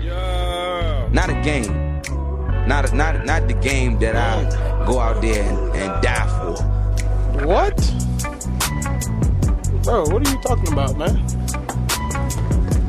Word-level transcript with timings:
Yeah. 0.00 1.08
Not 1.12 1.30
a 1.30 1.40
game. 1.42 2.02
Not 2.66 2.90
a, 2.90 2.94
not 2.94 3.24
not 3.26 3.46
the 3.46 3.54
game 3.54 3.98
that 3.98 4.16
I 4.16 4.84
go 4.86 4.98
out 4.98 5.20
there 5.20 5.42
and, 5.42 5.76
and 5.76 6.02
die 6.02 6.26
for. 6.38 7.46
What? 7.46 7.76
Bro, 9.84 10.06
what 10.08 10.26
are 10.26 10.30
you 10.30 10.40
talking 10.42 10.72
about, 10.72 10.96
man? 10.96 11.26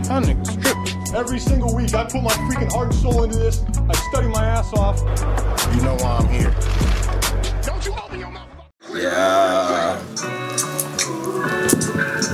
That 0.07 0.23
nigga's 0.23 0.55
tripping. 0.55 1.15
Every 1.15 1.39
single 1.39 1.75
week, 1.75 1.93
I 1.93 2.03
put 2.05 2.21
my 2.21 2.31
freaking 2.31 2.71
heart 2.71 2.88
and 2.88 2.96
soul 2.96 3.24
into 3.24 3.38
this. 3.38 3.63
I 3.90 3.94
study 4.10 4.28
my 4.28 4.46
ass 4.46 4.72
off. 4.74 4.99
You 5.76 5.81
know 5.81 5.96
why 5.96 6.17
I'm 6.20 6.29
here. 6.29 6.56
Don't 7.63 7.86
you 7.86 7.94
open 7.94 8.20
your 8.20 8.31
mouth. 8.31 8.47
Yeah. 8.94 9.64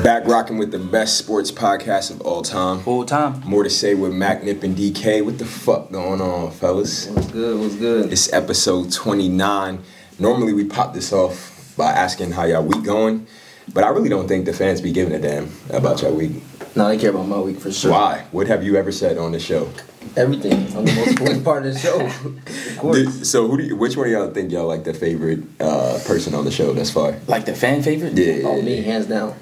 Back 0.04 0.26
rocking 0.26 0.58
with 0.58 0.72
the 0.72 0.80
best 0.80 1.18
sports 1.18 1.52
podcast 1.52 2.10
of 2.10 2.22
all 2.22 2.42
time. 2.42 2.80
Full 2.80 3.06
time. 3.06 3.42
More 3.46 3.64
to 3.64 3.70
say 3.70 3.94
with 3.94 4.14
Mac 4.14 4.44
Nip 4.44 4.64
and 4.64 4.76
DK. 4.76 5.24
What 5.24 5.38
the 5.38 5.46
fuck 5.46 5.92
going 5.92 6.20
on, 6.22 6.50
fellas? 6.52 7.08
What's 7.08 7.28
good? 7.28 7.60
What's 7.60 7.76
good? 7.76 8.12
It's 8.12 8.32
episode 8.34 8.92
29. 8.92 9.84
Normally 10.18 10.54
we 10.54 10.66
pop 10.66 10.94
this 10.96 11.14
off 11.14 11.74
by 11.78 11.92
asking 11.92 12.32
how 12.32 12.46
y'all 12.46 12.64
week 12.64 12.84
going, 12.84 13.28
but 13.74 13.84
I 13.84 13.90
really 13.90 14.10
don't 14.10 14.28
think 14.28 14.46
the 14.46 14.54
fans 14.54 14.82
be 14.82 14.92
giving 14.92 15.14
a 15.14 15.20
damn 15.20 15.52
about 15.70 16.02
y'all 16.02 16.16
week. 16.16 16.32
No, 16.76 16.88
they 16.88 16.98
care 16.98 17.12
about 17.12 17.28
my 17.28 17.40
week 17.40 17.60
for 17.60 17.72
sure. 17.72 17.92
Why? 17.92 18.26
What 18.32 18.48
have 18.48 18.64
you 18.64 18.78
ever 18.78 18.92
said 18.92 19.18
on 19.20 19.34
the 19.34 19.40
show? 19.40 19.70
Everything. 20.18 20.54
I'm 20.76 20.86
the 20.86 20.94
most 20.96 21.10
important 21.12 21.44
part 21.44 21.66
of 21.66 21.74
the 21.74 21.80
show. 21.80 22.00
Of 22.72 22.78
course. 22.78 22.98
Did- 22.98 23.26
so 23.28 23.48
who 23.48 23.58
do 23.58 23.64
you, 23.64 23.76
which 23.76 23.96
one 23.98 24.08
of 24.08 24.12
y'all 24.14 24.32
think 24.32 24.52
y'all 24.52 24.66
like 24.66 24.84
the 24.86 24.94
favorite 24.96 25.42
uh, 25.60 26.00
person 26.08 26.34
on 26.34 26.46
the 26.46 26.52
show 26.52 26.74
thus 26.74 26.90
far? 26.90 27.16
Like 27.28 27.46
the 27.46 27.54
fan 27.54 27.84
favorite? 27.84 28.14
Yeah. 28.18 28.48
Oh, 28.48 28.60
me, 28.62 28.82
hands 28.82 29.06
down. 29.06 29.36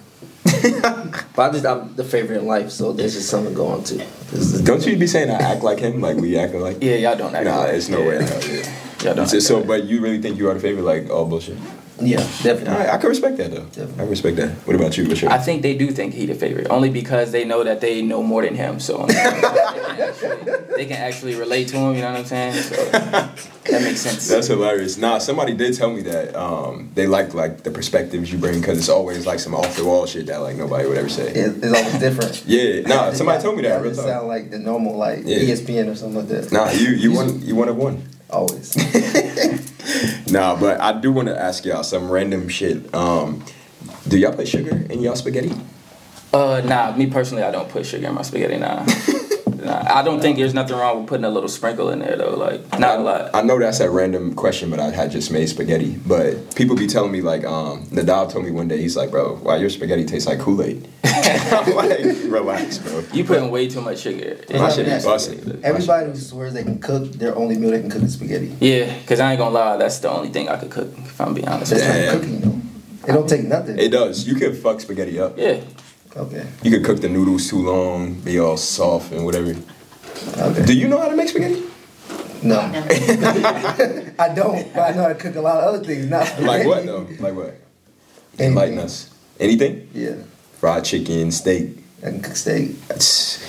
but 1.35 1.49
I 1.49 1.51
just 1.51 1.65
I'm 1.65 1.95
the 1.95 2.03
favorite 2.03 2.37
in 2.39 2.45
life, 2.45 2.69
so 2.71 2.91
there's 2.93 3.13
just 3.13 3.29
something 3.29 3.53
to 3.53 3.55
go 3.57 3.67
on 3.67 3.83
to. 3.85 3.97
Don't 4.63 4.85
you 4.85 4.97
be 4.97 5.07
saying 5.07 5.29
I 5.29 5.35
act 5.35 5.63
like 5.63 5.79
him? 5.79 6.01
Like 6.01 6.17
we 6.17 6.37
acting 6.37 6.61
like 6.61 6.81
Yeah, 6.81 6.95
y'all 6.95 7.15
don't 7.17 7.33
act 7.35 7.45
Nah, 7.45 7.59
like- 7.61 7.73
it's 7.73 7.89
no 7.89 7.99
yeah. 7.99 8.19
way. 8.19 8.75
In 9.01 9.05
hell, 9.07 9.15
yeah. 9.15 9.15
Y'all 9.15 9.15
don't 9.15 9.27
So, 9.27 9.39
so, 9.39 9.57
like- 9.59 9.67
but 9.67 9.83
you 9.85 10.01
really 10.01 10.21
think 10.21 10.37
you 10.37 10.49
are 10.49 10.53
the 10.53 10.59
favorite? 10.59 10.83
Like, 10.83 11.09
all 11.09 11.25
bullshit. 11.25 11.57
Yeah, 12.01 12.19
definitely. 12.43 12.67
All 12.69 12.77
right, 12.79 12.89
I 12.91 12.97
can 12.97 13.09
respect 13.09 13.35
that 13.39 13.51
though. 13.51 13.65
Definitely. 13.65 14.05
I 14.05 14.07
respect 14.07 14.37
that. 14.37 14.49
What 14.65 14.73
about 14.77 14.97
you? 14.97 15.05
What's 15.05 15.21
your? 15.21 15.31
I 15.33 15.37
think 15.37 15.63
they 15.63 15.75
do 15.77 15.91
think 15.91 16.13
he 16.13 16.25
the 16.27 16.33
favorite, 16.33 16.67
only 16.69 16.89
because 16.89 17.33
they 17.33 17.43
know 17.43 17.61
that 17.65 17.81
they 17.81 18.01
know 18.01 18.23
more 18.23 18.41
than 18.41 18.55
him. 18.55 18.79
So 18.79 19.05
they, 19.07 19.13
can 19.15 19.25
actually, 19.99 20.75
they 20.77 20.85
can 20.85 20.95
actually 20.95 21.35
relate 21.35 21.67
to 21.67 21.75
him. 21.75 21.95
You 21.95 22.01
know 22.03 22.11
what 22.11 22.19
I'm 22.19 22.25
saying? 22.25 22.53
So 22.53 22.75
that 22.85 23.81
makes 23.83 23.99
sense. 23.99 24.29
That's 24.29 24.47
hilarious. 24.47 24.97
Nah, 24.97 25.17
somebody 25.17 25.53
did 25.53 25.73
tell 25.75 25.91
me 25.91 26.01
that 26.03 26.33
um, 26.37 26.89
they 26.95 27.05
like 27.05 27.33
like 27.33 27.63
the 27.63 27.71
perspectives 27.71 28.31
you 28.31 28.37
bring 28.37 28.61
because 28.61 28.77
it's 28.77 28.87
always 28.87 29.25
like 29.25 29.39
some 29.39 29.53
off 29.53 29.75
the 29.75 29.83
wall 29.83 30.05
shit 30.05 30.27
that 30.27 30.37
like 30.37 30.55
nobody 30.55 30.87
would 30.87 30.97
ever 30.97 31.09
say. 31.09 31.27
It- 31.33 31.61
it's 31.61 31.73
always 31.77 31.99
different. 31.99 32.43
Yeah, 32.47 32.79
nah, 32.87 33.11
somebody 33.11 33.43
told 33.43 33.57
me 33.57 33.63
that. 33.63 33.73
Y'all 33.73 33.81
Real 33.81 33.93
talk. 33.95 34.05
sound 34.05 34.27
like 34.29 34.51
the 34.51 34.59
normal, 34.59 34.95
like 34.95 35.23
Yeah. 35.25 35.39
ESPN 35.39 35.91
or 35.91 35.95
something 35.95 36.19
like 36.19 36.27
that. 36.29 36.51
Nah, 36.53 36.71
you 36.71 36.91
you 36.91 37.11
one 37.11 37.41
you 37.41 37.55
one 37.55 37.67
of 37.67 37.75
one. 37.75 38.03
Always. 38.29 38.75
Nah, 40.29 40.59
but 40.59 40.79
I 40.79 40.93
do 40.93 41.11
want 41.11 41.27
to 41.27 41.39
ask 41.39 41.65
y'all 41.65 41.83
some 41.83 42.11
random 42.11 42.49
shit. 42.49 42.93
Um, 42.93 43.43
do 44.07 44.17
y'all 44.17 44.33
put 44.33 44.47
sugar 44.47 44.85
in 44.89 45.01
y'all 45.01 45.15
spaghetti? 45.15 45.51
Uh, 46.31 46.61
nah, 46.65 46.95
me 46.95 47.07
personally, 47.07 47.43
I 47.43 47.51
don't 47.51 47.69
put 47.69 47.85
sugar 47.85 48.07
in 48.07 48.13
my 48.13 48.21
spaghetti. 48.21 48.57
Nah. 48.57 48.85
nah. 49.65 49.83
I 49.89 50.01
don't 50.03 50.19
think 50.19 50.37
there's 50.37 50.53
nothing 50.53 50.75
wrong 50.77 50.99
with 51.01 51.07
putting 51.09 51.25
a 51.25 51.29
little 51.29 51.49
sprinkle 51.49 51.89
in 51.89 51.99
there 51.99 52.15
though. 52.15 52.35
Like 52.35 52.79
not 52.79 52.99
a 52.99 53.01
lot. 53.01 53.31
I 53.33 53.41
know 53.41 53.59
that's 53.59 53.79
a 53.79 53.89
random 53.89 54.33
question, 54.35 54.69
but 54.69 54.79
I 54.79 54.89
had 54.91 55.11
just 55.11 55.31
made 55.31 55.47
spaghetti. 55.49 55.95
But 56.05 56.55
people 56.55 56.75
be 56.75 56.87
telling 56.87 57.11
me 57.11 57.21
like, 57.21 57.45
um, 57.45 57.85
Nadav 57.87 58.31
told 58.31 58.45
me 58.45 58.51
one 58.51 58.67
day, 58.67 58.79
he's 58.81 58.95
like, 58.97 59.11
bro, 59.11 59.35
why 59.37 59.57
your 59.57 59.69
spaghetti 59.69 60.05
tastes 60.05 60.27
like 60.27 60.39
Kool 60.39 60.61
Aid? 60.63 60.87
I'm 61.03 61.75
like, 61.75 61.99
relax, 62.25 62.77
bro. 62.79 63.03
You 63.13 63.23
putting 63.23 63.51
way 63.51 63.67
too 63.69 63.81
much 63.81 63.99
sugar. 63.99 64.39
in 64.49 64.61
My 64.61 64.69
shit 64.69 64.85
be 64.85 64.91
spaghetti. 64.99 65.05
busting. 65.05 65.63
Everybody 65.63 66.05
who 66.07 66.15
swears 66.15 66.53
they 66.53 66.63
can 66.63 66.79
cook, 66.79 67.11
their 67.13 67.35
only 67.35 67.57
meal 67.57 67.71
they 67.71 67.81
can 67.81 67.89
cook 67.89 68.03
is 68.03 68.13
spaghetti. 68.13 68.55
Yeah, 68.59 68.93
cause 69.05 69.19
I 69.19 69.31
ain't 69.31 69.39
gonna 69.39 69.53
lie, 69.53 69.77
that's 69.77 69.99
the 69.99 70.09
only 70.09 70.29
thing 70.29 70.49
I 70.49 70.57
could 70.57 70.71
cook. 70.71 70.89
If 70.97 71.19
I'm 71.21 71.33
being 71.33 71.47
honest. 71.47 71.71
That's 71.71 71.83
Damn. 71.83 72.05
not 72.05 72.21
cooking 72.21 72.39
though. 72.41 72.59
It 73.07 73.13
don't 73.13 73.27
take 73.29 73.43
nothing. 73.45 73.79
It 73.79 73.89
does. 73.89 74.27
You 74.27 74.35
can 74.35 74.53
fuck 74.53 74.81
spaghetti 74.81 75.19
up. 75.19 75.37
Yeah. 75.37 75.61
Okay. 76.17 76.47
You 76.63 76.71
could 76.71 76.83
cook 76.83 77.01
the 77.01 77.09
noodles 77.09 77.49
too 77.49 77.57
long, 77.65 78.13
be 78.21 78.39
all 78.39 78.57
soft 78.57 79.11
and 79.11 79.25
whatever. 79.25 79.55
Okay. 80.37 80.65
Do 80.65 80.73
you 80.73 80.87
know 80.87 80.99
how 80.99 81.09
to 81.09 81.15
make 81.15 81.29
spaghetti? 81.29 81.63
No. 82.41 82.59
I 84.19 84.31
don't, 84.33 84.73
but 84.73 84.81
I 84.81 84.91
know 84.95 85.03
how 85.03 85.07
to 85.09 85.15
cook 85.15 85.35
a 85.35 85.41
lot 85.41 85.57
of 85.57 85.75
other 85.75 85.83
things. 85.85 86.05
Not 86.07 86.41
Like 86.41 86.65
what 86.65 86.85
though? 86.85 87.07
Like 87.19 87.35
what? 87.35 87.55
Anything. 88.37 88.47
Enlighten 88.47 88.79
us. 88.79 89.13
Anything? 89.39 89.89
Yeah. 89.93 90.15
Fried 90.57 90.85
chicken, 90.85 91.31
steak. 91.31 91.77
I 92.01 92.11
can 92.11 92.21
cook 92.21 92.37
steak. 92.37 92.75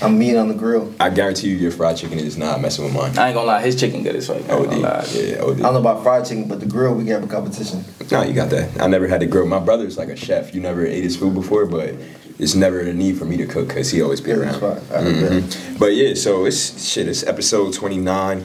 I'm 0.02 0.18
meat 0.18 0.36
on 0.36 0.48
the 0.48 0.54
grill. 0.54 0.92
I 0.98 1.10
guarantee 1.10 1.50
you, 1.50 1.56
your 1.56 1.70
fried 1.70 1.96
chicken 1.96 2.18
is 2.18 2.36
not 2.36 2.60
messing 2.60 2.84
with 2.84 2.92
mine. 2.92 3.16
I 3.16 3.28
ain't 3.28 3.34
gonna 3.36 3.46
lie, 3.46 3.62
his 3.62 3.78
chicken 3.78 4.02
good 4.02 4.16
as 4.16 4.26
fuck. 4.26 4.38
I 4.38 4.40
ain't 4.40 4.50
OD. 4.50 4.70
gonna. 4.70 5.04
Yeah, 5.12 5.42
OD. 5.42 5.58
I 5.58 5.62
don't 5.62 5.74
know 5.74 5.78
about 5.80 6.02
fried 6.02 6.26
chicken, 6.26 6.48
but 6.48 6.58
the 6.58 6.66
grill 6.66 6.94
we 6.94 7.04
can 7.04 7.12
have 7.12 7.22
a 7.24 7.28
competition. 7.28 7.84
No, 8.10 8.22
you 8.22 8.34
got 8.34 8.50
that. 8.50 8.80
I 8.80 8.88
never 8.88 9.06
had 9.06 9.20
to 9.20 9.26
grill. 9.26 9.46
My 9.46 9.60
brother's 9.60 9.96
like 9.96 10.08
a 10.08 10.16
chef. 10.16 10.52
You 10.52 10.60
never 10.60 10.84
ate 10.84 11.04
his 11.04 11.16
food 11.16 11.34
before, 11.34 11.64
but 11.66 11.94
it's 12.42 12.54
never 12.54 12.80
a 12.80 12.92
need 12.92 13.18
for 13.18 13.24
me 13.26 13.36
to 13.36 13.46
cook 13.46 13.68
because 13.68 13.90
he 13.90 14.02
always 14.02 14.20
be 14.20 14.32
around. 14.32 14.60
that's 14.60 14.86
fine. 14.88 14.96
All 14.98 15.04
right, 15.04 15.14
Mhm. 15.44 15.78
But 15.78 15.94
yeah, 15.94 16.14
so 16.14 16.44
it's 16.46 16.60
shit. 16.90 17.06
It's 17.08 17.22
episode 17.24 17.72
twenty 17.74 17.98
nine. 17.98 18.44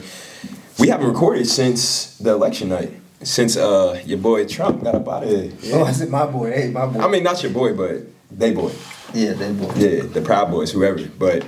We 0.78 0.88
haven't 0.88 1.08
recorded 1.08 1.46
since 1.46 2.16
the 2.18 2.30
election 2.32 2.68
night. 2.68 2.92
Since 3.22 3.56
uh 3.56 4.00
your 4.04 4.18
boy 4.18 4.44
Trump 4.46 4.84
got 4.84 4.94
up 4.94 5.08
out 5.08 5.24
of 5.24 5.30
here. 5.30 5.52
Oh, 5.74 5.84
I 5.84 5.92
said 5.92 6.10
my 6.10 6.26
boy. 6.26 6.52
Hey, 6.52 6.70
my 6.70 6.86
boy. 6.86 7.00
I 7.00 7.08
mean, 7.08 7.22
not 7.22 7.42
your 7.42 7.52
boy, 7.52 7.72
but 7.74 8.02
they 8.30 8.52
boy. 8.52 8.72
yeah, 9.14 9.32
they 9.32 9.52
boy. 9.52 9.72
Yeah, 9.76 10.02
the 10.02 10.20
Proud 10.20 10.50
Boys, 10.50 10.70
whoever. 10.72 11.00
But 11.18 11.44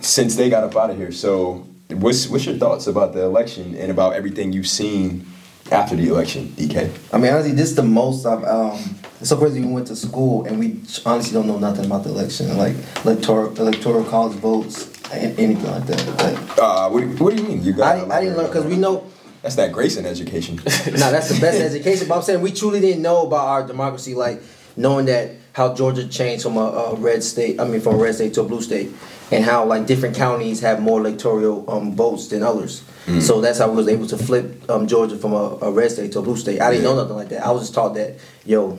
since 0.00 0.34
they 0.36 0.50
got 0.50 0.64
up 0.64 0.74
out 0.76 0.90
of 0.90 0.96
here, 0.96 1.12
so 1.12 1.64
what's 1.90 2.28
what's 2.28 2.44
your 2.46 2.56
thoughts 2.56 2.86
about 2.88 3.12
the 3.14 3.22
election 3.22 3.76
and 3.76 3.90
about 3.90 4.14
everything 4.14 4.52
you've 4.52 4.66
seen 4.66 5.24
after 5.70 5.96
the 5.96 6.08
election, 6.08 6.48
DK? 6.56 6.90
I 7.12 7.18
mean, 7.18 7.32
honestly, 7.32 7.52
this 7.52 7.70
is 7.70 7.76
the 7.76 7.82
most 7.82 8.26
I've. 8.26 8.44
Um, 8.44 8.78
it's 9.20 9.28
so 9.28 9.36
crazy. 9.36 9.60
We 9.60 9.72
went 9.72 9.86
to 9.86 9.96
school 9.96 10.44
and 10.46 10.58
we 10.58 10.80
honestly 11.06 11.32
don't 11.32 11.46
know 11.46 11.58
nothing 11.58 11.84
about 11.86 12.02
the 12.02 12.10
election, 12.10 12.56
like 12.58 12.74
electoral 13.04 13.56
electoral 13.60 14.04
college 14.04 14.36
votes, 14.38 14.90
anything 15.12 15.62
like 15.64 15.86
that. 15.86 16.06
Like, 16.18 16.58
Uh, 16.58 16.88
what, 16.90 17.00
do 17.00 17.06
you- 17.08 17.16
what 17.16 17.36
do 17.36 17.40
you 17.42 17.48
mean? 17.48 17.62
You 17.62 17.72
got? 17.72 18.10
I, 18.10 18.16
I 18.16 18.20
didn't 18.20 18.36
learn 18.36 18.46
because 18.46 18.64
we 18.66 18.76
know. 18.76 19.04
That's 19.42 19.56
that 19.56 19.72
Grayson 19.72 20.06
education. 20.06 20.56
Nah, 20.86 21.10
that's 21.10 21.28
the 21.28 21.40
best 21.40 21.60
education. 21.70 22.08
But 22.08 22.16
I'm 22.16 22.22
saying 22.22 22.40
we 22.40 22.52
truly 22.52 22.80
didn't 22.80 23.02
know 23.02 23.26
about 23.26 23.46
our 23.46 23.66
democracy, 23.66 24.14
like 24.14 24.42
knowing 24.76 25.06
that 25.06 25.30
how 25.52 25.74
Georgia 25.74 26.06
changed 26.08 26.42
from 26.44 26.56
a, 26.56 26.60
a 26.60 26.94
red 26.96 27.22
state. 27.22 27.60
I 27.60 27.64
mean, 27.64 27.80
from 27.80 27.94
a 27.94 27.98
red 27.98 28.14
state 28.14 28.34
to 28.34 28.40
a 28.40 28.44
blue 28.44 28.62
state, 28.62 28.90
and 29.30 29.44
how 29.44 29.64
like 29.64 29.86
different 29.86 30.16
counties 30.16 30.60
have 30.60 30.80
more 30.80 31.00
electoral 31.00 31.68
um, 31.70 31.94
votes 31.94 32.28
than 32.28 32.42
others. 32.42 32.82
So 33.20 33.40
that's 33.40 33.58
how 33.58 33.68
we 33.68 33.76
was 33.76 33.88
able 33.88 34.06
to 34.06 34.16
flip 34.16 34.70
um, 34.70 34.86
Georgia 34.86 35.16
from 35.16 35.32
a, 35.32 35.58
a 35.60 35.72
red 35.72 35.90
state 35.90 36.12
to 36.12 36.20
a 36.20 36.22
blue 36.22 36.36
state. 36.36 36.60
I 36.60 36.70
didn't 36.70 36.84
know 36.84 36.94
nothing 36.94 37.16
like 37.16 37.30
that. 37.30 37.44
I 37.44 37.50
was 37.50 37.62
just 37.62 37.74
taught 37.74 37.94
that 37.94 38.16
yo, 38.44 38.78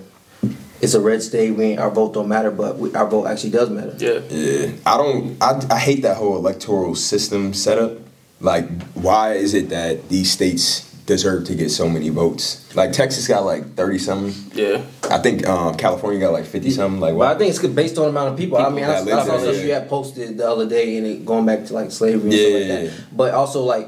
it's 0.81 0.93
a 0.93 1.01
red 1.01 1.21
state. 1.21 1.51
We 1.51 1.77
our 1.77 1.91
vote 1.91 2.13
don't 2.13 2.29
matter, 2.29 2.49
but 2.49 2.77
we, 2.77 2.93
our 2.93 3.07
vote 3.07 3.27
actually 3.27 3.51
does 3.51 3.69
matter. 3.69 3.95
Yeah. 3.97 4.19
Yeah, 4.29 4.71
I 4.85 4.97
don't. 4.97 5.37
I, 5.41 5.61
I 5.69 5.79
hate 5.79 6.01
that 6.03 6.17
whole 6.17 6.37
electoral 6.37 6.95
system 6.95 7.53
setup. 7.53 7.99
Like, 8.39 8.69
why 8.93 9.33
is 9.33 9.53
it 9.53 9.69
that 9.69 10.09
these 10.09 10.31
states 10.31 10.92
deserve 11.05 11.45
to 11.45 11.55
get 11.55 11.69
so 11.69 11.89
many 11.89 12.09
votes? 12.09 12.73
Like 12.75 12.91
Texas 12.91 13.27
got 13.27 13.45
like 13.45 13.73
thirty 13.75 13.97
something. 13.99 14.33
Yeah. 14.53 14.83
I 15.09 15.19
think 15.19 15.47
um, 15.47 15.75
California 15.75 16.19
got 16.19 16.31
like 16.33 16.45
fifty 16.45 16.71
something. 16.71 16.99
Like, 16.99 17.13
But 17.13 17.17
why? 17.17 17.31
I 17.33 17.37
think 17.37 17.49
it's 17.49 17.59
based 17.67 17.97
on 17.97 18.03
the 18.05 18.09
amount 18.09 18.33
of 18.33 18.37
people. 18.37 18.57
I 18.57 18.61
People 18.65 18.75
mean, 18.75 18.85
I, 18.85 19.01
that 19.03 19.19
I 19.19 19.25
saw 19.25 19.37
there, 19.37 19.65
you 19.65 19.73
had 19.73 19.89
posted 19.89 20.37
the 20.37 20.49
other 20.49 20.67
day, 20.67 20.97
and 20.97 21.05
it 21.07 21.25
going 21.25 21.45
back 21.45 21.65
to 21.65 21.73
like 21.73 21.91
slavery 21.91 22.23
and 22.23 22.33
Yeah, 22.33 22.39
stuff 22.39 22.53
like 22.53 22.67
that. 22.67 22.83
yeah. 22.85 23.05
But 23.11 23.33
also 23.33 23.63
like 23.63 23.87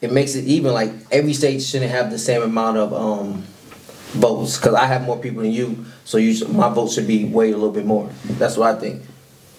it 0.00 0.12
makes 0.12 0.34
it 0.34 0.44
even. 0.44 0.72
Like 0.74 0.92
every 1.10 1.32
state 1.32 1.60
shouldn't 1.62 1.90
have 1.90 2.10
the 2.10 2.18
same 2.18 2.42
amount 2.42 2.76
of 2.78 2.92
um, 2.92 3.42
votes 4.12 4.56
because 4.58 4.74
I 4.74 4.86
have 4.86 5.02
more 5.02 5.18
people 5.18 5.42
than 5.42 5.52
you, 5.52 5.84
so 6.04 6.18
you 6.18 6.34
should, 6.34 6.50
my 6.50 6.68
vote 6.68 6.90
should 6.90 7.06
be 7.06 7.24
weighed 7.24 7.54
a 7.54 7.56
little 7.56 7.72
bit 7.72 7.86
more. 7.86 8.10
That's 8.24 8.56
what 8.56 8.74
I 8.76 8.78
think. 8.78 9.02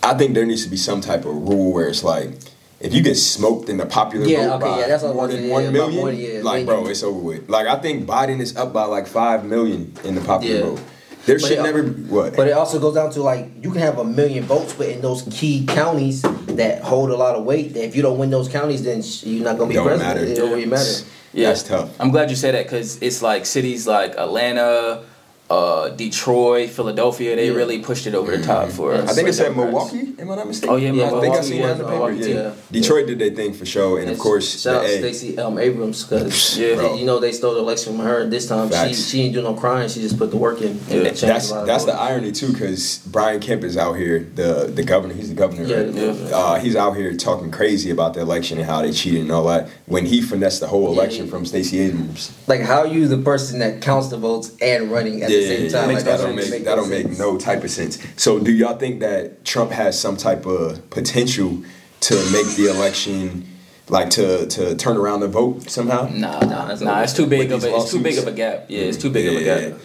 I 0.03 0.13
think 0.13 0.35
there 0.35 0.45
needs 0.45 0.63
to 0.63 0.69
be 0.69 0.78
some 0.78 1.01
type 1.01 1.22
of 1.25 1.34
rule 1.35 1.74
where 1.74 1.89
it's 1.89 2.03
like, 2.03 2.31
if 2.80 2.94
you 2.94 3.02
get 3.02 3.16
smoked 3.16 3.70
in 3.70 3.78
the 3.78 3.86
popular 3.86 4.26
Yeah, 4.26 4.48
vote 4.50 4.56
okay, 4.56 4.66
by 4.66 4.80
yeah, 4.81 4.88
that's 4.88 5.04
what 5.04 5.12
I 5.12 5.13
more 5.13 5.28
was 5.28 5.36
than 5.36 5.50
one 5.50 5.63
yeah, 5.63 5.69
million, 5.72 5.94
about 5.94 6.01
more, 6.04 6.12
yeah, 6.13 6.42
like, 6.44 6.56
then 6.57 6.66
bro, 6.66 6.88
it's 6.88 7.04
over 7.04 7.19
with. 7.19 7.50
Like, 7.50 7.68
I 7.68 7.78
think 7.80 8.06
Biden 8.07 8.40
is 8.40 8.56
up 8.56 8.72
by 8.74 8.86
like 8.86 9.07
five 9.07 9.46
million 9.46 9.94
in 10.04 10.16
the 10.16 10.22
popular 10.22 10.56
Yeah. 10.56 10.62
vote. 10.63 10.80
There 11.25 11.36
But 11.40 11.48
should 11.48 11.57
it- 11.60 11.63
never 11.63 11.84
be 11.84 12.04
what. 12.04 12.36
But 12.38 12.48
it 12.48 12.51
also 12.54 12.80
goes 12.80 12.94
down 12.96 13.12
to 13.12 13.22
like 13.22 13.50
you 13.62 13.72
can 13.72 13.81
have 13.81 13.98
a 14.00 14.04
million 14.06 14.46
votes, 14.46 14.74
but 14.78 14.88
in 14.88 15.01
those 15.01 15.24
key 15.30 15.66
counties 15.68 16.22
that 16.48 16.81
hold 16.84 17.10
a 17.12 17.18
lot 17.18 17.36
of 17.36 17.44
weight, 17.44 17.74
that 17.74 17.84
if 17.84 17.96
you 17.98 18.01
don't 18.01 18.18
win 18.18 18.30
those 18.30 18.48
counties, 18.48 18.84
then 18.84 19.04
you're 19.24 19.44
not 19.44 19.57
gonna 19.57 19.68
be 19.69 19.75
Don't 19.75 19.88
president. 19.88 20.16
matter. 20.16 20.25
It 20.31 20.36
don't 20.36 20.51
really 20.51 20.66
matter. 20.66 20.90
Yeah. 21.34 21.50
That's 21.50 21.63
tough. 21.63 21.90
I'm 22.00 22.12
glad 22.12 22.30
you 22.30 22.38
said 22.38 22.54
that 22.56 22.63
because 22.63 22.98
it's 23.01 23.22
like 23.22 23.46
cities 23.46 23.86
like 23.86 24.16
Atlanta, 24.18 25.01
uh, 25.50 25.90
Detroit, 25.90 26.70
Philadelphia, 26.70 27.36
they 27.36 27.50
really 27.52 27.80
pushed 27.80 28.06
it 28.06 28.14
over 28.14 28.36
the 28.36 28.44
top 28.44 28.70
for. 28.70 28.94
us. 28.94 29.10
I 29.10 29.14
think 29.14 29.30
it 29.30 29.34
said. 29.34 29.56
Milwaukee. 29.56 30.14
Am 30.20 30.30
I 30.30 30.36
not 30.36 30.48
mistaken? 30.48 30.74
Oh, 30.74 30.78
yeah, 30.78 30.90
I 30.90 30.92
think 30.92 31.04
I 31.04 31.22
Milwaukee, 31.22 31.44
seen 31.48 31.62
yeah, 31.62 31.68
that 31.68 31.72
in 31.74 31.78
the 31.78 31.86
paper. 31.86 32.12
Yeah. 32.12 32.36
yeah. 32.44 32.54
Detroit 32.72 33.08
did 33.08 33.20
their 33.20 33.30
thing 33.32 33.54
for 33.54 33.66
sure, 33.66 34.00
and 34.00 34.10
of 34.10 34.20
course 34.20 34.62
shout 34.62 34.76
out 34.78 34.82
to 34.88 34.98
Stacey 34.98 35.38
um, 35.38 35.58
Abrams 35.58 36.04
because 36.04 36.58
Yeah. 36.68 36.96
You 36.96 37.06
know 37.06 37.20
they 37.20 37.32
stole 37.32 37.54
the 37.54 37.60
election 37.62 37.96
from 37.96 38.06
her. 38.06 38.28
This 38.28 38.48
time 38.48 38.68
she 38.68 38.74
Facts. 38.74 39.08
she 39.08 39.22
ain't 39.22 39.34
do 39.34 39.42
no 39.42 39.54
crying. 39.54 39.88
She 39.90 40.02
just 40.02 40.18
put 40.18 40.32
the 40.32 40.38
work 40.38 40.62
in. 40.62 40.80
Yeah. 40.90 40.98
and 40.98 41.06
That's 41.06 41.24
a 41.50 41.54
lot 41.54 41.62
of 41.62 41.68
that's 41.68 41.86
the 41.86 41.94
irony 41.94 42.32
too, 42.34 42.52
because 42.52 42.98
Brian 43.08 43.40
Kemp 43.40 43.64
is 43.64 43.78
out 43.78 43.94
here, 43.94 44.20
the 44.36 44.70
the 44.74 44.84
governor. 44.84 45.14
He's 45.14 45.30
the 45.30 45.36
governor. 45.36 45.64
Yeah, 45.64 45.78
right? 45.78 45.94
yeah. 45.94 46.36
Uh, 46.36 46.60
he's 46.60 46.76
out 46.76 46.96
here 46.98 47.16
talking 47.16 47.52
crazy 47.52 47.90
about 47.90 48.14
the 48.16 48.20
election 48.22 48.58
and 48.58 48.68
how 48.68 48.82
they 48.82 48.92
cheated 48.92 49.22
and 49.22 49.32
all 49.32 49.46
that. 49.48 49.70
When 49.86 50.06
he 50.06 50.22
finessed 50.22 50.60
the 50.60 50.68
whole 50.68 50.84
Yeah, 50.94 51.00
election 51.02 51.28
from 51.30 51.46
Stacey 51.46 51.80
Abrams. 51.80 52.36
Like 52.48 52.62
how 52.62 52.84
you 52.84 53.08
the 53.08 53.18
person 53.18 53.60
that 53.60 53.82
counts 53.82 54.10
the 54.10 54.18
votes 54.18 54.52
and 54.62 54.92
running 54.92 55.24
at 55.24 55.30
the 55.39 55.48
same 55.48 55.72
time. 55.72 55.94
Like, 55.94 56.04
that 56.04 56.18
that 56.18 56.24
don't 56.25 56.36
make 56.36 56.50
make 56.50 56.63
that 56.66 56.75
don't 56.75 56.89
make 56.89 57.18
no 57.18 57.38
type 57.38 57.63
of 57.63 57.69
sense. 57.72 57.98
So, 58.18 58.39
do 58.39 58.51
y'all 58.51 58.78
think 58.78 59.00
that 59.01 59.44
Trump 59.45 59.72
has 59.72 60.00
some 60.00 60.18
type 60.18 60.45
of 60.45 60.89
potential 60.89 61.63
to 62.01 62.16
make 62.31 62.48
the 62.56 62.68
election, 62.69 63.48
like 63.89 64.10
to 64.12 64.45
to 64.48 64.75
turn 64.75 64.98
around 64.98 65.22
the 65.22 65.28
vote 65.28 65.69
somehow? 65.69 66.07
Nah, 66.13 66.39
Nah, 66.39 66.45
nah, 66.45 66.66
that's 66.68 66.81
nah. 66.81 66.94
over. 66.95 67.04
It's 67.04 67.13
too 67.13 67.25
big 67.28 67.51
of 67.51 67.63
a. 67.63 67.68
these 67.68 67.84
It's 67.84 67.92
too 67.92 68.01
big 68.01 68.18
of 68.18 68.28
a 68.28 68.31
gap. 68.31 68.66
Yeah, 68.69 68.81
it's 68.81 68.98
too 68.98 69.10
big 69.10 69.28
of 69.28 69.36
a 69.42 69.44
gap. 69.44 69.80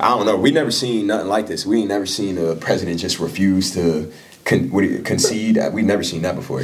I 0.00 0.08
don't 0.08 0.26
know. 0.26 0.36
We 0.36 0.50
never 0.50 0.70
seen 0.70 1.06
nothing 1.06 1.28
like 1.28 1.46
this. 1.46 1.64
We 1.66 1.78
ain't 1.80 1.88
never 1.88 2.06
seen 2.06 2.38
a 2.38 2.56
president 2.56 2.98
just 2.98 3.20
refuse 3.20 3.72
to 3.74 4.10
con- 4.44 4.70
what 4.70 4.80
do 4.80 4.88
you- 4.88 4.98
concede. 5.02 5.58
We 5.72 5.82
never 5.82 6.02
seen 6.02 6.22
that 6.22 6.34
before. 6.34 6.62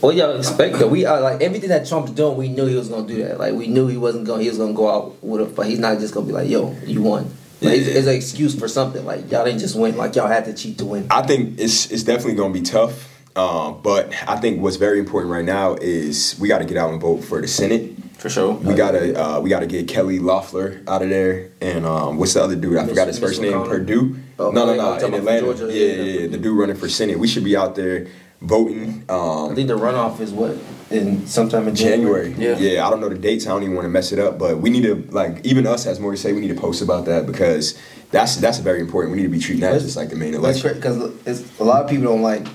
What 0.00 0.14
y'all 0.16 0.36
expect 0.36 0.78
though? 0.78 0.86
We 0.86 1.06
are 1.06 1.18
like 1.22 1.40
everything 1.40 1.70
that 1.70 1.86
Trump's 1.88 2.10
doing. 2.12 2.36
We 2.36 2.48
knew 2.48 2.66
he 2.66 2.76
was 2.76 2.90
gonna 2.90 3.08
do 3.08 3.24
that. 3.24 3.40
Like 3.40 3.54
we 3.54 3.66
knew 3.66 3.86
he 3.88 3.96
wasn't 3.96 4.26
going. 4.26 4.40
to 4.40 4.42
He 4.44 4.50
was 4.50 4.58
gonna 4.58 4.74
go 4.74 4.90
out 4.90 5.24
with 5.24 5.40
a. 5.40 5.44
But 5.46 5.66
he's 5.66 5.78
not 5.78 5.98
just 5.98 6.12
gonna 6.12 6.26
be 6.26 6.32
like, 6.32 6.48
"Yo, 6.50 6.76
you 6.86 7.00
won." 7.00 7.30
Like, 7.64 7.78
it's, 7.78 7.88
it's 7.88 8.06
an 8.06 8.14
excuse 8.14 8.58
for 8.58 8.68
something. 8.68 9.04
Like 9.04 9.30
y'all 9.30 9.44
didn't 9.44 9.60
just 9.60 9.76
win. 9.76 9.96
Like 9.96 10.14
y'all 10.16 10.28
had 10.28 10.44
to 10.46 10.54
cheat 10.54 10.78
to 10.78 10.84
win. 10.84 11.06
I 11.10 11.22
think 11.22 11.58
it's 11.58 11.90
it's 11.90 12.02
definitely 12.02 12.34
going 12.34 12.52
to 12.52 12.60
be 12.60 12.64
tough. 12.64 13.10
Um, 13.36 13.80
but 13.82 14.14
I 14.28 14.36
think 14.36 14.60
what's 14.60 14.76
very 14.76 15.00
important 15.00 15.32
right 15.32 15.44
now 15.44 15.74
is 15.74 16.36
we 16.38 16.46
got 16.46 16.58
to 16.58 16.64
get 16.64 16.76
out 16.76 16.92
and 16.92 17.00
vote 17.00 17.24
for 17.24 17.40
the 17.40 17.48
Senate. 17.48 17.92
For 18.18 18.30
sure. 18.30 18.54
We 18.54 18.74
gotta 18.74 19.20
uh, 19.20 19.40
we 19.40 19.50
gotta 19.50 19.66
get 19.66 19.86
Kelly 19.86 20.18
Loeffler 20.18 20.80
out 20.88 21.02
of 21.02 21.10
there, 21.10 21.50
and 21.60 21.84
um, 21.84 22.16
what's 22.16 22.32
the 22.32 22.42
other 22.42 22.56
dude? 22.56 22.78
I 22.78 22.86
forgot 22.86 23.06
his 23.06 23.18
first 23.18 23.42
name. 23.42 23.64
Perdue. 23.64 24.16
Oh, 24.38 24.50
no, 24.50 24.64
no, 24.64 24.72
oh, 24.72 24.98
no. 24.98 25.06
In 25.06 25.14
Atlanta. 25.14 25.46
Yeah, 25.66 25.92
yeah, 25.92 26.02
yeah. 26.02 26.26
The 26.28 26.38
dude 26.38 26.56
running 26.56 26.76
for 26.76 26.88
Senate. 26.88 27.18
We 27.18 27.28
should 27.28 27.44
be 27.44 27.54
out 27.54 27.74
there 27.74 28.06
voting. 28.46 29.04
I 29.08 29.12
Um, 29.12 29.54
think 29.54 29.68
the 29.68 29.74
runoff 29.78 30.20
is 30.20 30.32
what 30.32 30.56
in 30.90 31.26
sometime 31.26 31.66
in 31.68 31.74
January. 31.74 32.30
January. 32.32 32.58
Yeah. 32.62 32.72
yeah. 32.74 32.86
I 32.86 32.90
don't 32.90 33.00
know 33.00 33.08
the 33.08 33.18
dates. 33.18 33.46
I 33.46 33.50
don't 33.50 33.62
even 33.62 33.74
want 33.74 33.86
to 33.86 33.90
mess 33.90 34.12
it 34.12 34.18
up, 34.18 34.38
but 34.38 34.58
we 34.58 34.70
need 34.70 34.82
to 34.84 35.06
like 35.10 35.44
even 35.44 35.66
us 35.66 35.86
as 35.86 35.98
more 36.00 36.12
to 36.12 36.16
say 36.16 36.32
we 36.32 36.40
need 36.40 36.54
to 36.54 36.60
post 36.60 36.82
about 36.82 37.06
that 37.06 37.26
because 37.26 37.76
that's 38.10 38.36
that's 38.36 38.58
very 38.58 38.80
important. 38.80 39.12
We 39.12 39.18
need 39.22 39.24
to 39.28 39.32
be 39.32 39.38
treating 39.40 39.60
that 39.62 39.68
That's- 39.72 39.84
just 39.84 39.96
like 39.96 40.10
the 40.10 40.16
main 40.16 40.32
That's 40.32 40.44
election. 40.62 40.80
great 40.80 41.16
because 41.26 41.58
a 41.58 41.64
lot 41.64 41.82
of 41.82 41.88
people 41.90 42.04
don't 42.06 42.22
like 42.22 42.46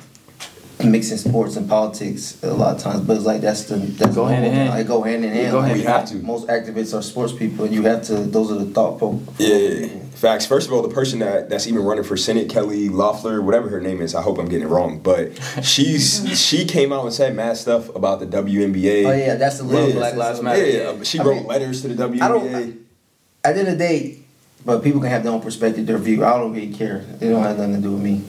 mixing 0.84 1.18
sports 1.18 1.56
and 1.58 1.68
politics 1.68 2.42
a 2.44 2.54
lot 2.54 2.76
of 2.76 2.81
times, 2.81 3.02
but 3.02 3.18
it's 3.18 3.26
like 3.26 3.42
that's 3.42 3.66
the 3.66 3.76
that's 3.78 4.16
Go 4.16 4.26
the 4.28 4.34
hand 4.34 4.46
in 4.46 4.52
whole- 4.54 4.62
hand. 4.64 4.70
Like, 4.72 4.88
go 4.88 5.02
hand 5.04 5.26
in 5.26 5.31
hand. 5.34 5.52
go 5.52 5.58
Like, 5.60 5.68
hand 5.68 5.78
We 5.80 5.86
in 5.86 5.92
have 5.92 6.06
to. 6.10 6.16
Most 6.18 6.48
activists 6.48 6.98
are 6.98 7.02
sports 7.02 7.34
people, 7.34 7.66
and 7.66 7.74
you 7.74 7.84
have 7.84 8.02
to. 8.04 8.16
Those 8.16 8.52
are 8.52 8.56
the 8.56 8.66
thought 8.66 8.98
pro. 8.98 9.20
Yeah, 9.38 9.88
facts. 10.16 10.46
First 10.46 10.68
of 10.68 10.74
all, 10.74 10.81
the 10.81 10.88
person 10.94 11.20
that 11.20 11.50
that's 11.50 11.68
even 11.68 11.84
running 11.84 12.04
for 12.06 12.16
Senate, 12.16 12.50
Kelly 12.50 12.88
Loeffler, 12.88 13.42
whatever 13.42 13.68
her 13.70 13.81
name 13.81 14.02
is, 14.02 14.16
I 14.16 14.22
hope 14.22 14.38
I'm 14.40 14.48
getting 14.48 14.68
it 14.68 14.70
wrong, 14.70 15.00
but 15.00 15.31
she's 15.64 16.40
she 16.40 16.64
came 16.66 16.94
out 16.94 17.04
and 17.04 17.14
said 17.14 17.36
mad 17.36 17.58
stuff 17.58 17.94
about 17.96 18.20
the 18.22 18.25
WNBA. 18.28 19.06
Oh 19.06 19.12
yeah, 19.12 19.36
that's 19.36 19.58
the 19.58 19.64
little 19.66 19.90
Yeah. 19.90 19.96
Black 19.96 20.16
Lives 20.16 20.40
Yeah, 20.40 20.44
Matter. 20.46 20.66
yeah, 20.70 21.04
she 21.04 21.20
I 21.20 21.24
wrote 21.24 21.36
mean, 21.38 21.46
letters 21.48 21.82
to 21.82 21.90
the 21.90 21.96
WNBA. 22.08 22.22
I 22.22 22.28
don't- 22.30 22.86
At 23.44 23.54
the 23.56 23.60
end 23.62 23.68
of 23.70 23.78
the 23.78 23.84
day, 23.86 24.20
but 24.66 24.84
people 24.84 25.00
can 25.02 25.10
have 25.10 25.24
their 25.24 25.32
own 25.32 25.42
perspective, 25.42 25.86
their 25.86 25.98
view. 25.98 26.24
I 26.25 26.38
don't 26.38 26.54
really 26.54 26.74
care. 26.74 27.06
It 27.20 27.28
don't 27.30 27.42
have 27.44 27.58
nothing 27.58 27.75
to 27.75 27.82
do 27.82 27.92
with 27.94 28.02
me. 28.02 28.22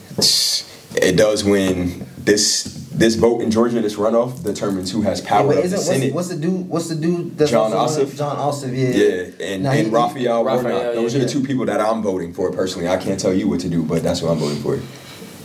It 0.97 1.17
does 1.17 1.45
when 1.45 2.07
this 2.19 2.77
this 2.93 3.15
vote 3.15 3.41
in 3.41 3.51
Georgia, 3.51 3.81
this 3.81 3.97
runoff, 3.97 4.43
determines 4.45 4.93
who 4.93 5.01
has 5.03 5.23
power 5.23 5.47
but 5.49 5.65
of 5.65 5.71
the 5.71 5.77
what's, 5.77 5.87
Senate. 5.87 6.13
what's 6.13 6.29
the 6.29 6.37
dude? 6.37 6.69
What's 6.69 6.89
the 6.89 6.95
dude? 6.97 7.39
That's 7.39 7.51
John 7.51 7.73
also- 7.73 8.05
Ossoff? 8.05 8.17
John 8.19 8.37
Ossoff. 8.37 8.77
Yeah. 8.77 8.89
yeah, 8.89 9.47
and, 9.55 9.63
Now, 9.63 9.71
and 9.71 9.87
he- 9.87 9.93
Raphael 9.93 10.45
Raphael, 10.45 10.75
Warnock. 10.75 10.95
Those 10.97 11.15
yeah. 11.15 11.21
are 11.21 11.25
the 11.25 11.31
two 11.31 11.43
people 11.43 11.65
that 11.67 11.81
I'm 11.81 12.03
voting 12.03 12.35
for 12.35 12.53
personally. 12.53 12.89
I 12.89 12.99
can't 12.99 13.19
tell 13.19 13.33
you 13.33 13.49
what 13.49 13.61
to 13.61 13.71
do, 13.71 13.83
but 13.83 14.03
that's 14.03 14.21
what 14.21 14.33
I'm 14.33 14.39
voting 14.39 14.63
for. 14.63 14.79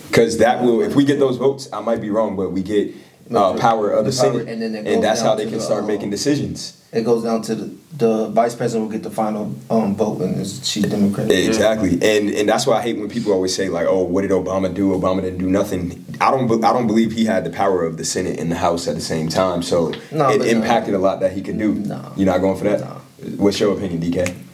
Because 0.09 0.37
that 0.39 0.63
will, 0.63 0.81
if 0.81 0.95
we 0.95 1.05
get 1.05 1.17
those 1.19 1.37
votes, 1.37 1.69
I 1.71 1.79
might 1.81 2.01
be 2.01 2.09
wrong, 2.09 2.35
but 2.35 2.51
we 2.51 2.61
get 2.61 2.93
uh, 3.33 3.57
power 3.57 3.91
of 3.91 4.05
the, 4.05 4.11
The 4.11 4.21
power, 4.21 4.31
Senate, 4.39 4.47
and 4.47 4.61
then 4.61 4.87
and 4.87 5.03
that's 5.03 5.21
how 5.21 5.35
they 5.35 5.45
can 5.45 5.55
the, 5.55 5.61
start 5.61 5.81
um, 5.81 5.87
making 5.87 6.09
decisions. 6.09 6.81
It 6.91 7.03
goes 7.03 7.23
down 7.23 7.41
to 7.43 7.55
the, 7.55 7.75
the 7.97 8.27
vice 8.29 8.55
president 8.55 8.85
will 8.85 8.91
get 8.91 9.03
the 9.03 9.09
final 9.11 9.53
um, 9.69 9.95
vote, 9.95 10.21
and 10.21 10.39
it's, 10.39 10.65
she's 10.65 10.85
Democrat. 10.85 11.29
Exactly, 11.31 11.93
and 11.93 12.29
and 12.29 12.47
that's 12.47 12.65
why 12.67 12.77
I 12.77 12.81
hate 12.81 12.97
when 12.97 13.09
people 13.09 13.33
always 13.33 13.55
say 13.55 13.69
like, 13.69 13.87
"Oh, 13.87 14.03
what 14.03 14.21
did 14.21 14.31
Obama 14.31 14.73
do? 14.73 14.91
Obama 14.91 15.21
didn't 15.21 15.39
do 15.39 15.49
nothing." 15.49 16.05
I 16.21 16.31
don't, 16.31 16.63
I 16.63 16.71
don't 16.71 16.87
believe 16.87 17.11
he 17.11 17.25
had 17.25 17.43
the 17.43 17.49
power 17.49 17.83
of 17.83 17.97
the 17.97 18.05
Senate 18.05 18.39
and 18.39 18.49
the 18.49 18.55
House 18.55 18.87
at 18.87 18.95
the 18.95 19.01
same 19.01 19.27
time, 19.27 19.61
so 19.61 19.89
No, 20.11 20.29
it 20.29 20.37
but 20.37 20.39
no. 20.39 20.43
impacted 20.45 20.93
a 20.93 20.99
lot 20.99 21.19
that 21.19 21.33
he 21.33 21.41
could 21.41 21.57
do. 21.57 21.73
No. 21.73 22.13
You're 22.15 22.27
not 22.27 22.39
going 22.39 22.57
for 22.57 22.63
that. 22.65 22.79
No. 22.79 23.01
What's 23.37 23.59
your 23.59 23.75
opinion, 23.75 24.01
DK? 24.01 24.44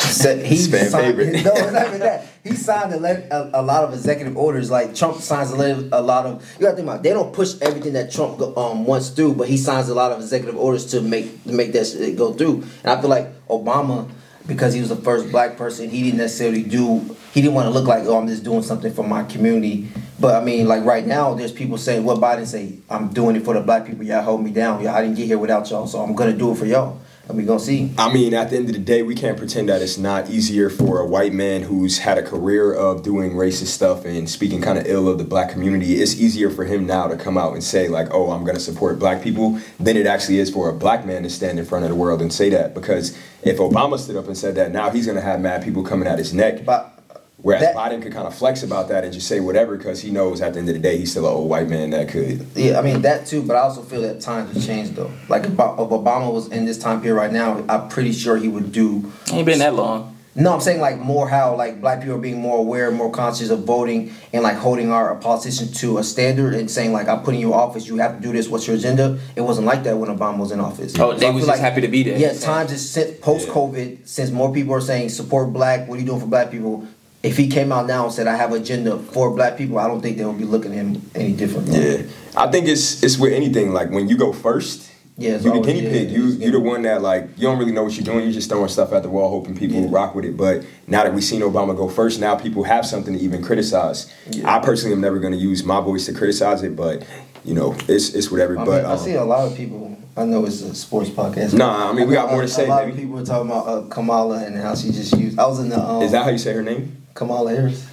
Said 0.00 0.44
he 0.44 0.56
Fan 0.66 0.90
signed, 0.90 1.16
favorite. 1.16 1.44
No, 1.44 1.70
not 1.70 1.88
even 1.88 2.00
that. 2.00 2.26
He 2.42 2.54
signed 2.54 2.90
a, 2.94 2.98
le- 2.98 3.28
a, 3.30 3.60
a 3.60 3.62
lot 3.62 3.84
of 3.84 3.92
executive 3.92 4.34
orders. 4.36 4.70
Like 4.70 4.94
Trump 4.94 5.18
signs 5.20 5.50
a, 5.50 5.56
le- 5.56 5.88
a 5.92 6.00
lot 6.00 6.24
of. 6.24 6.42
You 6.58 6.64
got 6.64 6.70
to 6.70 6.76
think 6.76 6.88
about. 6.88 7.00
It, 7.00 7.02
they 7.02 7.10
don't 7.10 7.32
push 7.34 7.54
everything 7.60 7.92
that 7.92 8.10
Trump 8.10 8.38
go, 8.38 8.54
um 8.56 8.84
wants 8.86 9.10
through, 9.10 9.34
but 9.34 9.46
he 9.46 9.58
signs 9.58 9.88
a 9.90 9.94
lot 9.94 10.10
of 10.10 10.20
executive 10.20 10.56
orders 10.56 10.86
to 10.86 11.02
make 11.02 11.44
to 11.44 11.52
make 11.52 11.72
that 11.72 11.86
shit 11.86 12.16
go 12.16 12.32
through. 12.32 12.64
And 12.82 12.90
I 12.92 13.00
feel 13.00 13.10
like 13.10 13.46
Obama, 13.48 14.10
because 14.46 14.72
he 14.72 14.80
was 14.80 14.88
the 14.88 14.96
first 14.96 15.30
black 15.30 15.58
person, 15.58 15.90
he 15.90 16.02
didn't 16.02 16.18
necessarily 16.18 16.62
do. 16.62 17.14
He 17.34 17.42
didn't 17.42 17.54
want 17.54 17.66
to 17.66 17.70
look 17.70 17.86
like, 17.86 18.04
oh, 18.06 18.16
I'm 18.18 18.26
just 18.26 18.42
doing 18.42 18.62
something 18.62 18.92
for 18.92 19.06
my 19.06 19.22
community. 19.24 19.88
But 20.18 20.34
I 20.40 20.44
mean, 20.44 20.66
like 20.66 20.84
right 20.84 21.06
now, 21.06 21.34
there's 21.34 21.52
people 21.52 21.76
saying 21.78 22.04
what 22.04 22.18
Biden 22.18 22.46
say. 22.46 22.78
I'm 22.88 23.08
doing 23.12 23.36
it 23.36 23.44
for 23.44 23.52
the 23.54 23.60
black 23.60 23.86
people. 23.86 24.04
Y'all 24.04 24.22
hold 24.22 24.42
me 24.42 24.50
down. 24.50 24.82
Y'all, 24.82 24.94
I 24.94 25.02
didn't 25.02 25.16
get 25.16 25.26
here 25.26 25.38
without 25.38 25.68
y'all, 25.70 25.86
so 25.86 26.00
I'm 26.00 26.14
gonna 26.14 26.32
do 26.32 26.52
it 26.52 26.56
for 26.56 26.64
y'all. 26.66 26.98
We 27.32 27.44
gonna 27.44 27.60
see. 27.60 27.92
I 27.98 28.12
mean, 28.12 28.34
at 28.34 28.50
the 28.50 28.56
end 28.56 28.68
of 28.68 28.74
the 28.74 28.80
day, 28.80 29.02
we 29.02 29.14
can't 29.14 29.36
pretend 29.36 29.68
that 29.68 29.82
it's 29.82 29.98
not 29.98 30.30
easier 30.30 30.70
for 30.70 31.00
a 31.00 31.06
white 31.06 31.32
man 31.32 31.62
who's 31.62 31.98
had 31.98 32.18
a 32.18 32.22
career 32.22 32.72
of 32.72 33.02
doing 33.02 33.32
racist 33.32 33.68
stuff 33.68 34.04
and 34.04 34.28
speaking 34.28 34.60
kind 34.60 34.78
of 34.78 34.86
ill 34.86 35.08
of 35.08 35.18
the 35.18 35.24
black 35.24 35.50
community. 35.50 35.94
It's 35.94 36.14
easier 36.14 36.50
for 36.50 36.64
him 36.64 36.86
now 36.86 37.06
to 37.08 37.16
come 37.16 37.38
out 37.38 37.52
and 37.52 37.62
say, 37.62 37.88
like, 37.88 38.08
oh, 38.12 38.30
I'm 38.30 38.44
going 38.44 38.56
to 38.56 38.60
support 38.60 38.98
black 38.98 39.22
people 39.22 39.58
than 39.78 39.96
it 39.96 40.06
actually 40.06 40.38
is 40.38 40.50
for 40.50 40.68
a 40.68 40.72
black 40.72 41.06
man 41.06 41.22
to 41.22 41.30
stand 41.30 41.58
in 41.58 41.64
front 41.64 41.84
of 41.84 41.90
the 41.90 41.96
world 41.96 42.20
and 42.22 42.32
say 42.32 42.50
that. 42.50 42.74
Because 42.74 43.16
if 43.42 43.58
Obama 43.58 43.98
stood 43.98 44.16
up 44.16 44.26
and 44.26 44.36
said 44.36 44.54
that, 44.56 44.72
now 44.72 44.90
he's 44.90 45.06
going 45.06 45.16
to 45.16 45.22
have 45.22 45.40
mad 45.40 45.62
people 45.62 45.82
coming 45.82 46.08
at 46.08 46.18
his 46.18 46.34
neck. 46.34 46.64
But 46.64 46.99
Whereas 47.42 47.62
that- 47.62 47.74
Biden 47.74 48.02
could 48.02 48.12
kind 48.12 48.26
of 48.26 48.34
flex 48.34 48.62
about 48.62 48.88
that 48.88 49.04
and 49.04 49.12
just 49.12 49.26
say 49.26 49.40
whatever 49.40 49.76
because 49.76 50.00
he 50.00 50.10
knows 50.10 50.40
at 50.40 50.52
the 50.54 50.58
end 50.60 50.68
of 50.68 50.74
the 50.74 50.80
day 50.80 50.98
he's 50.98 51.10
still 51.10 51.26
an 51.26 51.32
old 51.32 51.48
white 51.48 51.68
man 51.68 51.90
that 51.90 52.08
could. 52.08 52.46
Yeah, 52.54 52.78
I 52.78 52.82
mean 52.82 53.02
that 53.02 53.26
too, 53.26 53.42
but 53.42 53.56
I 53.56 53.60
also 53.60 53.82
feel 53.82 54.02
that 54.02 54.20
times 54.20 54.54
have 54.54 54.64
changed 54.64 54.94
though. 54.94 55.10
Like 55.28 55.44
if 55.44 55.52
Obama 55.52 56.32
was 56.32 56.48
in 56.48 56.64
this 56.66 56.78
time 56.78 57.00
period 57.00 57.16
right 57.16 57.32
now, 57.32 57.64
I'm 57.68 57.88
pretty 57.88 58.12
sure 58.12 58.36
he 58.36 58.48
would 58.48 58.72
do. 58.72 59.10
Ain't 59.32 59.46
been 59.46 59.58
that 59.60 59.74
long. 59.74 60.16
No, 60.36 60.54
I'm 60.54 60.60
saying 60.60 60.80
like 60.80 60.98
more 60.98 61.28
how 61.28 61.56
like 61.56 61.80
black 61.80 62.00
people 62.00 62.14
are 62.14 62.18
being 62.18 62.40
more 62.40 62.58
aware, 62.58 62.90
more 62.92 63.10
conscious 63.10 63.50
of 63.50 63.64
voting, 63.64 64.12
and 64.32 64.44
like 64.44 64.56
holding 64.56 64.92
our 64.92 65.16
politician 65.16 65.72
to 65.74 65.98
a 65.98 66.04
standard 66.04 66.54
and 66.54 66.70
saying 66.70 66.92
like 66.92 67.08
I'm 67.08 67.22
putting 67.22 67.40
you 67.40 67.48
in 67.48 67.54
office, 67.54 67.88
you 67.88 67.96
have 67.96 68.16
to 68.16 68.22
do 68.22 68.32
this. 68.32 68.48
What's 68.48 68.66
your 68.66 68.76
agenda? 68.76 69.18
It 69.34 69.40
wasn't 69.40 69.66
like 69.66 69.82
that 69.84 69.96
when 69.96 70.08
Obama 70.16 70.38
was 70.38 70.52
in 70.52 70.60
office. 70.60 70.96
Oh, 70.98 71.14
they 71.14 71.26
I 71.26 71.30
was 71.30 71.44
feel 71.44 71.52
just 71.52 71.60
happy 71.60 71.80
to 71.80 71.88
be 71.88 72.04
there. 72.04 72.16
Yeah, 72.16 72.32
times 72.34 72.70
is 72.70 72.88
since 72.88 73.18
post 73.20 73.48
COVID, 73.48 74.06
since 74.06 74.30
more 74.30 74.52
people 74.52 74.72
are 74.72 74.80
saying 74.80 75.08
support 75.08 75.52
black. 75.52 75.88
What 75.88 75.96
are 75.96 76.00
you 76.00 76.06
doing 76.06 76.20
for 76.20 76.26
black 76.26 76.52
people? 76.52 76.86
If 77.22 77.36
he 77.36 77.48
came 77.48 77.70
out 77.70 77.86
now 77.86 78.04
and 78.04 78.12
said 78.12 78.26
I 78.26 78.36
have 78.36 78.52
an 78.52 78.62
agenda 78.62 78.98
for 78.98 79.34
black 79.34 79.58
people, 79.58 79.78
I 79.78 79.86
don't 79.86 80.00
think 80.00 80.16
they 80.16 80.24
would 80.24 80.38
be 80.38 80.44
looking 80.44 80.72
at 80.72 80.78
him 80.78 81.10
any 81.14 81.32
different. 81.34 81.68
Yeah, 81.68 82.02
I 82.34 82.50
think 82.50 82.66
it's 82.66 83.02
it's 83.02 83.18
with 83.18 83.32
anything. 83.34 83.72
Like 83.72 83.90
when 83.90 84.08
you 84.08 84.16
go 84.16 84.32
first, 84.32 84.90
Yeah, 85.18 85.32
you 85.32 85.52
the 85.52 85.60
guinea 85.60 85.82
yeah, 85.82 85.90
pig. 85.90 86.10
You 86.10 86.28
it's 86.28 86.36
you 86.38 86.50
the 86.50 86.60
one 86.60 86.80
that 86.82 87.02
like 87.02 87.28
you 87.36 87.42
don't 87.42 87.58
really 87.58 87.72
know 87.72 87.82
what 87.84 87.94
you're 87.94 88.04
doing. 88.04 88.24
You're 88.24 88.32
just 88.32 88.48
throwing 88.48 88.68
stuff 88.68 88.92
at 88.94 89.02
the 89.02 89.10
wall, 89.10 89.28
hoping 89.28 89.54
people 89.54 89.86
rock 89.88 90.14
with 90.14 90.24
it. 90.24 90.34
But 90.34 90.64
now 90.86 91.04
that 91.04 91.12
we've 91.12 91.22
seen 91.22 91.42
Obama 91.42 91.76
go 91.76 91.90
first, 91.90 92.20
now 92.20 92.36
people 92.36 92.62
have 92.64 92.86
something 92.86 93.12
to 93.12 93.20
even 93.20 93.42
criticize. 93.42 94.10
I 94.44 94.58
personally 94.60 94.94
am 94.94 95.02
never 95.02 95.18
going 95.18 95.34
to 95.34 95.38
use 95.38 95.62
my 95.62 95.80
voice 95.82 96.06
to 96.06 96.14
criticize 96.14 96.62
it, 96.62 96.74
but 96.74 97.04
you 97.44 97.52
know 97.52 97.76
it's 97.86 98.14
it's 98.14 98.30
whatever. 98.30 98.58
I, 98.58 98.64
but 98.64 98.82
mean, 98.84 98.92
I 98.92 98.96
see 98.96 99.16
um, 99.18 99.24
a 99.24 99.26
lot 99.26 99.46
of 99.46 99.54
people. 99.54 99.94
I 100.16 100.24
know 100.24 100.44
it's 100.46 100.62
a 100.62 100.74
sports 100.74 101.10
podcast. 101.10 101.52
Nah, 101.54 101.90
I 101.90 101.92
mean, 101.92 102.08
we 102.08 102.14
got 102.14 102.30
more 102.30 102.42
to 102.42 102.48
say, 102.48 102.64
A 102.66 102.68
lot 102.68 102.80
baby. 102.80 102.92
of 102.92 102.98
people 102.98 103.18
are 103.20 103.24
talking 103.24 103.48
about 103.50 103.68
uh, 103.68 103.82
Kamala 103.88 104.44
and 104.44 104.56
how 104.56 104.74
she 104.74 104.90
just 104.90 105.16
used. 105.16 105.38
I 105.38 105.46
was 105.46 105.60
in 105.60 105.68
the. 105.68 105.78
Um, 105.78 106.02
is 106.02 106.12
that 106.12 106.24
how 106.24 106.30
you 106.30 106.38
say 106.38 106.52
her 106.52 106.62
name? 106.62 106.96
Kamala 107.14 107.50
Harris? 107.52 107.88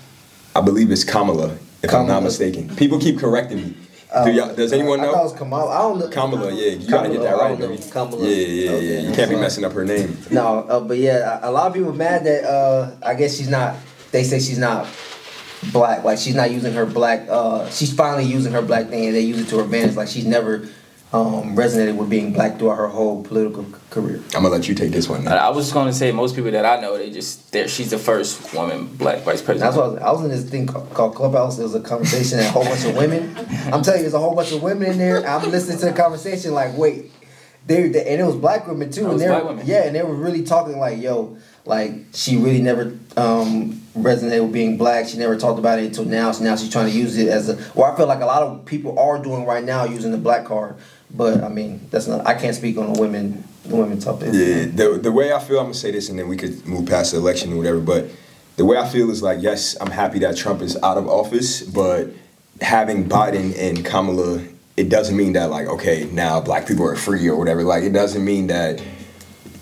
I 0.56 0.62
believe 0.62 0.92
it's 0.92 1.04
Kamala, 1.04 1.58
if 1.84 1.94
I'm 1.94 2.08
not 2.08 2.24
mistaken. 2.24 2.76
People 2.76 3.00
keep 3.00 3.20
correcting 3.20 3.58
me. 3.58 3.78
Do 4.24 4.32
y'all, 4.32 4.56
does 4.56 4.72
anyone 4.74 5.02
I 5.02 5.04
know? 5.04 5.12
was 5.14 5.34
Kamala. 5.34 5.70
I 5.70 5.82
don't 5.82 6.00
know. 6.00 6.08
Kamala, 6.10 6.52
yeah, 6.52 6.72
you 6.72 6.90
gotta 6.90 7.10
get 7.10 7.22
that 7.22 7.34
Kamala, 7.36 7.50
right, 7.50 7.60
baby. 7.60 7.92
Kamala. 7.92 8.28
Yeah, 8.28 8.36
yeah, 8.36 8.78
yeah. 8.78 9.00
You 9.02 9.14
can't 9.14 9.30
be 9.30 9.36
messing 9.36 9.66
up 9.66 9.74
her 9.74 9.84
name. 9.86 10.18
No, 10.32 10.60
uh, 10.60 10.80
but 10.80 10.98
yeah, 10.98 11.40
a 11.44 11.50
a 11.50 11.52
lot 11.52 11.68
of 11.68 11.74
people 11.74 11.94
mad 11.94 12.24
that 12.24 12.44
uh, 12.46 12.96
I 13.06 13.14
guess 13.16 13.36
she's 13.38 13.50
not. 13.50 13.76
They 14.12 14.24
say 14.24 14.40
she's 14.40 14.58
not 14.58 14.88
black. 15.74 16.04
Like 16.06 16.18
she's 16.18 16.36
not 16.36 16.52
using 16.52 16.74
her 16.74 16.86
black. 16.86 17.28
Uh, 17.30 17.70
she's 17.70 17.94
finally 17.94 18.24
using 18.24 18.54
her 18.54 18.62
black 18.62 18.88
thing, 18.88 19.08
and 19.08 19.16
they 19.16 19.22
use 19.22 19.40
it 19.42 19.50
to 19.50 19.58
her 19.58 19.64
advantage. 19.64 19.96
Like 19.96 20.08
she's 20.08 20.26
never 20.26 20.68
um, 21.14 21.56
resonated 21.56 21.96
with 21.96 22.10
being 22.10 22.34
black 22.34 22.60
throughout 22.60 22.76
her 22.76 22.88
whole 22.88 23.24
political 23.24 23.66
career. 23.90 24.18
I'm 24.36 24.44
gonna 24.44 24.50
let 24.50 24.68
you 24.68 24.76
take 24.76 24.92
this 24.92 25.08
one. 25.08 25.28
I 25.28 25.38
I 25.38 25.50
was 25.50 25.66
just 25.66 25.74
gonna 25.74 25.94
say 25.94 26.12
most 26.12 26.36
people 26.36 26.52
that 26.52 26.66
I 26.66 26.82
know, 26.82 26.98
they 26.98 27.10
just 27.12 27.54
she's 27.70 27.92
the 27.92 27.98
first 27.98 28.54
woman 28.54 28.88
black 28.88 29.24
vice 29.24 29.42
president. 29.42 29.60
That's 29.60 29.78
why 29.78 29.84
I 29.84 29.88
was, 29.88 30.00
I 30.02 30.12
was 30.12 30.24
in 30.26 30.30
this 30.30 30.50
thing 30.50 30.68
ca- 30.68 30.86
called 30.88 31.16
Clubhouse. 31.16 31.60
It 31.60 31.64
was 31.64 31.76
a 31.76 31.82
conversation 31.82 32.40
and 32.40 32.48
a 32.48 32.52
whole 32.52 32.66
bunch 32.66 32.84
of 32.86 32.96
women. 32.96 33.36
I'm 33.72 33.84
telling 33.84 34.00
you, 34.00 34.04
there's 34.04 34.14
a 34.14 34.20
whole 34.20 34.36
bunch 34.36 34.52
of 34.52 34.62
women 34.62 34.92
in 34.92 34.98
there. 34.98 35.26
I'm 35.26 35.50
listening 35.50 35.80
to 35.80 35.86
the 35.86 35.94
conversation 35.94 36.54
like, 36.54 36.78
wait, 36.78 37.12
they, 37.66 37.88
they 37.88 38.06
and 38.12 38.22
it 38.22 38.26
was 38.26 38.36
black 38.36 38.68
women 38.68 38.92
too. 38.92 39.10
And 39.10 39.20
they 39.20 39.28
black 39.28 39.44
were, 39.44 39.50
women. 39.50 39.66
yeah, 39.66 39.84
and 39.86 39.96
they 39.96 40.04
were 40.04 40.16
really 40.16 40.44
talking 40.44 40.78
like, 40.78 41.02
yo, 41.02 41.38
like 41.66 41.94
she 42.14 42.36
really 42.36 42.62
never 42.62 42.98
um, 43.16 43.82
resonated 43.98 44.44
with 44.44 44.54
being 44.54 44.78
black. 44.78 45.08
She 45.08 45.18
never 45.18 45.38
talked 45.38 45.60
about 45.60 45.80
it 45.80 45.86
until 45.86 46.06
now. 46.06 46.32
So 46.34 46.44
now 46.44 46.58
she's 46.58 46.72
trying 46.72 46.92
to 46.92 46.98
use 46.98 47.18
it 47.18 47.30
as 47.30 47.50
a. 47.50 47.58
Well, 47.76 47.92
I 47.92 47.96
feel 47.96 48.08
like 48.08 48.22
a 48.22 48.26
lot 48.26 48.44
of 48.44 48.66
people 48.66 49.00
are 49.00 49.22
doing 49.22 49.46
right 49.46 49.64
now 49.64 49.86
using 49.86 50.12
the 50.12 50.18
black 50.18 50.46
card. 50.46 50.76
But 51.12 51.44
I 51.44 51.50
mean, 51.50 51.88
that's 51.90 52.08
not. 52.08 52.26
I 52.28 52.34
can't 52.34 52.56
speak 52.56 52.78
on 52.78 52.94
the 52.94 53.00
women, 53.00 53.44
the 53.66 53.76
women 53.76 54.00
topic. 54.00 54.30
Yeah, 54.34 54.66
the 54.66 55.00
the 55.02 55.12
way 55.12 55.32
I 55.34 55.40
feel, 55.40 55.58
I'm 55.60 55.66
gonna 55.66 55.74
say 55.74 55.92
this, 55.92 56.10
and 56.10 56.20
then 56.20 56.28
we 56.28 56.36
could 56.38 56.66
move 56.66 56.88
past 56.88 57.12
the 57.12 57.18
election 57.18 57.54
or 57.54 57.58
whatever. 57.58 57.80
But 57.80 58.10
the 58.58 58.66
way 58.66 58.78
I 58.78 58.88
feel 58.88 59.10
is 59.10 59.24
like, 59.24 59.42
yes, 59.42 59.78
I'm 59.80 59.92
happy 59.92 60.20
that 60.20 60.36
Trump 60.36 60.62
is 60.62 60.78
out 60.84 60.98
of 60.98 61.08
office, 61.08 61.62
but 61.62 62.10
having 62.62 63.08
Biden 63.08 63.58
and 63.58 63.86
Kamala, 63.86 64.42
it 64.76 64.90
doesn't 64.90 65.16
mean 65.16 65.34
that 65.34 65.50
like, 65.50 65.68
okay, 65.68 66.10
now 66.12 66.42
black 66.42 66.68
people 66.68 66.86
are 66.86 66.96
free 66.96 67.28
or 67.30 67.38
whatever. 67.38 67.64
Like, 67.64 67.84
it 67.84 67.92
doesn't 67.94 68.24
mean 68.24 68.48
that. 68.48 68.82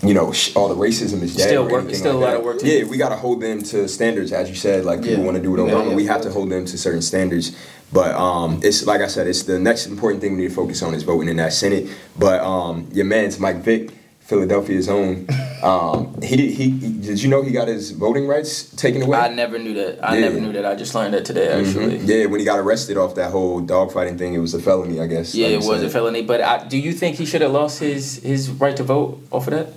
You 0.02 0.12
know, 0.12 0.30
sh- 0.30 0.54
all 0.54 0.68
the 0.68 0.74
racism 0.76 1.22
is 1.22 1.34
dead. 1.34 1.48
Still 1.48 1.62
or 1.66 1.70
work- 1.70 1.84
anything 1.84 1.94
still 2.00 2.18
a 2.18 2.20
lot 2.20 2.30
that. 2.32 2.36
of 2.40 2.44
work 2.44 2.58
Yeah, 2.62 2.84
we 2.84 2.98
gotta 2.98 3.16
hold 3.16 3.40
them 3.40 3.62
to 3.62 3.88
standards, 3.88 4.30
as 4.30 4.50
you 4.50 4.54
said. 4.54 4.84
Like 4.84 5.00
people 5.00 5.20
Yeah. 5.20 5.24
want 5.24 5.36
to 5.38 5.42
do 5.42 5.50
with 5.52 5.60
Yeah, 5.66 5.72
Obama, 5.72 5.88
yeah, 5.88 5.96
we 5.96 6.02
of 6.02 6.08
have 6.10 6.20
to 6.22 6.30
hold 6.30 6.50
them 6.50 6.66
to 6.66 6.76
certain 6.76 7.00
standards. 7.00 7.52
But 7.92 8.14
um, 8.16 8.60
it's 8.62 8.84
like 8.86 9.00
I 9.00 9.06
said, 9.06 9.26
it's 9.26 9.44
the 9.44 9.58
next 9.58 9.86
important 9.86 10.20
thing 10.20 10.32
we 10.36 10.42
need 10.42 10.48
to 10.48 10.54
focus 10.54 10.82
on 10.82 10.92
is 10.94 11.02
voting 11.04 11.28
in 11.28 11.36
that 11.36 11.52
Senate. 11.52 11.88
But 12.18 12.40
um, 12.42 12.88
your 12.92 13.04
man's 13.06 13.38
Mike 13.38 13.58
Vick, 13.58 13.90
Philadelphia's 14.20 14.88
own. 14.88 15.26
Um, 15.62 16.20
he 16.22 16.36
did. 16.36 16.50
He 16.52 16.68
did 16.70 17.20
you 17.22 17.30
know 17.30 17.42
he 17.42 17.50
got 17.50 17.66
his 17.66 17.90
voting 17.90 18.26
rights 18.28 18.64
taken 18.76 19.00
away? 19.02 19.18
I 19.18 19.32
never 19.34 19.58
knew 19.58 19.72
that. 19.72 19.98
I 20.06 20.16
Yeah. 20.16 20.20
never 20.28 20.38
knew 20.38 20.52
that. 20.52 20.66
I 20.66 20.74
just 20.74 20.94
learned 20.94 21.14
that 21.14 21.24
today 21.24 21.48
actually. 21.48 21.98
Mhm. 21.98 22.06
Yeah, 22.06 22.26
when 22.26 22.40
he 22.40 22.44
got 22.46 22.58
arrested 22.60 22.98
off 22.98 23.14
that 23.14 23.30
whole 23.32 23.62
dogfighting 23.62 24.18
thing, 24.18 24.34
it 24.34 24.38
was 24.38 24.52
a 24.52 24.60
felony, 24.60 25.00
I 25.00 25.06
guess. 25.06 25.34
Yeah, 25.34 25.46
like 25.46 25.54
it 25.54 25.56
was 25.66 25.78
said. 25.80 25.84
a 25.86 25.90
felony. 25.90 26.22
But 26.22 26.42
I, 26.42 26.68
do 26.68 26.76
you 26.76 26.92
think 26.92 27.16
he 27.16 27.24
should 27.24 27.40
have 27.40 27.52
lost 27.52 27.78
his 27.80 28.16
his 28.22 28.50
right 28.50 28.76
to 28.76 28.82
vote 28.84 29.18
off 29.32 29.46
of 29.48 29.54
that? 29.54 29.68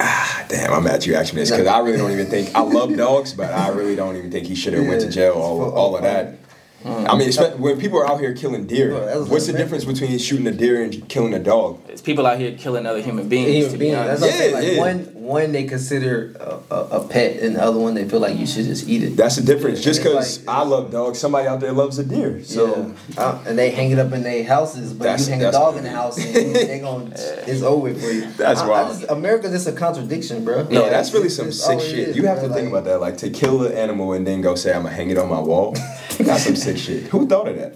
Ah, 0.00 0.46
damn, 0.48 0.72
I'm 0.72 0.86
at 0.86 1.06
you 1.06 1.14
actually 1.14 1.42
because 1.42 1.66
I 1.66 1.78
really 1.80 1.98
don't 1.98 2.10
even 2.10 2.26
think 2.26 2.50
I 2.54 2.62
love 2.62 2.96
dogs, 3.06 3.34
but 3.34 3.52
I 3.52 3.68
really 3.68 3.94
don't 3.94 4.16
even 4.16 4.30
think 4.32 4.46
he 4.46 4.54
should 4.54 4.72
have 4.72 4.86
went 4.86 5.02
to 5.02 5.10
jail. 5.10 5.34
All, 5.34 5.70
all 5.70 5.94
of 5.94 6.02
that. 6.02 6.38
I 6.84 7.16
mean, 7.18 7.28
espe- 7.28 7.58
when 7.58 7.78
people 7.80 7.98
are 7.98 8.08
out 8.08 8.20
here 8.20 8.32
killing 8.34 8.66
deer, 8.66 8.90
Bro, 8.90 9.06
that 9.06 9.18
was 9.18 9.28
what's 9.28 9.46
the 9.46 9.52
like- 9.52 9.62
difference 9.62 9.84
between 9.84 10.16
shooting 10.18 10.46
a 10.46 10.52
deer 10.52 10.82
and 10.82 11.08
killing 11.08 11.34
a 11.34 11.38
dog? 11.40 11.80
It's 11.88 12.00
people 12.00 12.24
out 12.26 12.38
here 12.38 12.52
killing 12.52 12.86
other 12.86 13.02
human 13.02 13.28
beings. 13.28 13.48
Human 13.48 13.72
to 13.72 13.78
be 13.78 13.84
being. 13.86 13.94
honest. 13.96 14.20
That's 14.22 14.38
what 14.40 14.52
Like 14.52 14.64
Yeah, 14.64 14.70
yeah. 14.70 14.78
one, 14.78 15.17
one 15.28 15.52
they 15.52 15.64
consider 15.64 16.34
a, 16.40 16.74
a, 16.74 16.80
a 17.00 17.08
pet, 17.08 17.36
and 17.42 17.54
the 17.56 17.62
other 17.62 17.78
one 17.78 17.94
they 17.94 18.08
feel 18.08 18.18
like 18.20 18.36
you 18.36 18.46
should 18.46 18.64
just 18.64 18.88
eat 18.88 19.02
it. 19.02 19.16
That's 19.16 19.36
the 19.36 19.42
difference. 19.42 19.80
Just 19.82 20.02
because 20.02 20.44
like- 20.46 20.56
I 20.56 20.62
love 20.62 20.90
dogs, 20.90 21.18
somebody 21.18 21.46
out 21.46 21.60
there 21.60 21.72
loves 21.72 21.98
a 21.98 22.04
deer. 22.04 22.42
So 22.44 22.94
yeah. 23.14 23.20
Uh, 23.22 23.44
and 23.46 23.58
they 23.58 23.70
hang 23.70 23.90
it 23.90 23.98
up 23.98 24.12
in 24.12 24.22
their 24.22 24.42
houses, 24.44 24.92
but 24.94 25.04
That's- 25.04 25.26
you 25.28 25.34
hang 25.34 25.44
a 25.44 25.52
dog 25.52 25.76
in 25.76 25.84
the 25.84 25.90
house, 25.90 26.16
and 26.18 26.54
they 26.56 26.78
gonna 26.82 27.10
it's 27.14 27.62
over 27.62 27.92
for 27.94 28.10
you. 28.10 28.30
That's 28.32 28.60
I- 28.60 28.64
I 28.64 28.68
wild. 28.68 28.98
just- 29.00 29.10
America, 29.10 29.48
just 29.50 29.68
a 29.68 29.72
contradiction, 29.72 30.44
bro. 30.44 30.62
No, 30.64 30.82
Like, 30.82 30.90
that's 30.90 31.12
really 31.12 31.26
it's- 31.26 31.36
some 31.36 31.48
it's 31.48 31.62
sick 31.64 31.80
shit. 31.80 32.08
is, 32.08 32.16
you 32.16 32.26
have 32.26 32.38
bro. 32.40 32.48
to 32.48 32.54
think 32.54 32.72
Like, 32.72 32.82
about 32.82 32.90
that. 32.90 33.00
Like 33.00 33.18
to 33.18 33.30
kill 33.30 33.64
an 33.66 33.72
animal 33.72 34.14
and 34.14 34.26
then 34.26 34.40
go 34.40 34.54
say 34.54 34.72
I'm 34.74 34.82
gonna 34.84 34.94
hang 34.94 35.10
it 35.10 35.18
on 35.18 35.28
my 35.28 35.40
wall. 35.40 35.72
that's 36.18 36.44
some 36.44 36.56
sick 36.56 36.78
shit. 36.78 37.04
Who 37.04 37.26
thought 37.26 37.48
of 37.48 37.56
that? 37.56 37.74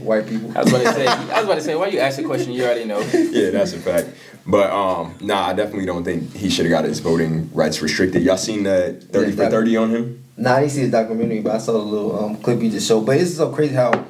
white 0.00 0.26
people. 0.26 0.50
I 0.56 0.62
was 0.62 0.72
about 0.72 0.82
to 0.84 0.92
say. 0.94 1.06
I 1.06 1.34
was 1.36 1.44
about 1.44 1.54
to 1.56 1.60
say. 1.60 1.74
Why 1.74 1.88
you 1.88 1.98
ask 2.00 2.18
a 2.18 2.22
question 2.24 2.52
you 2.52 2.64
already 2.64 2.84
know? 2.86 3.00
Yeah, 3.34 3.50
that's 3.50 3.72
a 3.72 3.78
fact. 3.78 4.08
But 4.46 4.70
um, 4.70 5.14
nah, 5.20 5.46
I 5.46 5.54
definitely 5.54 5.86
don't 5.86 6.04
think 6.04 6.34
he 6.34 6.50
should 6.50 6.66
have 6.66 6.70
got 6.70 6.84
his 6.84 7.00
voting 7.00 7.50
rights 7.54 7.80
restricted. 7.80 8.22
Y'all 8.22 8.36
seen 8.36 8.64
that 8.64 9.04
thirty 9.04 9.30
Yeah, 9.32 9.44
for 9.44 9.50
thirty 9.50 9.76
on 9.76 9.90
him? 9.90 10.24
Nah, 10.36 10.56
I 10.56 10.60
didn't 10.60 10.72
see 10.72 10.84
the 10.84 10.90
documentary, 10.90 11.40
but 11.40 11.54
I 11.54 11.58
saw 11.58 11.72
the 11.72 11.78
little 11.78 12.24
um, 12.24 12.36
clip 12.36 12.60
you 12.60 12.70
just 12.70 12.86
showed. 12.86 13.06
But 13.06 13.18
it's 13.18 13.36
so 13.36 13.50
crazy 13.50 13.74
how 13.74 14.04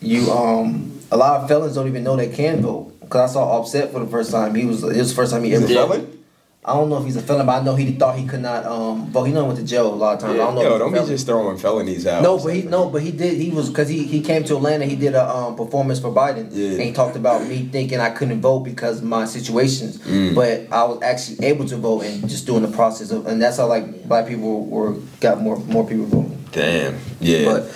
you 0.00 0.30
um 0.30 1.00
a 1.10 1.16
lot 1.16 1.40
of 1.40 1.48
felons 1.48 1.74
don't 1.74 1.86
even 1.86 2.02
know 2.02 2.16
they 2.16 2.28
can 2.28 2.62
vote. 2.62 2.94
Cause 3.08 3.30
I 3.30 3.34
saw 3.34 3.58
Offset 3.58 3.90
for 3.92 4.00
the 4.00 4.06
first 4.06 4.30
time. 4.30 4.54
He 4.54 4.64
was 4.64 4.82
it 4.82 4.96
was 4.96 5.10
the 5.10 5.14
first 5.14 5.32
time 5.32 5.44
he 5.44 5.54
ever 5.54 5.66
felon? 5.66 6.17
I 6.64 6.74
don't 6.74 6.90
know 6.90 6.98
if 6.98 7.04
he's 7.04 7.16
a 7.16 7.22
felon, 7.22 7.46
but 7.46 7.62
I 7.62 7.64
know 7.64 7.76
he 7.76 7.92
thought 7.92 8.18
he 8.18 8.26
could 8.26 8.40
not 8.40 8.66
um 8.66 9.10
vote. 9.10 9.24
He 9.24 9.32
know 9.32 9.42
he 9.42 9.46
went 9.46 9.58
to 9.60 9.64
jail 9.64 9.86
a 9.86 9.94
lot 9.94 10.14
of 10.16 10.20
times. 10.20 10.34
I 10.34 10.36
don't 10.38 10.54
know. 10.56 10.62
Yo, 10.62 10.78
don't 10.78 10.92
be 10.92 10.98
just 11.06 11.24
throwing 11.24 11.56
felonies 11.56 12.06
out. 12.06 12.22
No, 12.22 12.36
but 12.38 12.52
he 12.54 12.62
no, 12.62 12.90
but 12.90 13.00
he 13.00 13.10
did. 13.12 13.38
He 13.40 13.50
was 13.50 13.68
because 13.68 13.88
he 13.88 14.02
he 14.04 14.20
came 14.20 14.44
to 14.44 14.56
Atlanta. 14.56 14.84
He 14.84 14.96
did 14.96 15.14
a 15.14 15.26
um, 15.34 15.56
performance 15.56 15.98
for 16.00 16.10
Biden, 16.10 16.48
Yeah. 16.52 16.72
and 16.72 16.82
he 16.82 16.92
talked 16.92 17.16
about 17.16 17.46
me 17.46 17.68
thinking 17.72 18.00
I 18.00 18.10
couldn't 18.10 18.40
vote 18.42 18.60
because 18.60 18.98
of 18.98 19.04
my 19.04 19.24
situations, 19.24 19.98
Mm. 19.98 20.34
but 20.34 20.66
I 20.72 20.84
was 20.84 21.00
actually 21.02 21.46
able 21.46 21.64
to 21.66 21.76
vote 21.76 22.02
and 22.04 22.28
just 22.28 22.46
doing 22.46 22.62
the 22.62 22.68
process 22.76 23.12
of, 23.12 23.26
and 23.26 23.40
that's 23.40 23.56
how 23.56 23.66
like 23.66 24.06
black 24.06 24.26
people 24.26 24.66
were 24.66 24.94
got 25.20 25.40
more 25.40 25.58
more 25.60 25.86
people 25.86 26.06
voting. 26.06 26.44
Damn. 26.52 26.98
Yeah. 27.20 27.44
But 27.46 27.74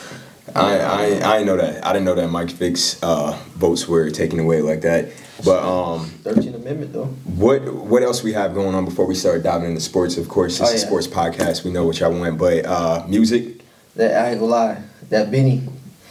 I, 0.54 0.78
I 0.78 1.02
I 1.04 1.38
didn't 1.38 1.46
know 1.46 1.56
that. 1.56 1.86
I 1.86 1.92
didn't 1.92 2.04
know 2.04 2.14
that 2.16 2.28
Mike 2.28 2.50
Vick's 2.50 3.02
uh, 3.02 3.38
votes 3.54 3.88
were 3.88 4.10
taken 4.10 4.38
away 4.40 4.60
like 4.60 4.82
that. 4.82 5.08
But 5.44 5.62
um, 5.64 6.06
Thirteenth 6.06 6.54
Amendment 6.56 6.92
though. 6.92 7.06
what 7.06 7.62
what 7.74 8.02
else 8.02 8.22
we 8.22 8.32
have 8.32 8.54
going 8.54 8.74
on 8.74 8.84
before 8.84 9.06
we 9.06 9.14
start 9.14 9.42
diving 9.42 9.68
into 9.70 9.80
sports? 9.80 10.16
Of 10.16 10.28
course, 10.28 10.60
it's 10.60 10.70
Oh, 10.70 10.72
a 10.72 10.76
yeah. 10.76 10.84
sports 10.86 11.06
podcast. 11.08 11.64
We 11.64 11.70
know 11.72 11.84
what 11.84 11.98
y'all 11.98 12.12
want, 12.16 12.38
but 12.38 12.64
uh, 12.64 13.04
music. 13.08 13.60
That 13.96 14.24
I 14.24 14.30
ain't 14.30 14.40
gonna 14.40 14.52
lie. 14.52 14.82
That 15.10 15.30
Benny, 15.30 15.62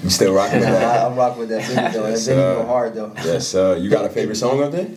You 0.04 0.10
still 0.10 0.34
rocking 0.34 0.60
with 0.60 0.68
I, 0.68 0.72
that? 0.72 1.06
I'm 1.12 1.16
rocking 1.18 1.40
with 1.40 1.50
that 1.50 1.62
Benny 1.68 1.94
though. 1.94 2.12
That 2.12 2.26
Benny 2.28 2.42
uh, 2.42 2.56
go 2.56 2.66
hard 2.66 2.94
though. 2.94 3.12
yes. 3.24 3.56
Uh, 3.56 3.78
you 3.80 3.90
got 3.90 4.06
a 4.06 4.10
favorite 4.10 4.36
song 4.36 4.62
up 4.62 4.72
there? 4.72 4.88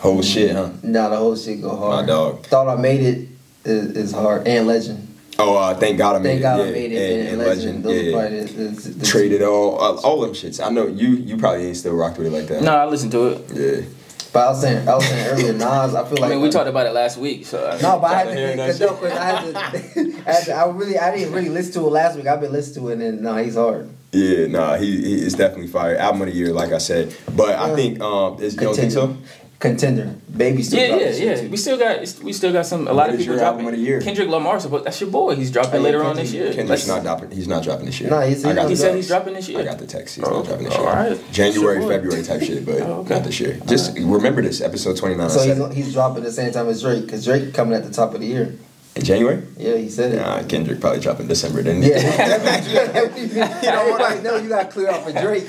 Whole 0.00 0.20
shit, 0.22 0.50
huh? 0.54 0.70
Nah, 0.82 1.08
the 1.08 1.16
whole 1.16 1.36
shit 1.36 1.62
go 1.62 1.76
hard. 1.76 2.04
My 2.04 2.06
dog. 2.12 2.44
Thought 2.46 2.68
I 2.68 2.80
made 2.80 3.00
it 3.00 3.28
is, 3.64 3.96
is 3.96 4.12
hard 4.12 4.46
and 4.46 4.66
legend. 4.66 5.08
Oh, 5.42 5.56
uh, 5.56 5.74
thank 5.74 5.98
God 5.98 6.16
I 6.16 6.18
made 6.20 6.28
Thank 6.28 6.40
it. 6.40 6.42
God 6.42 6.58
yeah, 6.58 6.64
I 6.64 6.70
made 6.70 6.92
it 6.92 7.12
and, 7.12 7.20
and, 7.20 7.28
and 7.28 7.38
legend. 7.38 7.84
legend. 7.84 7.84
Those 7.84 8.02
yeah. 8.02 8.12
probably 8.12 8.40
the, 8.40 8.70
the, 8.70 8.98
the 8.98 9.06
Traded 9.06 9.42
all, 9.42 9.76
all, 9.76 9.98
all 9.98 10.20
them 10.20 10.32
shits. 10.32 10.64
I 10.64 10.70
know 10.70 10.86
you. 10.86 11.08
You 11.08 11.36
probably 11.36 11.66
ain't 11.66 11.76
still 11.76 11.94
rocked 11.94 12.18
with 12.18 12.28
it 12.28 12.30
like 12.30 12.46
that. 12.46 12.62
No, 12.62 12.74
I 12.74 12.86
listened 12.86 13.12
to 13.12 13.26
it. 13.28 13.50
Yeah. 13.52 13.86
But 14.32 14.46
I 14.46 14.48
was 14.48 14.60
saying, 14.62 14.88
I 14.88 14.94
was 14.94 15.04
saying 15.04 15.26
earlier, 15.26 15.52
Nas. 15.52 15.94
I 15.94 16.08
feel 16.08 16.18
like 16.18 16.30
I 16.30 16.34
mean, 16.34 16.42
we 16.42 16.48
talked 16.48 16.68
about 16.68 16.86
it 16.86 16.92
last 16.92 17.18
week, 17.18 17.44
so 17.44 17.68
I 17.68 17.72
mean, 17.72 17.82
No, 17.82 17.98
but 17.98 18.06
I 18.06 18.14
had 18.14 18.24
to, 18.24 18.30
of 18.30 18.36
hearing 18.36 18.56
cause, 18.56 18.80
I 19.02 19.24
had 19.24 19.52
to, 19.52 20.22
I 20.26 20.32
had 20.32 20.44
to. 20.44 20.52
I 20.54 20.70
really, 20.70 20.98
I 20.98 21.14
didn't 21.14 21.34
really 21.34 21.50
listen 21.50 21.74
to 21.74 21.80
it 21.80 21.90
last 21.90 22.16
week. 22.16 22.26
I've 22.26 22.40
been 22.40 22.52
listening 22.52 22.86
to 22.86 22.92
it, 22.92 23.06
and 23.06 23.20
no, 23.20 23.36
he's 23.36 23.56
hard. 23.56 23.90
Yeah, 24.12 24.46
nah, 24.46 24.76
he, 24.76 25.02
he 25.02 25.14
is 25.22 25.34
definitely 25.34 25.66
fire. 25.66 25.96
Album 25.96 26.22
of 26.22 26.28
the 26.28 26.34
year, 26.34 26.52
like 26.52 26.72
I 26.72 26.78
said. 26.78 27.14
But 27.36 27.58
I 27.58 27.74
think 27.74 28.00
um, 28.00 28.42
is, 28.42 28.54
you 28.54 28.60
don't 28.60 28.74
think 28.74 28.92
so? 28.92 29.16
Contender, 29.62 30.16
baby, 30.36 30.60
still 30.64 30.80
Yeah, 30.80 30.88
dropping 30.88 31.06
yeah, 31.06 31.12
shit, 31.12 31.22
yeah. 31.22 31.40
too. 31.42 31.48
We 31.50 31.56
still 31.56 31.78
got 31.78 32.00
we 32.24 32.32
still 32.32 32.52
got 32.52 32.66
some 32.66 32.88
a 32.88 32.92
lot 32.92 32.96
What 33.06 33.10
of 33.10 33.18
people 33.18 33.36
your 33.36 33.44
album 33.44 33.62
dropping. 33.62 33.74
of 33.78 33.80
the 33.80 33.86
year? 33.86 34.00
Kendrick 34.00 34.28
Lamar, 34.28 34.58
supposed 34.58 34.84
that's 34.84 35.00
your 35.00 35.08
boy. 35.08 35.36
He's 35.36 35.52
dropping 35.52 35.74
Oh, 35.74 35.76
yeah, 35.76 35.84
later 35.84 36.02
on 36.02 36.16
this 36.16 36.32
year. 36.32 36.46
Kendrick's 36.46 36.68
Let's- 36.68 36.86
not 36.88 37.02
dropping. 37.04 37.30
He's 37.30 37.46
not 37.46 37.62
dropping 37.62 37.86
this 37.86 38.00
year. 38.00 38.10
Nah, 38.10 38.22
he's- 38.22 38.44
I 38.44 38.48
he's 38.48 38.56
not 38.56 38.68
He 38.70 38.74
said 38.74 38.96
he's 38.96 39.06
dropping 39.06 39.34
this 39.34 39.48
year. 39.48 39.60
I 39.60 39.64
got 39.64 39.78
the 39.78 39.86
text. 39.86 40.16
He's 40.16 40.24
Oh, 40.24 40.38
not 40.38 40.46
dropping 40.46 40.64
this 40.64 40.74
all 40.74 40.82
year. 40.82 40.92
right. 40.92 41.32
January, 41.32 41.52
That's 41.52 41.56
your 41.62 41.80
boy. 41.80 41.88
February 41.94 42.22
type 42.24 42.42
shit, 42.42 42.66
but 42.66 42.80
Oh, 42.82 42.92
okay. 43.02 43.14
not 43.14 43.22
this 43.24 43.38
year. 43.38 43.60
Just 43.66 43.96
remember 43.96 44.42
this 44.42 44.60
episode 44.60 44.96
twenty 44.96 45.14
nine. 45.14 45.30
So 45.30 45.38
he's, 45.44 45.74
he's 45.76 45.92
dropping 45.92 46.24
the 46.24 46.32
same 46.32 46.50
time 46.52 46.68
as 46.68 46.82
Drake, 46.82 47.08
cause 47.08 47.24
Drake 47.24 47.54
coming 47.54 47.74
at 47.74 47.84
the 47.84 47.90
top 47.92 48.14
of 48.14 48.20
the 48.20 48.26
year. 48.26 48.54
In 48.94 49.04
January. 49.04 49.42
Yeah, 49.56 49.76
he 49.76 49.88
said 49.88 50.12
it. 50.12 50.16
Nah, 50.16 50.42
Kendrick 50.42 50.80
probably 50.80 51.00
dropping 51.00 51.26
December. 51.26 51.62
Then 51.62 51.82
yeah, 51.82 51.98
Yeah, 51.98 53.16
you 53.16 53.62
don't 53.62 53.90
want 53.90 54.16
to 54.16 54.22
know. 54.22 54.36
You 54.36 54.48
got 54.48 54.64
to 54.64 54.68
clear 54.70 54.90
out 54.90 55.04
for 55.04 55.12
Drake. 55.12 55.44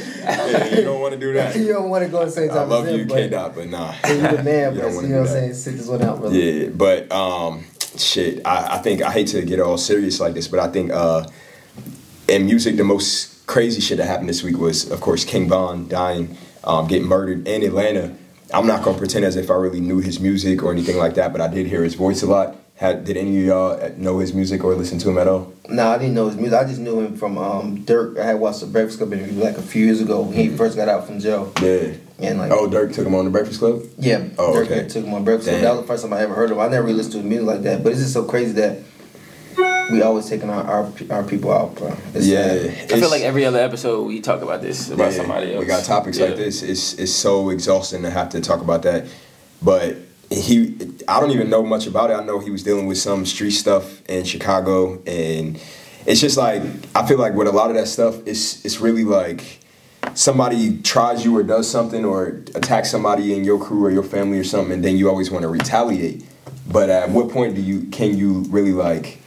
you 0.76 0.84
don't 0.84 1.02
want 1.02 1.14
to 1.14 1.20
do 1.20 1.34
that. 1.34 1.56
you 1.56 1.68
don't 1.68 1.90
want 1.90 2.06
to 2.06 2.10
go 2.10 2.24
the 2.24 2.32
same 2.32 2.52
I 2.52 2.64
love 2.64 2.88
you, 2.88 3.06
K 3.06 3.28
but 3.28 3.32
Dot, 3.32 3.56
but 3.56 3.68
nah. 3.68 3.94
you 4.08 4.22
the 4.22 4.44
man, 4.44 4.76
You 4.76 4.82
but 4.82 4.92
you 4.94 5.02
know 5.08 5.22
what 5.22 5.28
I'm 5.28 5.28
saying. 5.28 5.54
Sit 5.56 5.78
this 5.78 5.88
one 5.88 6.02
out, 6.02 6.20
brother. 6.20 6.38
Yeah, 6.38 6.70
but 6.70 7.12
um, 7.12 7.66
shit, 7.98 8.46
I, 8.46 8.76
I 8.76 8.78
think 8.80 9.02
I 9.02 9.12
hate 9.12 9.28
to 9.28 9.42
get 9.44 9.60
all 9.60 9.78
serious 9.78 10.20
like 10.20 10.34
this, 10.34 10.48
but 10.48 10.60
I 10.60 10.68
think 10.70 10.92
uh, 10.92 11.28
in 12.30 12.46
music, 12.46 12.78
the 12.78 12.84
most 12.86 13.46
crazy 13.46 13.82
shit 13.82 13.98
that 13.98 14.08
happened 14.08 14.30
this 14.30 14.42
week 14.42 14.58
was, 14.58 14.90
of 14.90 15.02
course, 15.02 15.26
King 15.26 15.50
Von 15.50 15.90
dying, 15.90 16.38
um, 16.64 16.88
getting 16.88 17.08
murdered 17.08 17.46
in 17.46 17.64
Atlanta. 17.64 18.16
I'm 18.54 18.68
not 18.68 18.84
gonna 18.84 18.98
pretend 18.98 19.26
as 19.26 19.36
if 19.36 19.50
I 19.50 19.56
really 19.56 19.82
knew 19.82 20.00
his 20.00 20.20
music 20.20 20.64
or 20.64 20.72
anything 20.72 20.98
like 20.98 21.16
that, 21.16 21.34
but 21.34 21.42
I 21.42 21.48
did 21.48 21.68
hear 21.68 21.84
his 21.84 21.96
voice 21.96 22.22
a 22.22 22.28
lot. 22.28 22.56
Had, 22.76 23.06
did 23.06 23.18
any 23.18 23.38
of 23.40 23.46
y'all 23.46 23.92
know 23.98 24.18
his 24.18 24.34
music 24.34 24.64
or 24.64 24.74
listen 24.74 24.98
to 25.00 25.10
him 25.10 25.18
at 25.20 25.28
all? 25.28 25.54
No, 25.70 25.90
I 25.90 25.98
didn't 26.00 26.16
know 26.16 26.26
his 26.28 26.36
music. 26.36 26.58
I 26.60 26.64
just 26.64 26.80
knew 26.82 27.00
him 27.00 27.16
from 27.16 27.38
um, 27.38 27.78
Durk. 27.86 28.20
I 28.20 28.26
had 28.26 28.40
watched 28.40 28.62
the 28.62 28.66
Breakfast 28.66 28.98
Club 28.98 29.14
interview 29.14 29.42
like 29.44 29.58
a 29.58 29.62
few 29.62 29.86
years 29.86 30.02
ago 30.02 30.22
when 30.22 30.34
he 30.34 30.50
first 30.50 30.76
got 30.76 30.90
out 30.90 31.06
from 31.06 31.20
jail. 31.20 31.54
Yeah. 31.62 31.94
And 32.20 32.40
like, 32.40 32.52
Oh, 32.52 32.68
Durk 32.68 32.94
took 32.94 33.06
him 33.06 33.14
on 33.14 33.26
the 33.26 33.32
Breakfast 33.32 33.60
Club. 33.60 33.84
yeah, 34.00 34.28
Oh, 34.40 34.54
Durk 34.54 34.66
okay. 34.66 34.88
took 34.88 35.06
him 35.06 35.14
on 35.14 35.24
Breakfast 35.24 35.50
Club. 35.50 35.62
That 35.62 35.72
was 35.72 35.82
the 35.82 35.88
first 35.88 36.04
time 36.04 36.14
I 36.14 36.22
ever 36.22 36.34
heard 36.34 36.50
of 36.52 36.58
him. 36.58 36.64
I 36.64 36.68
never 36.68 36.84
really 36.84 36.98
listened 36.98 37.14
to 37.14 37.18
his 37.20 37.28
music 37.28 37.48
like 37.48 37.62
that. 37.62 37.84
But 37.84 37.92
it's 37.92 38.02
just 38.02 38.14
so 38.14 38.24
crazy 38.26 38.54
that 38.54 38.80
we 39.92 40.02
always 40.02 40.28
taking 40.28 40.50
our 40.50 40.64
our, 40.64 40.92
our 41.12 41.24
people 41.24 41.52
out, 41.54 41.76
bro. 41.76 41.96
It's 42.16 42.26
yeah, 42.26 42.48
sad. 42.48 42.92
I 42.92 43.00
feel 43.00 43.10
like 43.12 43.22
every 43.22 43.46
other 43.46 43.60
episode 43.60 44.04
we 44.08 44.20
talk 44.20 44.42
about 44.42 44.62
this 44.62 44.90
about 44.90 45.12
Yeah, 45.12 45.18
somebody 45.18 45.54
else. 45.54 45.60
We 45.60 45.66
got 45.68 45.84
topics 45.84 46.18
Yeah. 46.18 46.28
like 46.28 46.38
this. 46.38 46.64
It's 46.64 46.94
it's 46.96 47.14
so 47.14 47.50
exhausting 47.50 48.02
to 48.02 48.10
have 48.10 48.30
to 48.30 48.42
talk 48.42 48.62
about 48.62 48.82
that. 48.84 49.06
But 49.62 49.98
he, 50.34 50.76
I 51.08 51.20
don't 51.20 51.32
even 51.32 51.50
know 51.50 51.64
much 51.64 51.88
about 51.88 52.10
it. 52.12 52.14
I 52.14 52.24
know 52.24 52.40
he 52.40 52.52
was 52.52 52.64
dealing 52.64 52.88
with 52.88 52.98
some 52.98 53.26
street 53.26 53.52
stuff 53.52 54.02
in 54.08 54.24
Chicago, 54.24 55.02
and 55.06 55.60
it's 56.06 56.22
just 56.22 56.38
like 56.38 56.62
I 56.96 57.06
feel 57.08 57.18
like 57.18 57.34
with 57.34 57.48
a 57.48 57.52
lot 57.52 57.70
of 57.70 57.76
that 57.76 57.88
stuff, 57.88 58.16
it's 58.26 58.64
it's 58.66 58.80
really 58.80 59.04
like 59.04 59.60
somebody 60.16 60.82
tries 60.82 61.24
you 61.24 61.36
or 61.38 61.44
does 61.44 61.70
something 61.70 62.06
or 62.06 62.42
attacks 62.56 62.92
somebody 62.92 63.34
in 63.34 63.44
your 63.44 63.60
crew 63.64 63.86
or 63.86 63.92
your 63.92 64.04
family 64.04 64.40
or 64.40 64.44
something, 64.44 64.74
and 64.74 64.84
then 64.84 64.98
you 64.98 65.10
always 65.10 65.32
want 65.32 65.44
to 65.44 65.48
retaliate. 65.50 66.26
But 66.72 66.90
at 66.90 67.10
what 67.10 67.30
point 67.30 67.56
do 67.56 67.62
you 67.62 67.84
can 67.90 68.18
you 68.18 68.46
really 68.50 68.74
like 68.74 69.20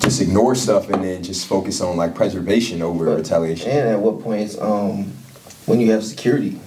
just 0.00 0.20
ignore 0.20 0.54
stuff 0.54 0.90
and 0.90 1.02
then 1.04 1.22
just 1.22 1.46
focus 1.46 1.80
on 1.80 1.96
like 1.96 2.14
preservation 2.14 2.82
over 2.82 3.06
But- 3.06 3.16
retaliation? 3.18 3.70
And 3.70 3.88
at 3.88 4.00
what 4.00 4.20
point, 4.20 4.56
um, 4.60 5.12
when 5.66 5.80
you 5.80 5.90
have 5.92 6.04
security. 6.04 6.60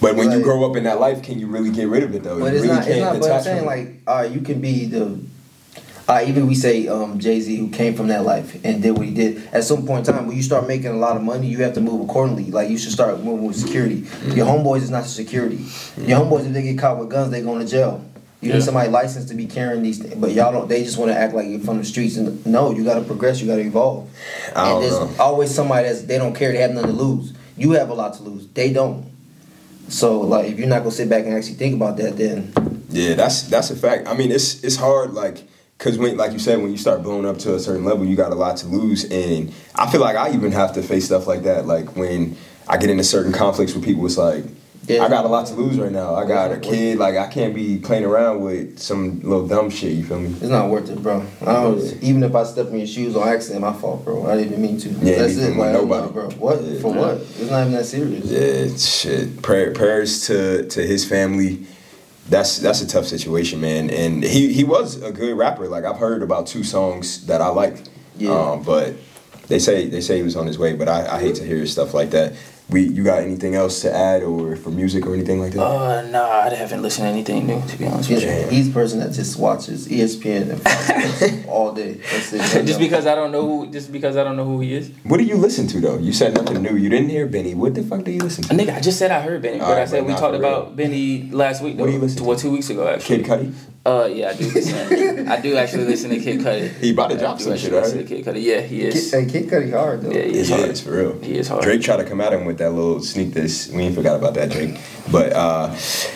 But 0.00 0.16
when 0.16 0.30
you 0.32 0.40
grow 0.42 0.68
up 0.68 0.76
in 0.76 0.84
that 0.84 0.98
life, 1.00 1.22
can 1.22 1.38
you 1.38 1.46
really 1.46 1.70
get 1.70 1.88
rid 1.88 2.02
of 2.02 2.14
it 2.14 2.22
though? 2.22 2.38
But 2.40 2.52
you 2.52 2.58
it's 2.58 2.66
really 2.66 2.74
not. 2.74 2.88
It's 2.88 3.00
not. 3.00 3.20
But 3.20 3.30
I'm 3.32 3.42
saying 3.42 3.66
like, 3.66 3.88
uh, 4.06 4.28
you 4.30 4.40
can 4.40 4.60
be 4.60 4.86
the. 4.86 5.20
Uh, 6.08 6.24
even 6.26 6.48
we 6.48 6.56
say 6.56 6.88
um, 6.88 7.20
Jay 7.20 7.38
Z, 7.40 7.54
who 7.56 7.68
came 7.70 7.94
from 7.94 8.08
that 8.08 8.24
life 8.24 8.58
and 8.64 8.82
did 8.82 8.98
what 8.98 9.06
he 9.06 9.14
did. 9.14 9.46
At 9.52 9.62
some 9.62 9.86
point 9.86 10.08
in 10.08 10.12
time, 10.14 10.26
when 10.26 10.36
you 10.36 10.42
start 10.42 10.66
making 10.66 10.88
a 10.88 10.96
lot 10.96 11.16
of 11.16 11.22
money, 11.22 11.46
you 11.46 11.62
have 11.62 11.74
to 11.74 11.80
move 11.80 12.08
accordingly. 12.08 12.50
Like 12.50 12.68
you 12.68 12.78
should 12.78 12.90
start 12.90 13.20
moving 13.22 13.46
with 13.46 13.56
security. 13.56 14.00
Mm-hmm. 14.02 14.32
Your 14.32 14.46
homeboys 14.46 14.78
is 14.82 14.90
not 14.90 15.00
your 15.00 15.06
security. 15.06 15.64
Your 15.98 16.18
homeboys, 16.20 16.46
if 16.46 16.52
they 16.52 16.62
get 16.62 16.78
caught 16.78 16.98
with 16.98 17.10
guns, 17.10 17.30
they 17.30 17.42
going 17.42 17.60
to 17.60 17.66
jail. 17.70 18.04
You 18.40 18.48
Yeah. 18.48 18.54
need 18.56 18.64
somebody 18.64 18.88
licensed 18.88 19.28
to 19.28 19.34
be 19.34 19.46
carrying 19.46 19.82
these 19.82 19.98
things, 19.98 20.14
but 20.14 20.32
y'all 20.32 20.50
don't. 20.50 20.66
They 20.68 20.82
just 20.82 20.96
want 20.98 21.12
to 21.12 21.16
act 21.16 21.32
like 21.34 21.46
you're 21.46 21.60
from 21.60 21.78
the 21.78 21.84
streets. 21.84 22.16
And 22.16 22.44
no, 22.44 22.72
you 22.72 22.82
got 22.82 22.94
to 22.94 23.02
progress. 23.02 23.40
You 23.40 23.46
got 23.46 23.56
to 23.56 23.62
evolve. 23.62 24.08
I 24.56 24.64
don't 24.64 24.82
and 24.82 24.90
there's 24.90 24.98
know. 24.98 25.22
always 25.22 25.54
somebody 25.54 25.86
that's 25.86 26.02
they 26.02 26.18
don't 26.18 26.34
care. 26.34 26.50
They 26.50 26.58
have 26.58 26.72
nothing 26.72 26.96
to 26.96 26.96
lose. 26.96 27.34
You 27.56 27.72
have 27.72 27.90
a 27.90 27.94
lot 27.94 28.14
to 28.14 28.22
lose. 28.24 28.48
They 28.48 28.72
don't. 28.72 29.09
So 29.90 30.20
like, 30.20 30.50
if 30.52 30.58
you're 30.58 30.68
not 30.68 30.78
gonna 30.78 30.90
sit 30.92 31.08
back 31.08 31.24
and 31.24 31.34
actually 31.34 31.54
think 31.54 31.74
about 31.74 31.96
that, 31.98 32.16
then 32.16 32.52
Yeah, 32.90 33.14
that's 33.14 33.42
that's 33.42 33.70
a 33.70 33.76
fact. 33.76 34.08
I 34.08 34.14
mean, 34.14 34.30
it's 34.30 34.62
it's 34.64 34.76
hard, 34.76 35.12
like, 35.14 35.42
cause 35.78 35.98
when, 35.98 36.16
like 36.16 36.32
you 36.32 36.38
said, 36.38 36.60
when 36.62 36.70
you 36.70 36.76
start 36.78 37.02
blowing 37.02 37.26
up 37.26 37.38
to 37.38 37.54
a 37.54 37.58
certain 37.60 37.84
level, 37.84 38.04
you 38.04 38.16
got 38.16 38.32
a 38.32 38.36
lot 38.36 38.56
to 38.58 38.66
lose, 38.66 39.04
and 39.04 39.52
I 39.74 39.90
feel 39.90 40.00
like 40.00 40.16
I 40.16 40.32
even 40.32 40.52
have 40.52 40.72
to 40.74 40.82
face 40.82 41.06
stuff 41.06 41.26
like 41.26 41.42
that. 41.42 41.66
Like 41.66 41.96
when 41.96 42.36
I 42.68 42.76
get 42.76 42.88
into 42.90 43.04
certain 43.04 43.32
conflicts 43.32 43.74
with 43.74 43.84
people, 43.84 44.06
it's 44.06 44.16
like 44.16 44.44
Yeah. 44.94 45.04
I 45.04 45.08
got 45.08 45.24
a 45.24 45.28
lot 45.28 45.46
to 45.46 45.54
lose 45.54 45.78
right 45.78 45.92
now. 45.92 46.14
I 46.14 46.26
got 46.26 46.50
a 46.52 46.58
kid, 46.58 46.98
like 46.98 47.16
I 47.16 47.28
can't 47.28 47.54
be 47.54 47.78
playing 47.78 48.04
around 48.04 48.40
with 48.40 48.78
some 48.78 49.20
little 49.20 49.46
dumb 49.46 49.70
shit. 49.70 49.92
You 49.92 50.04
feel 50.04 50.18
me? 50.20 50.30
It's 50.30 50.42
not 50.42 50.68
worth 50.68 50.90
it, 50.90 51.02
bro. 51.02 51.24
I 51.42 51.52
don't, 51.52 51.78
even 52.02 52.22
if 52.24 52.34
I 52.34 52.42
step 52.44 52.68
in 52.68 52.78
your 52.78 52.86
shoes 52.86 53.14
on 53.16 53.28
accident, 53.28 53.60
my 53.60 53.72
fault, 53.72 54.04
bro. 54.04 54.26
I 54.28 54.36
didn't 54.36 54.52
even 54.54 54.62
mean 54.62 54.78
to. 54.80 54.88
Yeah, 54.90 55.18
That's 55.18 55.36
it, 55.36 55.56
like, 55.56 55.72
nobody. 55.72 56.12
bro. 56.12 56.30
What 56.30 56.62
Yeah. 56.62 56.80
for? 56.80 56.92
What? 56.92 57.16
It's 57.18 57.50
not 57.50 57.60
even 57.62 57.72
that 57.74 57.84
serious. 57.86 58.24
Yeah, 58.26 58.76
shit. 58.76 59.42
Prayer, 59.42 59.72
prayers 59.72 60.26
to 60.26 60.66
to 60.68 60.82
his 60.86 61.04
family. 61.08 61.66
That's 62.28 62.58
that's 62.58 62.80
a 62.80 62.86
tough 62.86 63.06
situation, 63.06 63.60
man. 63.60 63.90
And 63.90 64.22
he 64.22 64.52
he 64.52 64.64
was 64.64 65.00
a 65.02 65.12
good 65.12 65.36
rapper. 65.36 65.68
Like 65.68 65.84
I've 65.84 65.98
heard 65.98 66.22
about 66.22 66.46
two 66.46 66.64
songs 66.64 67.26
that 67.26 67.40
I 67.40 67.48
like. 67.48 67.76
Yeah. 68.16 68.30
Um, 68.30 68.62
but 68.62 68.94
they 69.48 69.58
say 69.58 69.88
they 69.88 70.00
say 70.00 70.16
he 70.18 70.22
was 70.22 70.36
on 70.36 70.46
his 70.46 70.58
way. 70.58 70.74
But 70.74 70.88
I, 70.88 71.16
I 71.16 71.20
hate 71.20 71.36
to 71.36 71.44
hear 71.44 71.64
stuff 71.66 71.92
like 71.94 72.10
that. 72.10 72.34
We 72.70 72.82
you 72.82 73.02
got 73.02 73.22
anything 73.22 73.54
else 73.54 73.80
to 73.82 73.94
add 73.94 74.22
or 74.22 74.56
for 74.56 74.70
music 74.70 75.06
or 75.06 75.14
anything 75.14 75.40
like 75.40 75.52
that? 75.52 75.62
Uh, 75.62 76.02
nah, 76.10 76.28
I 76.28 76.54
haven't 76.54 76.82
listened 76.82 77.06
to 77.06 77.10
anything 77.10 77.46
new 77.46 77.60
to 77.66 77.76
be 77.76 77.86
honest 77.86 78.10
with 78.10 78.22
you. 78.22 78.48
he's 78.48 78.68
the 78.68 78.74
person 78.74 79.00
that 79.00 79.12
just 79.12 79.38
watches 79.38 79.88
ESPN 79.88 80.50
and 80.52 81.46
all 81.48 81.72
day. 81.72 81.94
That's 81.94 82.32
it. 82.32 82.66
just 82.66 82.78
because 82.78 83.06
I 83.06 83.14
don't 83.14 83.32
know 83.32 83.46
who, 83.46 83.70
just 83.70 83.90
because 83.90 84.16
I 84.16 84.24
don't 84.24 84.36
know 84.36 84.44
who 84.44 84.60
he 84.60 84.74
is. 84.74 84.90
what 85.04 85.18
do 85.18 85.24
you 85.24 85.36
listen 85.36 85.66
to 85.68 85.80
though? 85.80 85.98
You 85.98 86.12
said 86.12 86.34
nothing 86.34 86.62
new. 86.62 86.76
You 86.76 86.88
didn't 86.88 87.08
hear 87.08 87.26
Benny. 87.26 87.54
What 87.54 87.74
the 87.74 87.82
fuck 87.82 88.04
do 88.04 88.10
you 88.10 88.20
listen 88.20 88.44
to? 88.44 88.54
Nigga, 88.54 88.76
I 88.76 88.80
just 88.80 88.98
said 88.98 89.10
I 89.10 89.20
heard 89.20 89.42
Benny, 89.42 89.58
but 89.58 89.64
Alright, 89.64 89.82
I 89.82 89.84
said 89.86 90.04
but 90.04 90.08
we 90.08 90.14
talked 90.14 90.36
about 90.36 90.76
Benny 90.76 91.30
last 91.30 91.62
week. 91.62 91.78
What 91.78 91.86
do 91.86 91.92
you 91.92 91.98
listen 91.98 92.18
to? 92.18 92.24
Well, 92.24 92.38
two 92.38 92.50
weeks 92.50 92.70
ago 92.70 92.86
actually. 92.86 93.24
Kid 93.24 93.26
Cudi. 93.26 93.54
Uh, 93.84 94.08
yeah, 94.12 94.28
I 94.28 94.34
do. 94.34 94.44
Listen. 94.44 95.28
I 95.28 95.40
do 95.40 95.56
actually 95.56 95.84
listen 95.84 96.10
to 96.10 96.18
Kid 96.20 96.40
Cudi. 96.40 96.68
He 96.80 96.90
about 96.92 97.08
to 97.10 97.16
I 97.16 97.18
drop 97.18 97.38
do 97.38 97.44
some 97.44 97.52
actually 97.54 97.70
shit, 97.70 97.78
I 97.78 97.82
listen 97.82 97.98
to 97.98 98.04
Kid 98.04 98.24
Cudi. 98.26 98.42
Yeah, 98.42 98.60
he 98.60 98.82
is. 98.82 99.10
Kid, 99.10 99.30
hey, 99.30 99.40
Kid 99.40 99.50
Cudi 99.50 99.72
hard 99.72 100.02
though. 100.02 100.10
Yeah, 100.10 100.22
he 100.22 100.36
is 100.38 100.50
Yeah, 100.50 100.56
hard. 100.58 100.68
it's 100.68 100.80
for 100.82 100.90
real. 100.90 101.18
He 101.22 101.38
is 101.38 101.48
hard. 101.48 101.62
Drake 101.62 101.80
tried 101.80 101.96
to 101.96 102.04
come 102.04 102.20
at 102.20 102.32
him 102.34 102.44
with 102.44 102.58
that 102.58 102.72
little 102.72 103.00
sneak 103.00 103.32
this. 103.32 103.68
We 103.72 103.82
ain't 103.84 103.94
forgot 103.94 104.16
about 104.16 104.34
that, 104.34 104.50
Drake. 104.50 104.78
But 105.10 105.32
uh, 105.32 105.74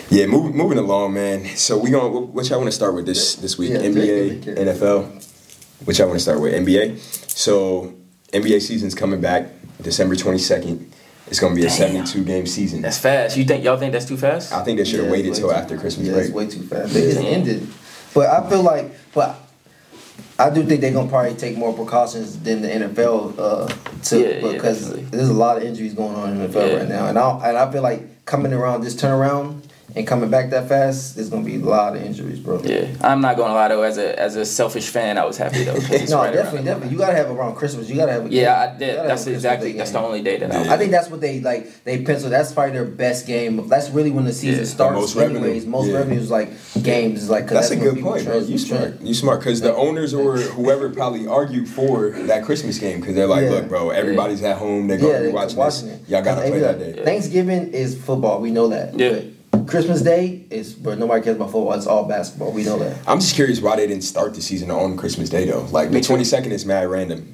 yeah, 0.09 0.27
move, 0.27 0.53
moving 0.53 0.77
along, 0.77 1.15
man. 1.15 1.45
So 1.55 1.79
we 1.79 1.89
gonna 1.89 2.09
what 2.09 2.47
y'all 2.49 2.59
want 2.59 2.67
to 2.67 2.75
start 2.75 2.93
with 2.93 3.07
this 3.07 3.33
this 3.35 3.57
week? 3.57 3.71
Yeah, 3.71 3.77
NBA. 3.79 4.43
NFL. 4.57 5.85
Which 5.85 5.99
I 5.99 6.05
want 6.05 6.17
to 6.17 6.23
start 6.23 6.39
with 6.41 6.53
NBA. 6.53 6.99
So 7.35 7.95
NBA 8.31 8.61
season's 8.61 8.93
coming 8.93 9.21
back 9.21 9.49
December 9.81 10.15
twenty 10.15 10.37
second. 10.37 10.91
It's 11.27 11.39
gonna 11.39 11.55
be 11.55 11.65
a 11.65 11.69
seventy 11.69 12.05
two 12.05 12.23
game 12.23 12.45
season. 12.45 12.81
That's 12.81 12.97
fast. 12.99 13.35
You 13.37 13.45
think 13.45 13.63
y'all 13.63 13.77
think 13.77 13.93
that's 13.93 14.05
too 14.05 14.17
fast? 14.17 14.53
I 14.53 14.63
think 14.63 14.77
they 14.77 14.85
should 14.85 14.99
have 14.99 15.07
Yeah, 15.07 15.11
waited 15.11 15.29
it's 15.29 15.39
till 15.39 15.49
way 15.49 15.55
after 15.55 15.75
too- 15.75 15.81
Christmas 15.81 16.07
yeah, 16.07 16.13
break. 16.13 16.25
it's 16.25 16.33
way 16.33 16.47
too 16.47 16.61
fast. 16.63 16.93
They 16.93 17.01
just 17.01 17.21
Yeah. 17.21 17.29
ended. 17.29 17.67
But 18.13 18.29
I 18.29 18.47
feel 18.49 18.61
like, 18.61 18.91
but 19.13 19.35
I 20.37 20.49
do 20.49 20.63
think 20.63 20.81
they're 20.81 20.91
gonna 20.93 21.09
probably 21.09 21.33
take 21.33 21.57
more 21.57 21.73
precautions 21.73 22.37
than 22.39 22.61
the 22.61 22.67
NFL 22.73 23.33
uh, 23.39 23.67
to 24.03 24.19
Yeah, 24.19 24.27
yeah, 24.27 24.51
because 24.53 24.81
definitely. 24.81 25.07
there's 25.11 25.29
a 25.29 25.33
lot 25.33 25.57
of 25.57 25.63
injuries 25.63 25.93
going 25.93 26.15
on 26.15 26.31
in 26.31 26.37
the 26.39 26.47
NFL 26.47 26.67
Yeah. 26.71 26.77
right 26.77 26.89
now, 26.89 27.07
and 27.07 27.17
I 27.17 27.49
and 27.49 27.57
I 27.57 27.71
feel 27.71 27.81
like 27.81 28.25
coming 28.25 28.53
around 28.53 28.83
this 28.83 28.93
turnaround 28.95 29.61
and 29.95 30.05
coming 30.05 30.29
back 30.29 30.49
that 30.49 30.67
fast, 30.67 31.15
there's 31.15 31.29
gonna 31.29 31.43
be 31.45 31.55
a 31.55 31.59
lot 31.59 31.95
of 31.95 32.03
injuries, 32.03 32.39
bro. 32.39 32.61
Yeah, 32.63 32.87
I'm 33.01 33.21
not 33.21 33.37
gonna 33.37 33.53
lie 33.53 33.69
though. 33.69 33.81
As 33.83 33.97
a 33.97 34.19
as 34.19 34.35
a 34.35 34.45
selfish 34.45 34.89
fan, 34.89 35.17
I 35.17 35.25
was 35.25 35.37
happy 35.37 35.63
though. 35.63 35.73
No, 36.09 36.17
right 36.19 36.27
around 36.27 36.33
definitely, 36.33 36.57
the 36.59 36.63
definitely. 36.65 36.89
You 36.89 36.97
gotta 36.97 37.15
have 37.15 37.29
around 37.31 37.55
Christmas. 37.55 37.89
You 37.89 37.95
gotta 37.95 38.11
have. 38.11 38.25
A 38.25 38.29
game. 38.29 38.39
Yeah, 38.43 38.59
I 38.75 38.77
did. 38.77 38.97
That's 38.99 39.25
exactly. 39.27 39.71
That's 39.73 39.91
the 39.91 39.99
only 39.99 40.21
day 40.21 40.37
that 40.37 40.53
I. 40.53 40.63
Yeah. 40.63 40.73
I 40.73 40.77
think 40.77 40.91
that's 40.91 41.09
what 41.09 41.21
they 41.21 41.39
like. 41.39 41.83
They 41.83 42.03
pencil. 42.03 42.29
That's 42.29 42.51
probably 42.51 42.73
their 42.73 42.85
best 42.85 43.25
game. 43.27 43.67
That's 43.69 43.89
really 43.89 44.11
when 44.11 44.25
the 44.25 44.33
season 44.33 44.59
Yeah, 44.61 44.65
starts. 44.69 44.95
most 44.99 45.15
revenue. 45.15 45.65
most 45.65 45.87
Yeah. 45.87 45.97
revenue 45.97 46.19
is 46.19 46.29
like 46.29 46.49
games. 46.83 47.23
Is 47.23 47.29
like. 47.29 47.47
That's 47.47 47.71
a 47.71 47.75
good 47.75 48.01
point, 48.01 48.25
bro. 48.25 48.33
trans- 48.33 48.49
You 48.49 48.57
smart. 48.57 48.81
trans- 48.83 49.01
You 49.07 49.13
smart 49.13 49.39
because 49.39 49.61
the 49.61 49.73
owners 49.75 50.13
or 50.13 50.37
whoever 50.57 50.89
probably 50.89 51.25
argued 51.27 51.67
for 51.69 52.09
that 52.27 52.43
Christmas 52.43 52.77
game 52.79 52.99
because 52.99 53.15
they're 53.15 53.27
like, 53.27 53.43
Yeah. 53.45 53.51
look, 53.51 53.69
bro, 53.69 53.89
everybody's 53.91 54.43
at 54.43 54.57
home. 54.57 54.87
They're 54.87 54.97
gonna 54.97 55.11
Yeah, 55.13 55.17
be 55.19 55.23
they're 55.25 55.33
watching, 55.33 55.57
watching 55.57 55.87
this. 55.87 55.97
it. 56.01 56.09
Y'all 56.09 56.21
gotta 56.21 56.41
play 56.41 56.59
that 56.59 56.79
day. 56.79 57.01
Thanksgiving 57.03 57.71
is 57.73 57.95
football. 57.97 58.41
We 58.41 58.51
know 58.51 58.67
that. 58.67 58.99
Yeah. 58.99 59.19
But 59.65 59.71
Christmas 59.71 60.01
Day 60.03 60.45
is, 60.51 60.73
but 60.75 60.99
nobody 60.99 61.23
cares 61.23 61.37
about 61.37 61.51
football. 61.51 61.73
It's 61.73 61.87
all 61.87 62.05
basketball. 62.05 62.51
We 62.51 62.63
know 62.63 62.77
that. 62.77 62.97
I'm 63.07 63.19
just 63.19 63.33
curious 63.33 63.59
why 63.61 63.75
they 63.75 63.87
didn't 63.87 64.03
start 64.03 64.35
the 64.35 64.41
season 64.41 64.69
on 64.69 64.95
Christmas 64.95 65.27
Day 65.29 65.45
though. 65.45 65.63
Like 65.71 65.89
the 65.91 65.99
22nd 66.01 66.51
is 66.51 66.65
mad 66.65 66.87
random. 66.87 67.33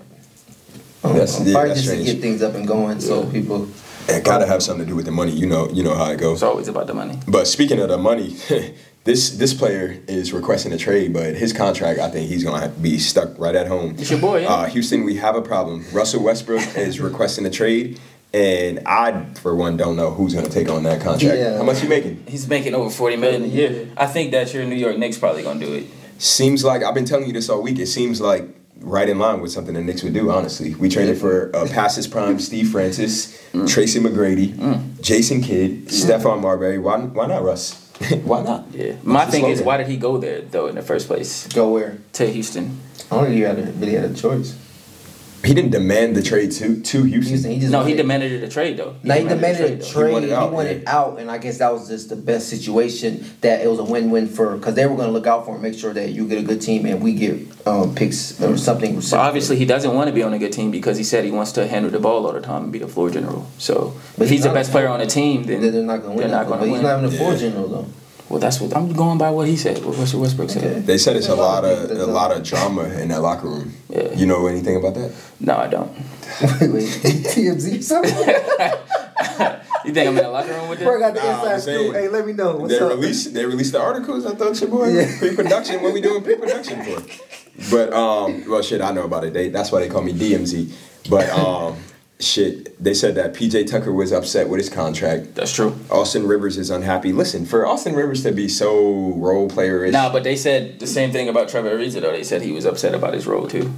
Um, 1.04 1.14
That's- 1.14 1.40
yeah, 1.46 1.54
probably 1.54 1.70
that's 1.70 1.82
just 1.82 1.90
strange. 1.90 2.08
to 2.08 2.14
get 2.14 2.22
things 2.22 2.42
up 2.42 2.54
and 2.56 2.66
going, 2.68 3.02
so 3.02 3.26
people. 3.26 3.68
It 4.08 4.24
gotta 4.24 4.46
have 4.46 4.64
something 4.64 4.86
to 4.86 4.90
do 4.90 4.96
with 4.96 5.06
the 5.06 5.12
money. 5.12 5.32
You 5.32 5.46
know, 5.46 5.70
you 5.70 5.84
know 5.84 5.94
how 5.96 6.12
it 6.12 6.20
goes. 6.20 6.38
It's 6.38 6.44
always 6.44 6.68
about 6.68 6.88
the 6.88 6.94
money. 6.94 7.18
But 7.28 7.48
speaking 7.48 7.80
of 7.80 7.90
the 7.90 7.98
money, 7.98 8.36
this 9.04 9.32
this 9.32 9.54
player 9.54 10.00
is 10.08 10.32
requesting 10.32 10.72
a 10.74 10.78
trade, 10.78 11.12
but 11.14 11.36
his 11.36 11.54
contract, 11.54 12.00
I 12.00 12.10
think 12.10 12.30
he's 12.30 12.44
gonna 12.44 12.60
have 12.60 12.76
to 12.76 12.80
be 12.82 12.98
stuck 13.00 13.38
right 13.40 13.56
at 13.56 13.68
home. 13.68 13.96
It's 13.98 14.10
your 14.10 14.20
boy, 14.20 14.42
yeah. 14.44 14.50
Uh, 14.50 14.66
Houston, 14.68 15.04
we 15.04 15.16
have 15.16 15.36
a 15.36 15.42
problem. 15.42 15.86
Russell 15.92 16.24
Westbrook 16.24 16.62
is 16.78 17.00
requesting 17.00 17.46
a 17.46 17.50
trade, 17.50 18.00
and 18.34 18.80
I, 18.86 19.26
for 19.42 19.56
one, 19.56 19.78
don't 19.78 19.96
know 19.96 20.12
who's 20.12 20.34
gonna 20.34 20.50
take 20.50 20.70
on 20.70 20.84
that 20.84 21.02
contract. 21.02 21.38
Yeah. 21.38 21.58
How 21.58 21.64
much 21.64 21.84
you 21.84 21.90
making? 21.90 22.24
He's 22.28 22.48
making 22.48 22.74
over 22.76 22.90
forty 22.90 23.16
million 23.18 23.44
a 23.44 23.48
year. 23.48 23.90
I 23.98 24.08
think 24.08 24.32
that 24.32 24.54
your 24.54 24.66
New 24.66 24.76
York 24.76 24.98
Knicks 24.98 25.18
probably 25.18 25.44
gonna 25.44 25.60
do 25.60 25.74
it. 25.74 25.86
Seems 26.18 26.64
like 26.64 26.84
I've 26.84 26.94
been 26.94 27.06
telling 27.06 27.28
you 27.28 27.34
this 27.34 27.50
all 27.50 27.62
week. 27.62 27.80
It 27.80 27.88
seems 27.88 28.22
like 28.22 28.44
right 28.80 29.08
in 29.10 29.20
line 29.20 29.42
with 29.42 29.52
something 29.52 29.74
the 29.76 29.82
Knicks 29.82 30.02
would 30.04 30.14
do. 30.14 30.32
Honestly, 30.32 30.74
we 30.76 30.88
traded 30.90 31.18
for 31.20 31.56
uh, 31.56 31.68
past 31.68 31.96
his 31.98 32.08
prime 32.08 32.40
Steve 32.50 32.70
Francis, 32.70 33.38
Mm. 33.52 33.68
Tracy 33.70 34.00
McGrady, 34.00 35.02
Jason 35.02 35.42
Kidd, 35.42 35.88
Stephon 35.90 36.42
Marbury. 36.42 36.78
Why 36.80 37.00
why 37.00 37.28
not 37.28 37.44
Russ? 37.44 37.74
why 38.24 38.42
not? 38.44 38.66
Yeah. 38.72 38.96
My 39.04 39.16
What's 39.20 39.26
the 39.28 39.32
thing 39.34 39.46
is, 39.50 39.58
slogan? 39.60 39.66
why 39.66 39.78
did 39.78 39.88
he 39.88 39.98
go 39.98 40.18
there 40.18 40.42
though 40.42 40.68
in 40.68 40.76
the 40.76 40.82
first 40.82 41.08
place 41.08 41.48
Go 41.48 41.70
where? 41.74 41.98
to 42.14 42.26
Houston? 42.32 42.80
I 43.12 43.16
don't 43.16 43.24
think 43.26 43.36
he 43.36 43.42
had 43.42 43.60
a, 43.60 43.64
really 43.74 43.94
had 43.94 44.06
a 44.10 44.14
choice. 44.14 44.56
He 45.44 45.56
didn't 45.56 45.72
demand 45.72 46.16
the 46.16 46.22
trade 46.22 46.52
to 46.52 46.80
to 46.82 47.04
Houston. 47.04 47.30
Houston, 47.34 47.52
he 47.52 47.60
just 47.60 47.72
No, 47.72 47.80
he 47.80 47.84
wanted- 47.94 47.98
demanded 47.98 48.44
a 48.44 48.48
trade 48.48 48.78
though. 48.78 48.94
No, 49.04 49.16
he 49.16 49.28
demanded 49.28 49.72
a 49.72 49.76
though. 49.78 49.86
trade. 49.92 50.08
He 50.08 50.14
wanted 50.14 50.54
wanted, 50.54 50.84
out, 50.86 51.14
out, 51.14 51.20
and 51.20 51.32
I 51.32 51.40
guess 51.40 51.58
that 51.58 51.74
was 51.74 51.88
just 51.88 52.10
the 52.10 52.16
best 52.16 52.48
situation. 52.48 53.26
That 53.42 53.62
it 53.62 53.70
was 53.70 53.80
a 53.80 53.84
win-win 53.84 54.28
for 54.28 54.56
because 54.56 54.76
they 54.76 54.86
were 54.86 54.96
going 54.96 55.08
to 55.08 55.12
look 55.14 55.26
out 55.26 55.46
for 55.46 55.56
him, 55.56 55.62
make 55.64 55.74
sure 55.74 55.94
that 55.94 56.10
you 56.12 56.28
get 56.28 56.38
a 56.38 56.44
good 56.44 56.62
team, 56.62 56.86
and 56.86 57.02
we 57.02 57.14
get 57.14 57.40
um, 57.66 57.96
picks 57.96 58.40
or 58.42 58.56
something. 58.58 58.96
But 58.96 59.14
obviously, 59.14 59.56
he 59.56 59.66
doesn't 59.66 59.94
want 59.96 60.08
to 60.10 60.14
be 60.14 60.22
on 60.24 60.34
a 60.34 60.38
good 60.40 60.52
team 60.54 60.70
because 60.70 60.98
he 60.98 61.04
said 61.04 61.26
he 61.26 61.32
wants 61.32 61.52
to 61.54 61.66
handle 61.68 61.90
the 61.92 62.00
ball 62.00 62.26
all 62.28 62.34
the 62.34 62.42
time 62.42 62.64
and 62.66 62.72
be 62.72 62.80
the 62.80 62.88
floor 62.88 63.10
general. 63.10 63.48
So, 63.58 63.94
But 64.18 64.26
if 64.26 64.30
he's 64.30 64.40
he's 64.40 64.44
the 64.44 64.54
best 64.54 64.72
player 64.72 64.88
on 64.90 65.00
the 65.00 65.06
team, 65.08 65.44
then 65.44 65.62
they're 65.62 65.72
not 65.84 66.04
going 66.04 66.18
to 66.18 66.18
win. 66.18 66.18
They're 66.20 66.38
not 66.38 66.48
gonna 66.48 66.60
but 66.62 66.70
he's 66.70 66.82
not 66.82 67.00
even 67.04 67.14
a 67.14 67.18
floor 67.18 67.32
Yeah. 67.34 67.38
general 67.40 67.68
though. 67.68 67.86
Well, 68.32 68.40
that's 68.40 68.62
what 68.62 68.74
I'm 68.76 68.94
going 68.94 69.18
by. 69.18 69.30
What 69.30 69.48
he 69.48 69.58
said. 69.58 69.84
What 69.84 69.98
Russell 69.98 70.22
Westbrook 70.22 70.50
said. 70.50 70.64
Okay. 70.64 70.80
They 70.80 70.98
said 70.98 71.18
it's 71.18 71.28
a 71.28 71.36
lot 71.36 71.66
of 71.66 71.92
a 71.92 72.06
a- 72.06 72.08
lot 72.08 72.32
of 72.32 72.44
drama 72.44 72.84
in 73.02 73.10
that 73.10 73.22
locker 73.22 73.48
room. 73.48 73.74
Yeah. 73.90 74.14
You 74.14 74.26
know 74.26 74.48
anything 74.48 74.78
about 74.78 74.94
that? 74.96 75.12
No, 75.42 75.58
I 75.58 75.68
don't. 75.68 75.92
wait, 76.62 76.72
wait, 76.72 76.88
TMZ 77.36 77.84
something? 77.84 78.16
You 79.84 79.94
think 79.96 80.10
I'm 80.10 80.18
in 80.18 80.24
the 80.24 80.30
locker 80.30 80.54
room 80.54 80.70
with 80.70 80.78
Bro, 80.80 81.00
them? 81.00 81.02
got 81.02 81.14
the 81.16 81.22
Nah, 81.28 81.40
inside 81.44 81.60
saying- 81.62 81.92
scoop. 81.92 81.96
Hey, 81.96 82.08
let 82.08 82.26
me 82.28 82.34
know 82.34 82.56
what's 82.56 82.72
they 82.74 82.80
up. 82.80 82.90
released 82.92 83.34
they 83.34 83.46
released 83.46 83.72
the 83.72 83.82
articles. 83.82 84.28
I 84.28 84.36
thought 84.36 84.62
your 84.62 84.70
boy 84.70 84.90
Yeah. 84.94 85.18
pre-production. 85.18 85.82
What 85.82 85.94
we 85.94 86.02
doing 86.02 86.24
pre-production 86.24 86.84
for? 86.84 87.02
But 87.70 87.92
um, 87.94 88.46
well, 88.48 88.62
shit, 88.62 88.80
I 88.82 88.92
know 88.92 89.04
about 89.04 89.24
it. 89.26 89.34
They, 89.34 89.50
that's 89.50 89.72
why 89.72 89.82
they 89.82 89.90
call 89.90 90.02
me 90.04 90.14
DMZ. 90.14 90.72
But 91.10 91.30
um, 91.32 91.76
shit, 92.24 92.82
they 92.84 92.94
said 92.94 93.16
that 93.16 93.34
PJ 93.34 93.70
Tucker 93.70 93.92
was 93.92 94.12
upset 94.12 94.50
with 94.50 94.60
his 94.60 94.70
contract. 94.70 95.36
That's 95.36 95.54
true. 95.54 95.76
Austin 95.90 96.26
Rivers 96.28 96.58
is 96.58 96.70
unhappy. 96.70 97.12
Listen, 97.14 97.46
for 97.46 97.66
Austin 97.66 97.96
Rivers 97.96 98.24
to 98.24 98.32
be 98.32 98.48
so 98.48 99.14
role 99.16 99.50
player-ish, 99.50 99.94
Nah, 99.94 100.12
but 100.12 100.24
they 100.24 100.36
said 100.36 100.80
the 100.80 100.88
same 100.88 101.12
thing 101.12 101.30
about 101.30 101.50
Trevor 101.50 101.72
Ariza 101.78 102.02
though. 102.02 102.12
They 102.12 102.24
said 102.24 102.42
he 102.42 102.52
was 102.52 102.66
upset 102.66 102.94
about 102.96 103.14
his 103.14 103.26
role 103.28 103.48
too. 103.48 103.72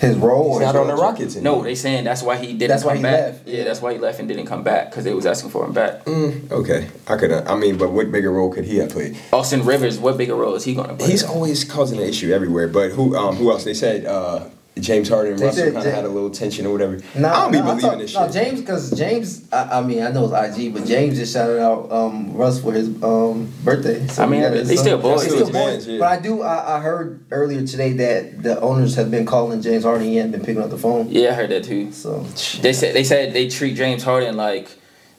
His 0.00 0.16
role. 0.16 0.58
He's 0.58 0.66
not 0.66 0.74
on 0.74 0.88
the? 0.88 0.96
Rockets 0.96 1.36
No, 1.36 1.62
they 1.62 1.76
saying 1.76 2.02
that's 2.02 2.24
why 2.24 2.36
he 2.36 2.54
didn't 2.54 2.70
That's 2.70 2.82
come 2.82 2.90
why 2.90 2.96
he 2.96 3.02
back. 3.04 3.12
left. 3.20 3.46
Yeah, 3.46 3.62
that's 3.62 3.80
why 3.80 3.92
he 3.92 4.00
left 4.00 4.18
and 4.18 4.26
didn't 4.26 4.46
come 4.46 4.64
back 4.64 4.90
because 4.90 5.04
they 5.04 5.14
was 5.14 5.26
asking 5.26 5.50
for 5.50 5.64
him 5.64 5.72
back. 5.72 6.04
Mm, 6.06 6.50
okay, 6.50 6.88
I 7.06 7.16
could. 7.16 7.30
I 7.32 7.54
mean, 7.54 7.78
but 7.78 7.92
what 7.92 8.10
bigger 8.10 8.32
role 8.32 8.52
could 8.52 8.64
he 8.64 8.78
have 8.78 8.90
played? 8.90 9.16
Austin 9.32 9.64
Rivers, 9.64 10.00
what 10.00 10.16
bigger 10.18 10.34
role 10.34 10.56
is 10.56 10.64
he 10.64 10.74
gonna 10.74 10.94
play? 10.94 11.06
He's 11.08 11.22
always 11.22 11.62
causing 11.62 12.00
an 12.00 12.08
issue 12.08 12.32
everywhere. 12.32 12.66
But 12.66 12.90
who? 12.90 13.14
Um, 13.16 13.36
who 13.36 13.52
else? 13.52 13.62
They 13.62 13.74
said 13.74 14.04
uh, 14.04 14.46
James 14.80 15.08
Harden 15.10 15.32
and 15.32 15.40
They 15.40 15.46
Russell 15.46 15.72
kind 15.72 15.86
of 15.86 15.92
had 15.94 16.04
a 16.04 16.08
little 16.08 16.30
tension 16.30 16.64
or 16.66 16.72
whatever. 16.72 16.98
No, 17.14 17.28
I 17.28 17.42
don't 17.42 17.52
be 17.52 17.58
no, 17.58 17.64
believing 17.64 17.80
thought- 17.90 17.98
this 17.98 18.14
no, 18.14 18.26
shit. 18.26 18.34
No, 18.34 18.42
James, 18.42 18.60
because 18.60 18.98
James, 18.98 19.52
I, 19.52 19.78
I 19.78 19.82
mean, 19.82 20.02
I 20.02 20.10
know 20.10 20.32
it's 20.34 20.58
IG, 20.58 20.72
but 20.72 20.86
James 20.86 21.18
just 21.18 21.34
shouted 21.34 21.60
out 21.60 21.92
um, 21.92 22.32
Russ 22.34 22.60
for 22.62 22.72
his 22.72 22.88
um, 23.02 23.52
birthday. 23.64 24.06
I 24.18 24.26
mean, 24.26 24.42
he 24.42 24.48
they 24.48 24.58
his 24.64 24.80
still 24.80 24.98
boys. 24.98 25.22
They 25.22 25.28
Still 25.28 25.46
still 25.48 25.52
boys. 25.66 25.86
yeah. 25.86 25.98
But 25.98 26.08
I 26.08 26.20
do, 26.20 26.42
I, 26.42 26.78
I 26.78 26.80
heard 26.80 27.24
earlier 27.30 27.66
today 27.66 27.92
that 27.92 28.42
the 28.42 28.58
owners 28.60 28.94
have 28.96 29.10
been 29.10 29.26
calling 29.26 29.60
James 29.60 29.84
Harden. 29.84 30.06
He 30.06 30.16
hadn't 30.16 30.32
been 30.32 30.40
picking 30.44 30.62
up 30.62 30.70
the 30.70 30.78
phone. 30.78 31.08
yeah, 31.10 31.30
I 31.30 31.34
heard 31.34 31.50
that 31.50 31.64
too. 31.64 31.92
So 31.92 32.20
They 32.62 32.72
said 32.72 32.94
they 32.94 33.04
said 33.04 33.34
they 33.34 33.48
treat 33.48 33.76
James 33.76 34.02
Harden 34.02 34.36
like 34.38 34.70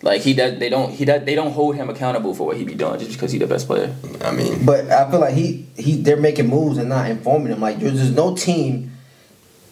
like 0.02 0.22
he 0.22 0.34
does. 0.34 0.58
They 0.58 0.70
don't 0.70 0.92
he 0.92 1.06
does. 1.06 1.24
They 1.26 1.36
don't 1.36 1.52
hold 1.52 1.76
him 1.76 1.90
accountable 1.92 2.34
for 2.34 2.48
what 2.48 2.58
he 2.58 2.64
be 2.64 2.74
doing 2.74 2.98
just 3.00 3.14
because 3.14 3.32
he's 3.32 3.40
the 3.40 3.48
best 3.48 3.68
player. 3.68 3.96
I 4.26 4.32
mean, 4.32 4.66
But 4.66 4.90
I 4.90 5.10
feel 5.12 5.20
like 5.20 5.36
he 5.36 5.68
he 5.78 6.02
they're 6.02 6.18
making 6.18 6.48
moves 6.50 6.80
and 6.80 6.90
not 6.90 7.08
informing 7.10 7.54
him. 7.54 7.62
Like 7.62 7.78
there's, 7.80 7.94
there's 7.94 8.12
no 8.12 8.36
team 8.36 8.90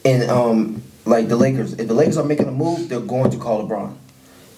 in 0.04 0.30
um 0.30 0.82
like 1.06 1.28
the 1.30 1.36
Lakers. 1.36 1.74
If 1.74 1.88
the 1.88 1.94
Lakers 1.94 2.18
are 2.18 2.24
making 2.26 2.48
a 2.48 2.52
move, 2.52 2.90
they're 2.90 3.00
going 3.00 3.32
to 3.32 3.38
call 3.38 3.68
LeBron. 3.68 3.96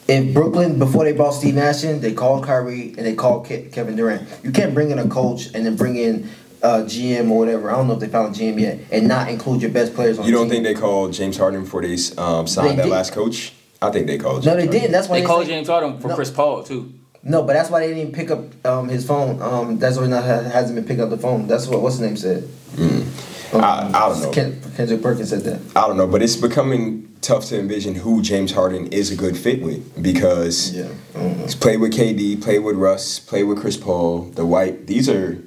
If 0.07 0.33
Brooklyn 0.33 0.79
before 0.79 1.05
they 1.05 1.13
brought 1.13 1.31
Steve 1.31 1.55
Nash 1.55 1.83
in, 1.83 2.01
they 2.01 2.13
called 2.13 2.43
Kyrie 2.45 2.89
and 2.97 3.05
they 3.05 3.15
called 3.15 3.45
Ke- 3.45 3.71
Kevin 3.71 3.95
Durant. 3.95 4.27
You 4.43 4.51
can't 4.51 4.73
bring 4.73 4.91
in 4.91 4.99
a 4.99 5.07
coach 5.07 5.45
and 5.53 5.65
then 5.65 5.75
bring 5.77 5.95
in 5.95 6.29
uh, 6.61 6.83
GM 6.85 7.29
or 7.31 7.39
whatever. 7.39 7.71
I 7.71 7.75
don't 7.75 7.87
know 7.87 7.93
if 7.93 7.99
they 8.01 8.07
found 8.09 8.35
a 8.35 8.39
GM 8.39 8.59
yet, 8.59 8.79
and 8.91 9.07
not 9.07 9.29
include 9.29 9.61
your 9.61 9.71
best 9.71 9.93
players 9.93 10.19
on. 10.19 10.25
you 10.25 10.31
don't 10.31 10.49
team. 10.49 10.63
think 10.63 10.63
they 10.65 10.73
called 10.81 11.13
James 11.13 11.37
Harden 11.37 11.63
before 11.63 11.81
they 11.81 11.97
um, 12.17 12.47
signed 12.47 12.71
They 12.71 12.75
that 12.77 12.83
did. 12.83 12.89
last 12.91 13.13
coach? 13.13 13.53
I 13.81 13.91
think 13.91 14.07
they 14.07 14.17
called. 14.17 14.45
No, 14.45 14.55
they 14.55 14.61
Harden. 14.65 14.71
didn't. 14.71 14.91
That's 14.91 15.07
why 15.07 15.15
They 15.17 15.21
they, 15.21 15.27
called 15.27 15.45
say- 15.45 15.51
James 15.51 15.67
Harden 15.69 15.99
for 15.99 16.09
No. 16.09 16.15
Chris 16.15 16.31
Paul 16.31 16.63
too. 16.63 16.93
No, 17.25 17.41
but 17.43 17.53
that's 17.53 17.69
why 17.69 17.79
they 17.87 17.93
didn't 17.93 18.13
pick 18.13 18.29
up 18.31 18.65
um, 18.65 18.89
his 18.89 19.05
phone. 19.05 19.41
Um, 19.41 19.79
that's 19.79 19.97
why 19.97 20.07
not 20.07 20.23
hasn't 20.25 20.75
been 20.75 20.85
picking 20.85 21.03
up 21.03 21.09
the 21.09 21.17
phone. 21.17 21.47
That's 21.47 21.67
what 21.67 21.81
what's 21.81 21.95
his 21.97 22.01
name 22.07 22.17
said. 22.17 22.49
Um, 22.77 23.11
I- 23.53 23.89
I 23.93 24.09
don't 24.09 24.21
know. 24.21 24.31
Ken, 24.31 24.59
Kendrick 24.75 25.01
Perkins 25.01 25.29
said 25.29 25.41
that. 25.41 25.59
I 25.75 25.87
don't 25.87 25.95
know, 25.97 26.07
but 26.07 26.21
it's 26.21 26.35
becoming 26.35 27.07
tough 27.21 27.45
to 27.45 27.57
envision 27.59 27.95
who 27.95 28.21
James 28.21 28.51
Harden 28.51 28.87
is 28.87 29.09
a 29.11 29.15
good 29.15 29.37
fit 29.37 29.61
with 29.61 30.01
because 30.03 30.73
Yeah. 30.73 30.87
I 31.15 31.19
don't 31.19 31.39
he's 31.39 31.55
played 31.55 31.79
with 31.79 31.93
KD, 31.93 32.41
played 32.41 32.59
with 32.59 32.75
Russ, 32.75 33.19
played 33.19 33.43
with 33.43 33.59
Chris 33.59 33.77
Paul, 33.77 34.23
the 34.35 34.45
White. 34.45 34.87
These 34.87 35.07
are 35.07 35.37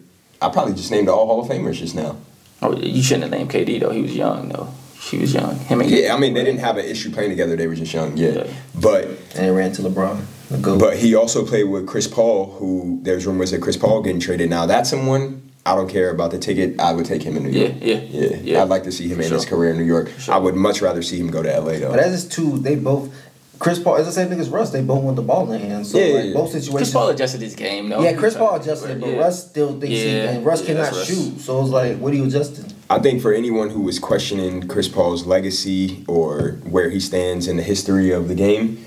I 0.40 0.48
probably 0.50 0.74
just 0.74 0.90
named 0.90 1.08
all 1.08 1.26
Hall 1.26 1.40
of 1.42 1.48
Famers 1.48 1.74
just 1.74 1.94
now. 1.94 2.16
Oh, 2.62 2.74
you 2.76 3.02
shouldn't 3.02 3.24
have 3.24 3.32
named 3.32 3.50
KD 3.50 3.80
though. 3.80 3.90
He 3.90 4.00
was 4.02 4.14
young 4.16 4.48
though. 4.48 4.68
She 5.00 5.18
was 5.18 5.34
young. 5.34 5.56
Him 5.58 5.80
and 5.82 5.90
Yeah, 5.90 6.14
I 6.14 6.18
mean 6.18 6.32
they 6.32 6.42
didn't 6.44 6.60
have 6.60 6.78
an 6.78 6.86
issue 6.86 7.10
playing 7.10 7.30
together; 7.30 7.54
they 7.56 7.66
were 7.66 7.74
just 7.74 7.92
young. 7.92 8.16
Yeah, 8.16 8.30
Yeah. 8.30 8.46
but 8.74 9.08
And 9.34 9.54
ran 9.54 9.72
to 9.72 9.82
LeBron. 9.82 10.20
The 10.50 10.58
GOAT. 10.58 10.78
but 10.78 10.96
he 10.96 11.14
also 11.14 11.44
played 11.44 11.64
with 11.64 11.86
Chris 11.86 12.06
Paul, 12.06 12.52
who 12.58 13.00
there's 13.02 13.26
rumors 13.26 13.50
that 13.50 13.60
Chris 13.60 13.76
Paul 13.76 14.02
getting 14.02 14.20
traded. 14.20 14.48
Now 14.50 14.66
that's 14.66 14.88
someone 14.90 15.42
I 15.64 15.74
don't 15.74 15.88
care 15.88 16.10
about 16.10 16.30
the 16.30 16.38
ticket. 16.38 16.78
I 16.78 16.92
would 16.92 17.06
take 17.06 17.22
him 17.22 17.36
in 17.36 17.42
New 17.44 17.50
Yeah, 17.50 17.66
York. 17.68 17.76
yeah, 17.82 17.94
yeah. 18.20 18.36
yeah. 18.42 18.62
I'd 18.62 18.68
like 18.68 18.84
to 18.84 18.92
see 18.92 19.08
him 19.08 19.16
For 19.18 19.24
in 19.24 19.32
his 19.32 19.44
career 19.44 19.70
in 19.72 19.76
New 19.78 19.84
York. 19.84 20.10
sure. 20.18 20.34
I 20.34 20.38
would 20.38 20.54
much 20.54 20.80
rather 20.80 21.02
see 21.02 21.18
him 21.18 21.28
go 21.30 21.42
to 21.42 21.48
LA 21.60 21.78
though. 21.78 21.90
But 21.90 21.98
as 21.98 22.12
is 22.12 22.28
two, 22.28 22.58
they 22.58 22.76
both. 22.76 23.12
Chris 23.58 23.78
Paul 23.78 23.96
is 23.96 24.04
the 24.06 24.12
same 24.12 24.28
thing 24.28 24.38
as 24.38 24.50
Russ. 24.50 24.70
They 24.70 24.82
both 24.82 25.02
want 25.02 25.16
the 25.16 25.22
ball 25.22 25.44
in 25.44 25.48
their 25.58 25.58
hands. 25.70 25.90
So 25.90 25.98
Yeah, 25.98 26.14
like 26.14 26.24
yeah, 26.26 26.32
both 26.34 26.48
situations. 26.50 26.76
Chris 26.76 26.92
Paul 26.92 27.08
adjusted 27.08 27.40
his 27.40 27.54
game 27.56 27.88
though. 27.88 28.02
yeah, 28.02 28.12
Chris 28.12 28.36
Paul 28.36 28.54
adjusted 28.60 28.90
it, 28.90 29.00
but 29.00 29.08
Yeah. 29.08 29.16
Russ 29.16 29.48
still 29.48 29.70
thinks 29.72 29.88
he 29.88 30.06
Yeah, 30.14 30.30
and 30.32 30.44
Russ 30.44 30.60
yeah, 30.60 30.66
cannot 30.66 30.82
that's 30.84 30.96
Russ. 30.98 31.06
shoot. 31.08 31.40
So 31.40 31.60
it's 31.62 31.70
like, 31.70 31.96
what 31.96 32.12
are 32.12 32.16
you 32.16 32.24
adjusting? 32.26 32.66
I 32.90 32.98
think 32.98 33.20
for 33.22 33.32
anyone 33.32 33.70
who 33.70 33.80
was 33.80 33.98
questioning 33.98 34.68
Chris 34.68 34.88
Paul's 34.88 35.24
legacy 35.26 36.04
or 36.06 36.58
where 36.68 36.90
he 36.90 37.00
stands 37.00 37.48
in 37.48 37.56
the 37.56 37.62
history 37.62 38.10
of 38.12 38.28
the 38.28 38.34
game, 38.34 38.84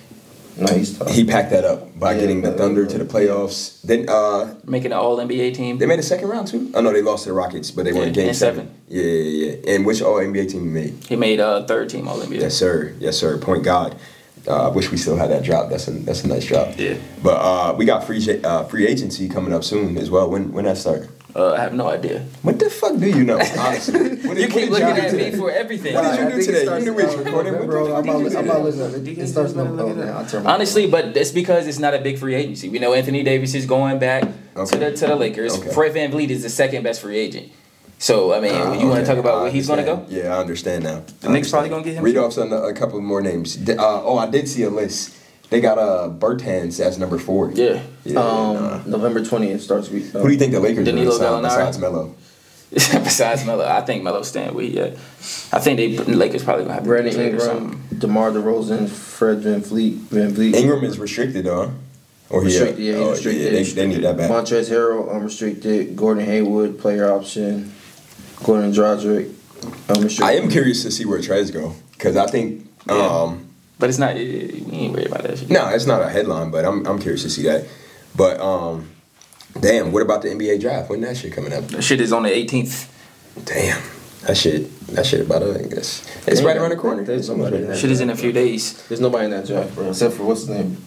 No, 0.59 0.73
he's 0.73 0.97
tough. 0.97 1.09
he 1.09 1.23
packed 1.23 1.51
that 1.51 1.63
up 1.65 1.97
by 1.99 2.13
Yeah, 2.13 2.19
getting 2.21 2.41
the 2.41 2.51
Thunder 2.51 2.85
to 2.85 2.97
the 2.97 3.05
playoffs. 3.05 3.81
Then 3.81 4.07
uh, 4.09 4.55
making 4.65 4.91
an 4.91 4.97
All 4.97 5.17
NBA 5.17 5.53
team. 5.53 5.77
they 5.77 5.85
made 5.85 5.99
a 5.99 6.03
second 6.03 6.27
round 6.29 6.47
too. 6.47 6.71
Oh 6.73 6.81
no, 6.81 6.91
they 6.93 7.01
lost 7.01 7.23
to 7.23 7.29
the 7.29 7.33
Rockets, 7.35 7.71
but 7.71 7.85
they 7.85 7.93
won 7.93 8.07
Yeah, 8.07 8.13
Game 8.13 8.33
seven. 8.33 8.67
seven. 8.67 8.81
Yeah, 8.87 9.03
yeah, 9.03 9.51
yeah. 9.65 9.73
And 9.75 9.85
which 9.85 10.01
All 10.01 10.15
NBA 10.17 10.49
team 10.51 10.61
he 10.63 10.69
made? 10.69 11.03
He 11.07 11.15
made 11.15 11.39
a 11.39 11.65
third 11.67 11.89
team 11.89 12.07
All 12.07 12.17
NBA. 12.19 12.41
Yes, 12.41 12.55
sir. 12.55 12.93
Yes, 12.99 13.17
sir. 13.17 13.37
Point 13.37 13.63
God. 13.63 13.95
Uh, 14.47 14.69
I 14.69 14.73
wish 14.73 14.89
we 14.89 14.97
still 14.97 15.17
had 15.17 15.29
that 15.31 15.43
drop. 15.43 15.69
That's 15.69 15.87
a 15.87 15.91
that's 15.91 16.23
a 16.23 16.27
nice 16.27 16.45
drop. 16.45 16.69
Yeah. 16.77 16.95
But 17.21 17.35
uh, 17.41 17.75
we 17.77 17.85
got 17.85 18.05
free 18.05 18.21
uh, 18.43 18.63
free 18.63 18.87
agency 18.87 19.27
coming 19.29 19.53
up 19.53 19.63
soon 19.63 19.97
as 19.97 20.09
well. 20.09 20.29
When 20.29 20.51
when 20.53 20.65
that 20.65 20.77
start? 20.77 21.09
Uh, 21.39 21.53
I 21.53 21.61
have 21.61 21.73
no 21.73 21.87
idea. 21.87 22.25
What 22.41 22.59
the 22.59 22.69
fuck 22.69 22.97
do 22.99 23.07
you 23.07 23.23
know? 23.23 23.39
Honestly, 23.57 23.93
What 24.27 24.35
did- 24.35 24.39
You 24.39 24.47
keep 24.49 24.69
looking 24.69 24.87
y'all 24.87 24.95
do 24.95 25.01
at 25.01 25.13
me 25.13 25.31
for 25.31 25.49
everything. 25.49 25.93
What 25.95 26.17
did 26.17 26.19
you 26.19 26.35
do 26.35 26.43
today? 26.45 26.63
You 26.79 26.85
knew 26.85 26.93
we 26.93 27.03
was 27.05 27.15
recording. 27.15 27.53
What 27.53 27.61
the 27.61 27.67
November. 27.67 27.85
fuck 27.85 27.95
I'm 27.97 28.03
did 28.03 28.09
about 28.09 28.19
you 28.19 28.23
to- 28.25 28.29
do 28.29 28.37
I'm 28.39 28.45
about 28.45 28.65
to 28.65 28.71
today? 28.71 28.87
listen. 28.91 29.23
It 29.23 29.27
starts 29.27 29.51
in 29.53 29.57
November. 29.59 30.05
Man, 30.05 30.13
I'll 30.17 30.25
turn 30.25 30.43
my- 30.43 30.53
Honestly, 30.53 30.87
but 30.87 31.13
that's 31.13 31.31
because 31.31 31.65
it's 31.67 31.79
not 31.79 31.93
a 31.93 31.99
big 31.99 32.17
free 32.19 32.35
agency. 32.35 32.67
We 32.67 32.79
know 32.79 32.93
Anthony 32.93 33.23
Davis 33.23 33.53
is 33.55 33.65
going 33.65 33.99
back 33.99 34.23
to 34.23 34.77
the 34.77 34.91
to 34.91 35.07
the 35.07 35.15
Lakers. 35.15 35.55
Fred 35.73 35.93
VanVleet 35.95 36.29
is 36.29 36.43
the 36.43 36.49
second 36.49 36.83
best 36.83 36.99
free 37.01 37.17
agent. 37.17 37.51
So 37.99 38.33
I 38.33 38.41
mean, 38.41 38.53
Uh, 38.55 38.73
you 38.73 38.87
want 38.87 38.99
to 38.99 39.05
talk 39.05 39.17
about 39.17 39.43
where 39.43 39.51
he's 39.51 39.67
going 39.67 39.79
to 39.79 39.85
go? 39.85 40.05
Yeah, 40.09 40.35
I 40.35 40.39
understand 40.39 40.83
now. 40.83 41.03
The 41.21 41.29
I 41.29 41.31
Knicks 41.31 41.49
probably 41.51 41.69
understand. 41.69 41.71
gonna 41.71 41.83
get 41.85 41.93
him 41.95 42.03
Read 42.03 42.15
too? 42.15 42.23
off 42.23 42.33
some, 42.33 42.51
a 42.51 42.73
couple 42.73 42.99
more 43.01 43.21
names. 43.21 43.55
D- 43.55 43.73
Uh, 43.73 44.01
oh, 44.03 44.17
I 44.17 44.27
did 44.27 44.47
see 44.49 44.63
a 44.63 44.69
list. 44.69 45.15
They 45.49 45.61
got 45.61 45.77
uh, 45.79 46.09
Bertans 46.09 46.79
as 46.79 46.99
number 46.99 47.17
four. 47.17 47.51
Yeah. 47.51 47.81
Yeah, 48.03 48.19
Um, 48.19 48.53
nah. 48.55 48.81
November 48.85 49.23
twentieth 49.25 49.61
starts. 49.61 49.89
Week, 49.89 50.13
uh, 50.13 50.19
Who 50.19 50.27
do 50.27 50.33
you 50.33 50.39
think 50.39 50.51
the 50.53 50.59
Lakers 50.59 50.87
are 50.87 50.91
going 50.91 50.97
Danilo 50.97 51.17
to 51.17 51.23
sign 51.23 51.43
besides 51.43 51.79
Melo? 51.79 52.15
Besides 52.71 53.47
Melo, 53.47 53.65
I 53.65 53.81
think 53.81 54.03
Melo's 54.03 54.27
staying 54.27 54.53
where 54.53 54.63
he 54.63 54.79
at. 54.79 54.93
I 55.51 55.57
think 55.57 55.77
they 55.77 55.95
the 55.95 56.15
Lakers 56.15 56.43
probably 56.43 56.65
gonna 56.65 56.75
have 56.75 56.83
to 56.83 56.87
Brandon 56.89 57.11
trade 57.11 57.33
or 57.33 57.39
Ingram, 57.39 57.71
something. 57.71 57.97
DeMar 57.97 58.29
DeRozan, 58.29 58.87
Fred 58.87 59.39
Van 59.39 59.61
Fleet, 59.61 59.97
VanVleet. 59.97 60.53
Ingram 60.53 60.83
is 60.83 60.99
restricted, 60.99 61.45
though. 61.45 61.73
Or 62.29 62.41
he, 62.43 62.49
restricted. 62.49 62.85
Yeah, 62.85 62.93
he's 62.93 63.01
oh, 63.01 63.09
restricted. 63.09 63.43
yeah, 63.43 63.49
they, 63.49 63.63
they 63.63 63.87
need 63.87 64.03
that 64.03 64.17
back. 64.17 64.29
Montrezl 64.29 64.69
Harrell, 64.69 65.11
unrestricted. 65.11 65.95
Gordon 65.95 66.23
Hayward, 66.25 66.77
player 66.77 67.11
option. 67.11 67.73
Goran 68.35 68.71
Dragic, 68.71 69.33
unrestricted. 69.89 70.23
I 70.23 70.33
am 70.33 70.47
curious 70.51 70.83
to 70.83 70.91
see 70.91 71.05
where 71.05 71.17
Trez 71.19 71.51
go 71.51 71.73
because 71.93 72.15
I 72.15 72.27
think. 72.27 72.69
Yeah. 72.87 72.93
Um, 72.93 73.48
But 73.79 73.89
it's 73.89 73.97
not. 73.97 74.15
We 74.15 74.21
ain't 74.73 74.93
worried 74.93 75.07
about 75.07 75.23
that 75.23 75.39
shit. 75.39 75.49
no, 75.49 75.69
it's 75.69 75.85
not 75.85 76.01
a 76.01 76.09
headline, 76.09 76.51
but 76.51 76.65
I'm 76.65 76.85
I'm 76.85 76.99
curious 76.99 77.23
to 77.23 77.29
see 77.29 77.43
that. 77.43 77.65
But 78.15 78.39
um, 78.41 78.89
damn, 79.59 79.91
what 79.91 80.01
about 80.01 80.21
the 80.21 80.27
NBA 80.29 80.59
draft? 80.59 80.89
When 80.89 81.01
that 81.01 81.17
shit 81.17 81.31
coming 81.33 81.53
up? 81.53 81.65
That 81.69 81.81
shit 81.81 82.01
is 82.01 82.11
on 82.11 82.23
the 82.23 82.29
18th. 82.29 82.89
Damn, 83.45 83.81
that 84.21 84.37
shit 84.37 84.69
that 84.87 85.05
shit 85.05 85.21
about 85.21 85.39
to. 85.39 85.59
I 85.59 85.67
guess 85.67 86.05
it's 86.27 86.41
right 86.41 86.57
around 86.57 86.71
the 86.71 86.75
corner. 86.75 87.03
There's 87.03 87.27
somebody 87.27 87.57
in 87.57 87.67
that 87.67 87.77
Shit 87.77 87.91
is 87.91 88.01
in 88.01 88.09
a 88.09 88.15
few 88.15 88.31
bro. 88.33 88.41
days. 88.43 88.73
There's 88.87 88.99
nobody 89.01 89.25
in 89.25 89.31
that 89.31 89.45
draft, 89.47 89.75
bro, 89.75 89.89
except 89.89 90.15
for 90.15 90.23
what's 90.23 90.41
his 90.41 90.49
name, 90.49 90.77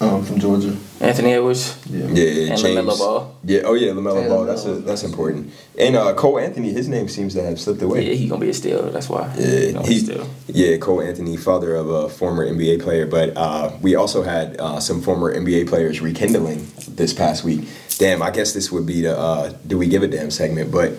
um, 0.00 0.24
from 0.24 0.38
Georgia. 0.40 0.76
Anthony 1.00 1.32
Edwards 1.34 1.76
Yeah. 1.88 2.06
Yeah, 2.08 2.52
and 2.52 2.58
James. 2.60 2.78
LaMelo 2.88 2.98
Ball. 2.98 3.36
Yeah, 3.44 3.60
oh 3.64 3.74
yeah, 3.74 3.92
Lamelo 3.92 4.28
Ball. 4.28 4.44
That's 4.44 4.64
a, 4.64 4.74
that's 4.80 5.02
important. 5.04 5.52
And 5.78 5.94
uh, 5.96 6.14
Cole 6.14 6.38
Anthony, 6.38 6.72
his 6.72 6.88
name 6.88 7.08
seems 7.08 7.34
to 7.34 7.42
have 7.42 7.60
slipped 7.60 7.80
away. 7.82 8.06
Yeah, 8.06 8.14
he 8.14 8.28
gonna 8.28 8.40
be 8.40 8.50
a 8.50 8.54
steal. 8.54 8.90
That's 8.90 9.08
why. 9.08 9.32
Yeah, 9.38 9.72
gonna 9.72 9.86
he, 9.86 10.20
yeah, 10.48 10.76
Cole 10.78 11.00
Anthony, 11.00 11.36
father 11.36 11.76
of 11.76 11.88
a 11.88 12.08
former 12.08 12.44
NBA 12.46 12.82
player, 12.82 13.06
but 13.06 13.36
uh, 13.36 13.72
we 13.80 13.94
also 13.94 14.22
had 14.22 14.58
uh, 14.58 14.80
some 14.80 15.00
former 15.00 15.34
NBA 15.34 15.68
players 15.68 16.00
rekindling 16.00 16.66
this 16.88 17.12
past 17.14 17.44
week. 17.44 17.68
Damn, 17.98 18.22
I 18.22 18.30
guess 18.30 18.52
this 18.52 18.72
would 18.72 18.86
be 18.86 19.02
the 19.02 19.16
uh, 19.16 19.52
"Do 19.66 19.76
We 19.78 19.86
Give 19.86 20.02
a 20.02 20.08
Damn" 20.08 20.30
segment, 20.30 20.70
but 20.72 20.92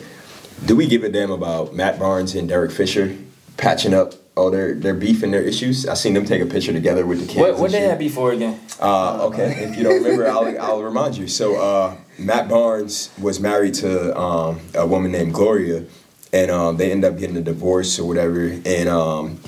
do 0.65 0.75
we 0.75 0.87
give 0.87 1.03
a 1.03 1.09
damn 1.09 1.31
about 1.31 1.73
Matt 1.73 1.99
Barnes 1.99 2.35
and 2.35 2.47
Derek 2.47 2.71
Fisher 2.71 3.17
patching 3.57 3.93
up 3.93 4.13
all 4.35 4.49
their 4.51 4.73
their 4.73 4.93
beef 4.93 5.23
and 5.23 5.33
their 5.33 5.41
issues? 5.41 5.87
I 5.87 5.95
seen 5.95 6.13
them 6.13 6.25
take 6.25 6.41
a 6.41 6.45
picture 6.45 6.73
together 6.73 7.05
with 7.05 7.19
the 7.19 7.25
kids. 7.25 7.39
What 7.39 7.57
what 7.57 7.71
they 7.71 7.81
had 7.81 7.99
before 7.99 8.31
again? 8.31 8.59
Uh, 8.79 9.27
okay, 9.27 9.63
if 9.63 9.77
you 9.77 9.83
don't 9.83 10.03
remember, 10.03 10.27
I'll, 10.29 10.61
I'll 10.61 10.83
remind 10.83 11.17
you. 11.17 11.27
So, 11.27 11.55
uh, 11.55 11.95
Matt 12.17 12.49
Barnes 12.49 13.11
was 13.19 13.39
married 13.39 13.73
to 13.75 14.17
um, 14.17 14.59
a 14.73 14.85
woman 14.85 15.11
named 15.11 15.33
Gloria, 15.33 15.85
and 16.33 16.51
um, 16.51 16.77
they 16.77 16.91
end 16.91 17.03
up 17.03 17.17
getting 17.17 17.37
a 17.37 17.41
divorce 17.41 17.99
or 17.99 18.07
whatever. 18.07 18.47
And 18.65 18.89
um, 18.89 19.39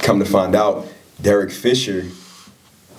come 0.00 0.18
to 0.18 0.24
find 0.24 0.54
out, 0.54 0.86
Derek 1.20 1.50
Fisher 1.50 2.06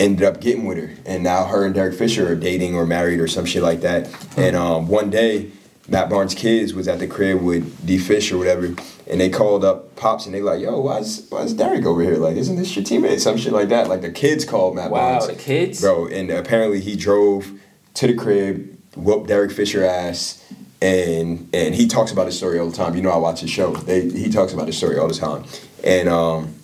ended 0.00 0.26
up 0.26 0.40
getting 0.40 0.64
with 0.64 0.78
her, 0.78 0.94
and 1.06 1.22
now 1.22 1.44
her 1.46 1.64
and 1.64 1.74
Derek 1.74 1.94
Fisher 1.94 2.32
are 2.32 2.36
dating 2.36 2.74
or 2.74 2.86
married 2.86 3.20
or 3.20 3.28
some 3.28 3.44
shit 3.44 3.62
like 3.62 3.82
that. 3.82 4.08
And 4.36 4.56
um, 4.56 4.88
one 4.88 5.10
day, 5.10 5.52
Matt 5.88 6.08
Barnes' 6.08 6.34
kids 6.34 6.74
was 6.74 6.86
at 6.86 7.00
the 7.00 7.06
crib 7.08 7.42
with 7.42 7.84
D 7.86 7.98
Fish 7.98 8.30
or 8.30 8.38
whatever, 8.38 8.66
and 9.08 9.20
they 9.20 9.28
called 9.28 9.64
up 9.64 9.96
Pops 9.96 10.26
and 10.26 10.34
they 10.34 10.40
like, 10.40 10.60
"Yo, 10.60 10.80
why's 10.80 11.26
why's 11.28 11.52
Derek 11.52 11.84
over 11.84 12.02
here? 12.02 12.16
Like, 12.16 12.36
isn't 12.36 12.56
this 12.56 12.74
your 12.76 12.84
teammate?" 12.84 13.18
Some 13.20 13.36
shit 13.36 13.52
like 13.52 13.68
that. 13.70 13.88
Like 13.88 14.00
the 14.00 14.10
kids 14.12 14.44
called 14.44 14.76
Matt 14.76 14.90
Wow, 14.90 15.18
Barnes. 15.18 15.26
the 15.26 15.34
kids. 15.34 15.80
Bro, 15.80 16.06
and 16.08 16.30
apparently 16.30 16.80
he 16.80 16.94
drove 16.96 17.50
to 17.94 18.06
the 18.06 18.14
crib, 18.14 18.78
whooped 18.94 19.26
Derek 19.26 19.50
Fisher 19.50 19.84
ass, 19.84 20.44
and 20.80 21.48
and 21.52 21.74
he 21.74 21.88
talks 21.88 22.12
about 22.12 22.26
his 22.26 22.36
story 22.36 22.58
all 22.60 22.70
the 22.70 22.76
time. 22.76 22.94
You 22.94 23.02
know, 23.02 23.10
I 23.10 23.16
watch 23.16 23.40
his 23.40 23.50
show. 23.50 23.74
They, 23.74 24.08
he 24.08 24.30
talks 24.30 24.52
about 24.52 24.66
his 24.68 24.76
story 24.76 24.98
all 24.98 25.08
the 25.08 25.14
time, 25.14 25.44
and 25.82 26.08
um, 26.08 26.54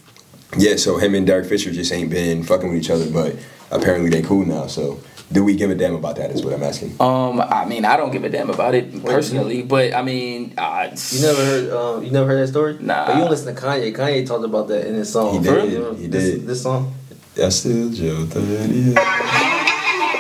yeah. 0.57 0.77
So 0.77 0.97
him 0.97 1.17
and 1.17 1.27
Derek 1.27 1.47
Fisher 1.47 1.73
just 1.73 1.93
ain't 1.93 2.11
been 2.11 2.45
fucking 2.45 2.69
with 2.69 2.79
each 2.79 2.91
other, 2.91 3.11
but 3.11 3.35
apparently 3.73 4.11
they 4.11 4.23
cool 4.23 4.45
now. 4.47 4.69
So 4.69 5.01
Do 5.31 5.45
we 5.45 5.57
give 5.57 5.71
a 5.71 5.75
damn 5.75 5.95
about 5.95 6.17
that? 6.17 6.31
Is 6.31 6.43
what 6.43 6.55
I'm 6.55 6.63
asking. 6.63 6.97
Um, 7.01 7.41
I 7.41 7.67
mean, 7.67 7.85
I 7.85 7.97
don't 7.99 8.11
give 8.11 8.25
a 8.25 8.31
damn 8.31 8.49
about 8.49 8.75
it 8.75 9.05
personally, 9.05 9.63
but 9.63 9.93
I 9.95 10.03
mean, 10.03 10.55
uh, 10.57 10.89
You 11.13 11.21
never 11.21 11.45
heard 11.45 11.71
um, 11.71 12.05
you 12.05 12.11
never 12.11 12.27
heard 12.27 12.43
that 12.43 12.49
story? 12.49 12.79
Nah. 12.81 13.07
But 13.07 13.15
you 13.15 13.21
don't 13.21 13.31
listen 13.31 13.55
to 13.55 13.61
Kanye. 13.61 13.95
Kanye 13.95 14.27
talked 14.27 14.45
about 14.45 14.69
that 14.69 14.87
in 14.87 14.95
his 14.95 15.13
song. 15.13 15.35
He 15.35 15.41
did, 15.45 15.73
You 15.73 15.79
know, 15.81 15.95
he 15.95 16.07
this, 16.07 16.25
did. 16.39 16.47
This 16.47 16.63
song. 16.63 16.95
That's 17.35 17.57
still 17.57 17.91
Joe 17.91 18.25
30. 18.27 18.95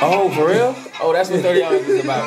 Oh, 0.01 0.31
for 0.35 0.47
real? 0.47 0.75
Oh, 1.01 1.13
that's 1.13 1.31
what 1.31 1.41
30 1.41 1.63
hours 1.63 1.87
is 1.89 2.05
about. 2.05 2.27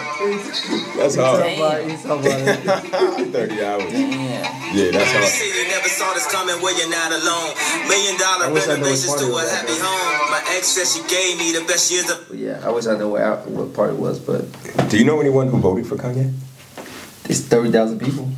That's 0.95 1.15
hard. 1.15 1.43
Damn. 1.43 1.89
He's 1.89 2.05
about 2.05 2.23
30 2.23 3.63
hours. 3.63 3.91
Damn. 3.91 4.75
Yeah, 4.75 4.91
that's 4.91 5.11
hard. 5.11 5.25
Say 5.25 5.47
you 5.51 5.67
never 5.67 5.89
saw 5.89 6.13
this 6.13 6.31
coming 6.31 6.55
where 6.61 6.71
you're 6.79 6.89
not 6.89 7.11
alone. 7.11 7.51
Million 7.89 8.17
dollar 8.17 8.45
I 8.45 8.51
wish 8.51 8.67
I 8.67 8.75
knew 8.79 8.87
what 8.87 8.95
renovations 8.95 9.15
to 9.15 9.27
a 9.35 9.49
happy 9.49 9.75
home. 9.75 10.31
My 10.31 10.41
ex 10.55 10.67
said 10.67 10.87
she 10.87 11.01
gave 11.09 11.37
me 11.37 11.51
the 11.51 11.65
best 11.67 11.91
years 11.91 12.09
of 12.09 12.33
yeah, 12.33 12.61
I 12.63 12.71
wish 12.71 12.87
I 12.87 12.97
knew 12.97 13.09
what, 13.09 13.47
what 13.47 13.73
part 13.73 13.89
it 13.91 13.97
was, 13.99 14.19
but 14.19 14.45
Do 14.89 14.97
you 14.97 15.03
know 15.05 15.19
anyone 15.19 15.47
who 15.49 15.57
voted 15.59 15.85
for 15.85 15.97
Kanye? 15.97 16.31
it's 17.25 17.41
thirty 17.41 17.71
thousand 17.71 17.99
people. 17.99 18.29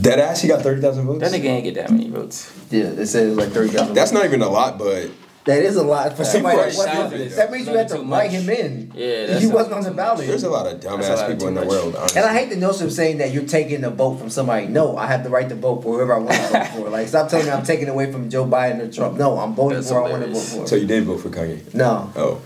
Dead 0.00 0.18
ass, 0.18 0.40
he 0.40 0.48
got 0.48 0.62
30,000 0.62 1.04
votes? 1.06 1.20
That 1.20 1.38
nigga 1.38 1.44
ain't 1.50 1.64
get 1.64 1.74
that 1.74 1.90
many 1.90 2.08
votes. 2.08 2.50
Yeah, 2.70 2.88
they 2.90 3.04
said 3.04 3.26
it 3.26 3.28
was 3.28 3.36
like 3.36 3.50
thirty 3.50 3.68
thousand. 3.68 3.92
That's 3.94 4.10
not 4.12 4.24
even 4.24 4.40
a 4.40 4.48
lot, 4.48 4.78
but 4.78 5.10
that 5.44 5.62
is 5.62 5.76
a 5.76 5.82
lot 5.82 6.16
for 6.16 6.24
somebody. 6.24 6.56
right. 6.56 6.70
That, 6.70 6.76
wasn't- 6.78 6.94
Thousands. 7.10 7.36
that 7.36 7.50
means 7.52 7.66
you 7.66 7.74
had 7.76 7.88
to 7.88 7.96
Too 7.96 8.04
write 8.04 8.30
him 8.30 8.48
in. 8.48 8.92
Yeah, 8.94 9.38
he 9.38 9.46
wasn't 9.48 9.74
on 9.74 9.82
the 9.82 9.90
ballot. 9.90 10.26
there's 10.26 10.44
a 10.44 10.50
lot 10.50 10.66
of 10.66 10.78
dumbass 10.80 11.26
people 11.28 11.48
in 11.48 11.54
the 11.54 11.64
world, 11.66 11.96
honestly. 11.96 12.20
And 12.20 12.30
I 12.30 12.32
hate 12.38 12.50
the 12.50 12.56
notion 12.56 12.86
of 12.86 12.92
saying 12.92 13.18
that 13.18 13.32
you're 13.32 13.44
taking 13.46 13.80
the 13.80 13.90
vote 13.90 14.18
from 14.18 14.30
somebody. 14.30 14.66
No, 14.68 14.96
I 14.96 15.06
have 15.06 15.24
the 15.24 15.30
right 15.30 15.48
to 15.48 15.54
vote 15.56 15.82
for 15.82 15.94
whoever 15.96 16.14
I 16.14 16.18
want 16.18 16.32
to 16.34 16.48
vote 16.48 16.66
for. 16.68 16.88
Like, 16.90 17.08
stop 17.08 17.28
telling 17.28 17.46
me 17.46 17.52
I'm 17.52 17.64
taking 17.64 17.88
away 17.88 18.12
from 18.12 18.30
Joe 18.30 18.44
Biden 18.46 18.80
or 18.80 18.92
Trump. 18.92 19.18
No, 19.18 19.38
I'm 19.38 19.54
voting 19.54 19.78
That's 19.78 19.88
for 19.88 20.00
who 20.00 20.06
I 20.06 20.10
want 20.10 20.22
to 20.24 20.28
vote 20.30 20.38
hilarious. 20.38 20.56
for. 20.56 20.66
So 20.68 20.76
you 20.76 20.86
didn't 20.86 21.06
vote 21.06 21.18
for 21.18 21.28
Kanye? 21.30 21.74
no, 21.74 22.12
Oh. 22.16 22.40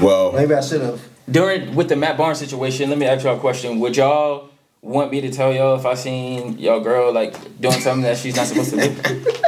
Well, 0.00 0.32
maybe 0.32 0.54
I 0.54 0.60
should 0.60 0.80
have. 0.82 1.00
During 1.30 1.74
with 1.74 1.88
the 1.88 1.96
Matt 1.96 2.16
Barnes 2.16 2.38
situation, 2.38 2.88
let 2.90 2.98
me 2.98 3.06
ask 3.06 3.24
y'all 3.24 3.36
a 3.36 3.40
question. 3.40 3.78
Would 3.80 3.96
y'all 3.96 4.48
want 4.82 5.10
me 5.12 5.20
to 5.20 5.30
tell 5.30 5.52
y'all 5.52 5.76
if 5.78 5.84
I 5.86 5.94
seen 5.94 6.58
y'all 6.58 6.80
girl 6.80 7.12
like 7.12 7.34
doing 7.60 7.78
something 7.80 8.02
that 8.02 8.16
she's 8.18 8.34
not 8.36 8.46
supposed 8.46 8.70
to 8.70 8.88
do? 8.88 9.32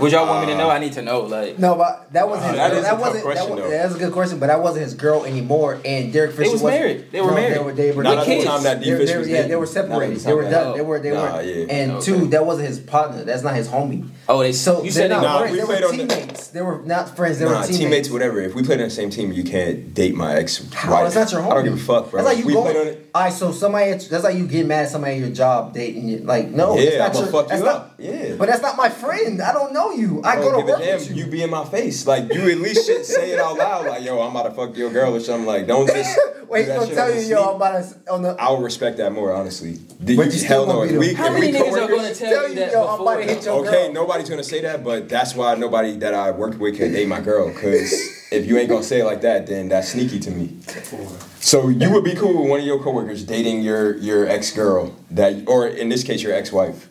Would 0.00 0.12
y'all 0.12 0.26
want 0.26 0.46
me 0.46 0.52
to 0.52 0.58
know? 0.58 0.70
I 0.70 0.78
need 0.78 0.92
to 0.94 1.02
know. 1.02 1.20
Like 1.22 1.58
No, 1.58 1.74
but 1.76 2.12
that 2.12 2.28
wasn't. 2.28 2.52
Uh, 2.52 2.56
that 2.56 2.68
that, 2.70 2.76
is 2.78 2.84
a 2.84 2.88
tough 2.90 3.00
wasn't. 3.00 3.24
question, 3.24 3.46
that, 3.48 3.54
was, 3.54 3.64
though. 3.64 3.70
that's 3.70 3.94
a 3.94 3.98
good 3.98 4.12
question, 4.12 4.38
but 4.38 4.46
that 4.48 4.62
wasn't 4.62 4.84
his 4.84 4.94
girl 4.94 5.24
anymore. 5.24 5.80
And 5.84 6.12
Derek 6.12 6.32
Fisher 6.32 6.52
was 6.52 6.62
wasn't- 6.62 6.80
married. 6.82 7.12
They 7.12 7.20
were 7.20 7.28
no, 7.28 7.34
married. 7.34 7.54
They 7.58 7.62
were. 7.64 7.72
They 7.72 7.92
were 7.92 8.02
not 8.02 8.18
at 8.18 8.26
the 8.26 8.44
time 8.44 8.62
that 8.64 8.80
D 8.80 8.86
They 8.90 8.98
were- 8.98 9.04
they 9.04 9.16
was 9.18 9.28
yeah, 9.28 9.42
they 9.42 9.56
were 9.56 9.60
Not 9.62 9.66
the 9.68 9.72
separated. 9.72 10.20
They 10.20 10.32
were 10.34 10.50
done. 10.50 10.76
They 10.76 10.82
were. 10.82 10.98
They 11.00 11.10
Nah, 11.12 11.36
were. 11.36 11.42
yeah. 11.42 11.66
And 11.70 11.92
Okay. 11.92 12.04
two, 12.06 12.26
that 12.28 12.46
wasn't 12.46 12.68
his 12.68 12.78
partner. 12.80 13.24
That's 13.24 13.42
not 13.42 13.54
his 13.54 13.68
homie. 13.68 14.08
Oh, 14.30 14.40
they 14.40 14.52
So 14.52 14.76
you 14.78 14.82
they're 14.84 14.92
said 14.92 15.10
not 15.10 15.22
Nah, 15.22 15.38
friends. 15.40 15.52
we 15.52 15.58
They 15.60 15.64
played 15.66 15.82
were 15.82 15.88
on 15.88 15.96
the- 15.98 16.06
teammates. 16.06 16.46
They 16.48 16.62
were 16.62 16.80
not 16.84 17.16
friends. 17.16 17.38
They 17.38 17.44
Nah, 17.44 17.50
were 17.50 17.56
teammates. 17.66 17.78
teammates, 17.78 18.10
whatever. 18.10 18.40
If 18.40 18.54
we 18.54 18.62
played 18.62 18.80
on 18.80 18.88
the 18.88 18.94
same 18.94 19.10
team, 19.10 19.32
you 19.32 19.44
can't 19.44 19.92
date 19.94 20.14
my 20.14 20.34
ex 20.36 20.60
wife. 20.60 20.72
How? 20.74 21.02
That's 21.08 21.14
not 21.14 21.32
your 21.32 21.40
homie. 21.42 21.50
I 21.50 21.54
don't 21.54 21.64
give 21.64 21.74
a 21.74 21.76
fuck, 21.76 22.10
bro. 22.10 22.22
That's 22.22 22.34
like 22.34 22.38
you 22.38 22.46
we 22.46 22.52
go. 22.54 22.62
played 22.62 22.76
on 22.76 22.86
it. 22.86 23.10
All 23.14 23.22
right, 23.24 23.32
so 23.32 23.50
somebody. 23.52 23.90
That's 23.92 24.24
like 24.24 24.36
you 24.36 24.46
get 24.46 24.66
mad 24.66 24.84
at 24.84 24.90
somebody 24.90 25.14
at 25.14 25.20
your 25.20 25.30
job 25.30 25.74
dating 25.74 26.08
you. 26.08 26.18
Like, 26.18 26.50
no, 26.50 26.76
Yeah, 26.78 26.98
that's 26.98 26.98
not 26.98 27.10
I'ma 27.16 27.20
your, 27.20 27.32
fuck 27.32 27.48
that's 27.48 27.58
you 27.60 27.66
not, 27.66 27.74
up. 27.74 27.94
Yeah. 27.98 28.34
But 28.38 28.48
that's 28.48 28.62
not 28.62 28.76
my 28.76 28.88
friend. 28.88 29.42
I 29.42 29.52
don't 29.52 29.72
know 29.72 29.90
you. 29.92 30.22
I 30.22 30.32
I 30.32 30.36
go 30.36 30.50
to 30.52 30.56
give 30.58 30.66
work 30.68 30.80
a 30.80 30.84
damn. 30.84 30.98
with 30.98 31.10
you. 31.10 31.24
You 31.24 31.30
be 31.30 31.42
in 31.42 31.50
my 31.50 31.64
face. 31.64 32.06
Like 32.06 32.32
you 32.32 32.40
at 32.50 32.58
least 32.58 32.86
should 32.86 33.04
say 33.04 33.32
it 33.32 33.38
out 33.40 33.58
loud. 33.58 33.86
Like 33.86 34.04
yo, 34.04 34.20
I'm 34.20 34.30
about 34.30 34.44
to 34.44 34.52
fuck 34.52 34.76
your 34.76 34.90
girl 34.90 35.14
or 35.14 35.20
something. 35.20 35.46
Like 35.46 35.66
don't 35.66 35.86
just. 35.92 36.18
Wait, 36.48 36.62
do 36.62 36.68
that 36.68 36.80
gonna 36.80 36.94
tell 36.94 37.14
you, 37.14 37.20
yo, 37.20 37.50
I'm 37.50 37.56
about 37.56 37.84
to 37.84 38.12
on 38.12 38.22
the. 38.22 38.30
I 38.30 38.50
would 38.50 38.62
respect 38.64 38.96
that 38.96 39.12
more, 39.12 39.32
honestly. 39.32 39.78
Did 40.02 40.16
you 40.18 40.30
still 40.32 40.48
hell 40.48 40.66
no. 40.66 40.72
gonna 40.72 40.84
If 40.86 40.90
beat 40.90 40.98
we, 40.98 41.06
him. 41.06 41.12
if 41.12 41.16
How 41.18 41.32
many 41.32 41.52
niggas 41.52 41.72
are 41.72 41.88
gonna 41.88 42.14
tell, 42.14 42.30
Tell 42.30 42.42
you 42.44 42.48
you, 42.48 42.54
that 42.60 42.72
yo, 42.72 42.86
I'm 42.88 42.98
before? 42.98 43.12
about 43.14 43.16
to 43.26 43.34
hit 43.34 43.44
your 43.44 43.62
though? 43.62 43.68
Okay, 43.68 43.92
girl. 43.92 43.92
Nobody's 44.20 44.30
gonna 44.30 44.44
say 44.44 44.60
that, 44.60 44.84
but 44.84 45.08
that's 45.08 45.34
why 45.34 45.54
nobody 45.54 45.96
that 45.96 46.12
I 46.12 46.30
worked 46.30 46.58
with 46.58 46.76
can 46.76 46.92
date 46.92 47.08
my 47.08 47.20
girl. 47.20 47.50
Cause 47.54 47.92
if 48.30 48.46
you 48.46 48.58
ain't 48.58 48.68
gonna 48.68 48.82
say 48.82 49.00
it 49.00 49.04
like 49.04 49.22
that, 49.22 49.46
then 49.46 49.68
that's 49.68 49.88
sneaky 49.88 50.20
to 50.20 50.30
me. 50.30 50.58
So 51.40 51.68
you 51.68 51.90
would 51.90 52.04
be 52.04 52.14
cool 52.14 52.42
with 52.42 52.50
one 52.50 52.60
of 52.60 52.66
your 52.66 52.82
coworkers 52.82 53.24
dating 53.24 53.62
your 53.62 53.96
your 53.96 54.28
ex 54.28 54.52
girl 54.52 54.94
that, 55.10 55.48
or 55.48 55.66
in 55.66 55.88
this 55.88 56.04
case, 56.04 56.22
your 56.22 56.34
ex 56.34 56.52
wife. 56.52 56.89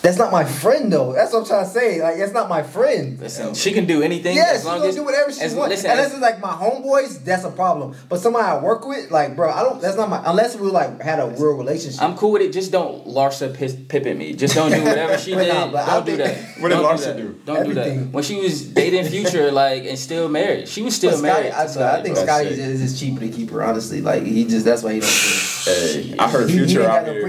That's 0.00 0.16
not 0.16 0.30
my 0.30 0.44
friend 0.44 0.92
though. 0.92 1.12
That's 1.12 1.32
what 1.32 1.40
I'm 1.40 1.44
trying 1.46 1.64
to 1.64 1.70
say. 1.70 2.00
Like, 2.00 2.18
that's 2.18 2.32
not 2.32 2.48
my 2.48 2.62
friend. 2.62 3.18
Listen, 3.18 3.52
she 3.52 3.72
can 3.72 3.84
do 3.84 4.00
anything 4.00 4.36
Yes, 4.36 4.50
as 4.50 4.56
she's 4.60 4.66
long 4.66 4.76
gonna 4.78 4.88
as 4.90 4.94
do 4.94 5.02
whatever 5.04 5.32
she 5.32 5.40
as, 5.40 5.54
wants. 5.56 5.70
Listen, 5.74 5.90
unless 5.90 6.06
as- 6.06 6.12
it's 6.12 6.22
like 6.22 6.40
my 6.40 6.52
homeboys, 6.52 7.24
that's 7.24 7.42
a 7.44 7.50
problem. 7.50 7.96
But 8.08 8.20
somebody 8.20 8.44
I 8.46 8.62
work 8.62 8.86
with, 8.86 9.10
like, 9.10 9.34
bro, 9.34 9.50
I 9.50 9.62
don't. 9.64 9.82
That's 9.82 9.96
not 9.96 10.08
my. 10.08 10.22
Unless 10.24 10.56
we 10.56 10.68
like 10.70 11.02
had 11.02 11.18
a 11.18 11.26
real 11.26 11.54
relationship. 11.54 12.00
I'm 12.00 12.16
cool 12.16 12.30
with 12.30 12.42
it. 12.42 12.52
Just 12.52 12.70
don't 12.70 13.06
Larsa 13.08 13.52
piss, 13.52 13.74
Pippen 13.88 14.16
me. 14.16 14.34
Just 14.34 14.54
don't 14.54 14.70
do 14.70 14.84
whatever 14.84 15.18
she 15.18 15.34
did. 15.34 15.48
nah, 15.52 15.66
but 15.72 15.88
I 15.88 15.94
don't 15.94 16.06
do 16.06 16.16
think- 16.16 16.28
that. 16.54 16.62
What 16.62 16.68
did 16.68 16.74
Don't 16.76 16.84
Larsa 16.96 17.04
that. 17.04 17.16
do? 17.16 17.40
Don't 17.44 17.64
do 17.66 17.74
that. 17.74 18.12
When 18.12 18.22
she 18.22 18.36
was 18.36 18.62
dating 18.68 19.04
Future, 19.06 19.50
like, 19.64 19.84
and 19.84 19.98
still 19.98 20.28
married, 20.28 20.68
she 20.68 20.82
was 20.82 20.94
still 20.94 21.10
But 21.10 21.18
Scotty, 21.18 21.42
married. 21.48 21.52
I, 21.54 21.66
to 21.66 21.92
I 21.92 22.02
think 22.02 22.14
bro. 22.14 22.24
Scotty 22.24 22.46
is 22.50 22.80
just 22.80 23.00
cheaper 23.00 23.20
to 23.20 23.28
keep 23.28 23.50
her. 23.50 23.64
Honestly, 23.64 24.00
like 24.00 24.22
he 24.22 24.44
just 24.44 24.64
that's 24.64 24.84
why 24.84 24.92
he 24.94 25.00
don't. 25.00 25.10
do 25.10 25.70
Hey, 25.70 26.14
I 26.18 26.30
heard 26.30 26.48
He- 26.48 26.56
he 26.58 26.64
Future 26.66 26.82
ain't 26.82 26.90
out 26.90 27.06
no 27.06 27.12
here. 27.14 27.22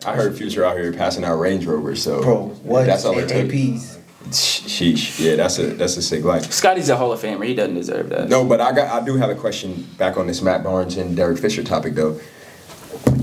Prenup. 0.00 0.08
I 0.08 0.16
heard 0.16 0.36
Future 0.36 0.64
out 0.64 0.76
here 0.76 0.92
passing 0.92 1.24
out 1.24 1.36
Range 1.36 1.64
Rovers. 1.64 2.02
So. 2.02 2.22
Bro, 2.22 2.46
what? 2.62 2.86
That's 2.86 3.04
all 3.04 3.18
and, 3.18 3.30
it 3.30 3.48
took. 3.48 4.00
Sheesh. 4.28 5.18
Yeah, 5.18 5.36
that's 5.36 5.58
a 5.58 5.68
that's 5.74 5.96
a 5.96 6.02
sick 6.02 6.24
life. 6.24 6.52
Scotty's 6.52 6.88
a 6.88 6.96
Hall 6.96 7.10
of 7.12 7.20
Famer. 7.20 7.46
He 7.46 7.54
doesn't 7.54 7.74
deserve 7.74 8.10
that. 8.10 8.28
No, 8.28 8.44
but 8.44 8.60
I 8.60 8.72
got 8.72 9.02
I 9.02 9.04
do 9.04 9.16
have 9.16 9.30
a 9.30 9.34
question 9.34 9.88
back 9.98 10.16
on 10.16 10.26
this 10.26 10.42
Matt 10.42 10.62
Barnes 10.62 10.96
and 10.96 11.16
Derek 11.16 11.38
Fisher 11.38 11.64
topic 11.64 11.94
though. 11.94 12.20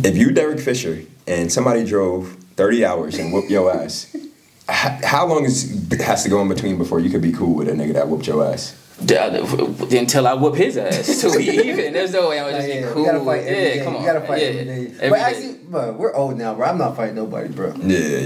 If 0.03 0.17
you 0.17 0.31
Derek 0.31 0.59
Fisher 0.59 1.03
and 1.27 1.51
somebody 1.51 1.85
drove 1.85 2.35
30 2.55 2.85
hours 2.85 3.19
and 3.19 3.31
whooped 3.31 3.49
your 3.49 3.71
ass, 3.71 4.15
how 4.67 5.25
long 5.27 5.45
is 5.45 5.87
has 5.99 6.23
to 6.23 6.29
go 6.29 6.41
in 6.41 6.49
between 6.49 6.77
before 6.77 6.99
you 6.99 7.09
could 7.09 7.21
be 7.21 7.31
cool 7.31 7.53
with 7.53 7.69
a 7.69 7.73
nigga 7.73 7.93
that 7.93 8.09
whooped 8.09 8.27
your 8.27 8.43
ass? 8.43 8.75
D- 9.05 9.15
Until 9.97 10.25
I 10.27 10.33
whoop 10.33 10.55
his 10.55 10.75
ass. 10.75 11.05
So 11.21 11.29
we 11.37 11.47
even. 11.69 11.93
There's 11.93 12.11
no 12.13 12.29
way 12.29 12.39
I 12.39 12.45
would 12.45 12.53
Like, 12.53 12.61
just 12.63 12.67
yeah, 12.73 12.81
be 12.81 12.87
you 12.87 12.93
cool. 12.93 13.05
gotta 13.05 13.19
fight 13.23 13.39
every 13.43 13.63
yeah, 13.63 13.73
day. 13.75 13.83
come 13.83 13.95
on. 13.95 14.01
You 14.01 14.07
gotta 14.07 14.21
fight 14.27 14.41
yeah, 14.41 14.47
every 14.47 14.65
day. 14.65 14.71
every 14.99 15.09
but 15.09 15.15
day. 15.15 15.21
actually, 15.21 15.53
bro, 15.69 15.91
we're 15.93 16.15
old 16.15 16.37
now, 16.37 16.55
bro. 16.55 16.65
I'm 16.67 16.77
not 16.79 16.95
fighting 16.95 17.15
nobody, 17.15 17.49
bro. 17.49 17.73
Yeah, 17.75 17.97
yeah, 17.99 18.17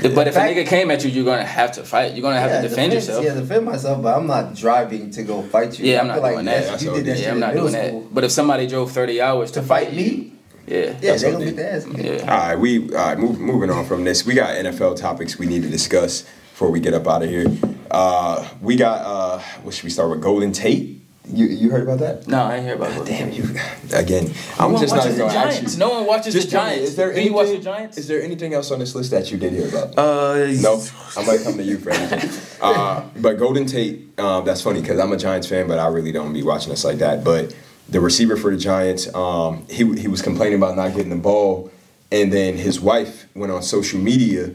yeah. 0.00 0.08
But 0.14 0.28
if 0.28 0.34
fact- 0.34 0.52
a 0.52 0.54
nigga 0.54 0.66
came 0.66 0.90
at 0.90 1.04
you, 1.04 1.10
you're 1.10 1.24
gonna 1.26 1.44
have 1.44 1.72
to 1.72 1.82
fight. 1.84 2.14
You're 2.14 2.22
gonna 2.22 2.40
have 2.40 2.50
yeah, 2.50 2.62
to 2.62 2.68
defend 2.68 2.92
defense- 2.92 3.08
yourself. 3.08 3.24
Yeah, 3.26 3.34
defend 3.34 3.66
myself, 3.66 4.02
but 4.02 4.16
I'm 4.16 4.26
not 4.26 4.54
driving 4.54 5.10
to 5.10 5.22
go 5.22 5.42
fight 5.42 5.78
you. 5.78 5.84
Yeah, 5.92 5.98
I 5.98 6.00
I'm 6.00 6.06
not 6.08 6.14
feel 6.14 6.22
like 6.22 6.32
doing 6.34 6.44
that's- 6.46 6.64
that. 6.64 6.70
That's 6.72 6.82
You 6.82 6.90
did 6.92 7.04
that 7.04 7.08
it 7.08 7.12
is. 7.12 7.18
shit 7.18 7.26
Yeah, 7.26 7.32
I'm 7.32 7.40
not 7.40 7.54
middle 7.54 7.68
doing 7.70 8.02
that. 8.04 8.14
But 8.14 8.24
if 8.24 8.30
somebody 8.32 8.66
drove 8.66 8.90
30 8.92 9.20
hours 9.20 9.50
to, 9.52 9.60
To 9.60 9.66
fight 9.66 9.94
me? 9.94 10.32
yeah. 10.66 10.78
Yeah, 10.78 10.92
they 11.00 11.10
what 11.10 11.20
gonna 11.32 11.38
they- 11.38 11.44
get 11.44 11.56
the 11.56 11.72
ass. 11.74 11.86
Yeah. 12.26 12.32
All 12.32 12.38
right, 12.48 12.56
we 12.58 12.88
all 12.88 12.94
right. 12.94 13.18
Move, 13.18 13.38
moving 13.38 13.70
on 13.70 13.84
from 13.84 14.04
this, 14.04 14.24
we 14.24 14.32
got 14.32 14.56
NFL 14.56 14.96
topics 14.96 15.38
we 15.38 15.44
need 15.46 15.62
to 15.62 15.68
discuss 15.68 16.22
before 16.52 16.70
we 16.70 16.80
get 16.80 16.94
up 16.94 17.06
out 17.06 17.22
of 17.22 17.28
here. 17.28 17.44
Uh, 17.90 18.48
we 18.60 18.76
got 18.76 19.00
uh, 19.04 19.38
what 19.62 19.74
should 19.74 19.84
we 19.84 19.90
start 19.90 20.10
with? 20.10 20.20
Golden 20.20 20.52
Tate. 20.52 20.98
You 21.32 21.46
you 21.46 21.70
heard 21.70 21.82
about 21.84 21.98
that? 22.00 22.26
No, 22.26 22.42
I 22.42 22.56
ain't 22.56 22.64
hear 22.64 22.74
about 22.74 22.90
it. 22.96 23.04
Damn 23.06 23.30
you! 23.30 23.44
Again, 23.92 24.32
I'm 24.58 24.72
No 24.72 24.80
just 24.80 24.94
not 24.94 25.06
even 25.06 25.18
gonna 25.18 25.32
ask 25.32 25.54
Giants. 25.56 25.74
you. 25.74 25.78
No 25.78 25.90
one 25.90 26.06
watches 26.06 26.34
Just 26.34 26.50
the 26.50 26.56
me, 26.56 26.60
Giants. 26.62 26.88
is 26.90 26.96
there 26.96 27.06
anything, 27.12 27.26
you 27.28 27.32
watch 27.34 27.48
the 27.48 27.58
Giants? 27.58 27.98
Is 27.98 28.08
there 28.08 28.20
anything 28.22 28.52
else 28.52 28.70
on 28.72 28.80
this 28.80 28.94
list 28.96 29.12
that 29.12 29.30
you 29.30 29.38
did 29.38 29.52
hear 29.52 29.68
about? 29.68 29.96
Uh, 29.96 30.46
No, 30.60 30.82
I 31.16 31.24
might 31.24 31.40
come 31.44 31.56
to 31.56 31.62
you 31.62 31.78
for 31.78 31.90
anything. 31.90 32.30
Uh, 32.60 33.02
but 33.16 33.38
Golden 33.38 33.64
Tate, 33.64 34.18
um, 34.20 34.44
that's 34.44 34.60
funny 34.60 34.82
because 34.82 34.98
I'm 35.00 35.10
a 35.12 35.16
Giants 35.16 35.46
fan, 35.46 35.66
but 35.66 35.78
I 35.78 35.86
really 35.86 36.12
don't 36.12 36.30
be 36.34 36.42
watching 36.42 36.72
us 36.72 36.84
like 36.84 36.98
that. 36.98 37.24
But 37.24 37.54
the 37.88 38.00
receiver 38.00 38.36
for 38.36 38.50
the 38.50 38.58
Giants, 38.58 39.12
um, 39.14 39.64
he 39.70 39.84
he 39.98 40.08
was 40.08 40.20
complaining 40.20 40.56
about 40.58 40.76
not 40.76 40.94
getting 40.94 41.08
the 41.10 41.16
ball, 41.16 41.70
and 42.12 42.30
then 42.32 42.56
his 42.56 42.78
wife 42.80 43.26
went 43.34 43.50
on 43.50 43.62
social 43.62 43.98
media 43.98 44.50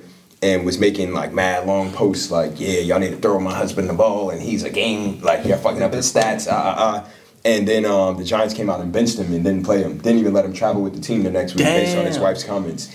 and 0.45 0.65
was 0.65 0.77
making 0.87 1.09
like 1.13 1.31
mad 1.33 1.65
long 1.71 1.91
posts 1.91 2.29
like, 2.31 2.53
"Yeah, 2.59 2.79
y'all 2.87 2.99
need 2.99 3.11
to 3.11 3.21
throw 3.23 3.39
my 3.39 3.53
husband 3.63 3.89
the 3.89 3.93
ball, 3.93 4.29
and 4.31 4.39
he's 4.41 4.63
a 4.63 4.69
game 4.69 5.19
like 5.21 5.45
you're 5.45 5.57
fucking 5.57 5.81
up 5.81 5.93
his 5.93 6.11
stats." 6.13 6.47
Ah 6.49 6.55
ah 6.71 6.75
ah. 6.87 7.09
And 7.53 7.67
then 7.67 7.85
um, 7.85 8.17
the 8.17 8.23
Giants 8.23 8.55
came 8.55 8.71
out 8.71 8.79
and 8.81 8.91
benched 8.91 9.19
him 9.19 9.31
and 9.31 9.43
didn't 9.43 9.63
play 9.69 9.79
him. 9.85 9.97
Didn't 9.99 10.17
even 10.17 10.33
let 10.33 10.45
him 10.45 10.53
travel 10.61 10.81
with 10.81 10.95
the 10.95 11.01
team 11.09 11.21
the 11.21 11.29
next 11.29 11.53
week 11.53 11.65
based 11.65 11.95
on 11.95 12.03
his 12.05 12.17
wife's 12.17 12.43
comments. 12.43 12.89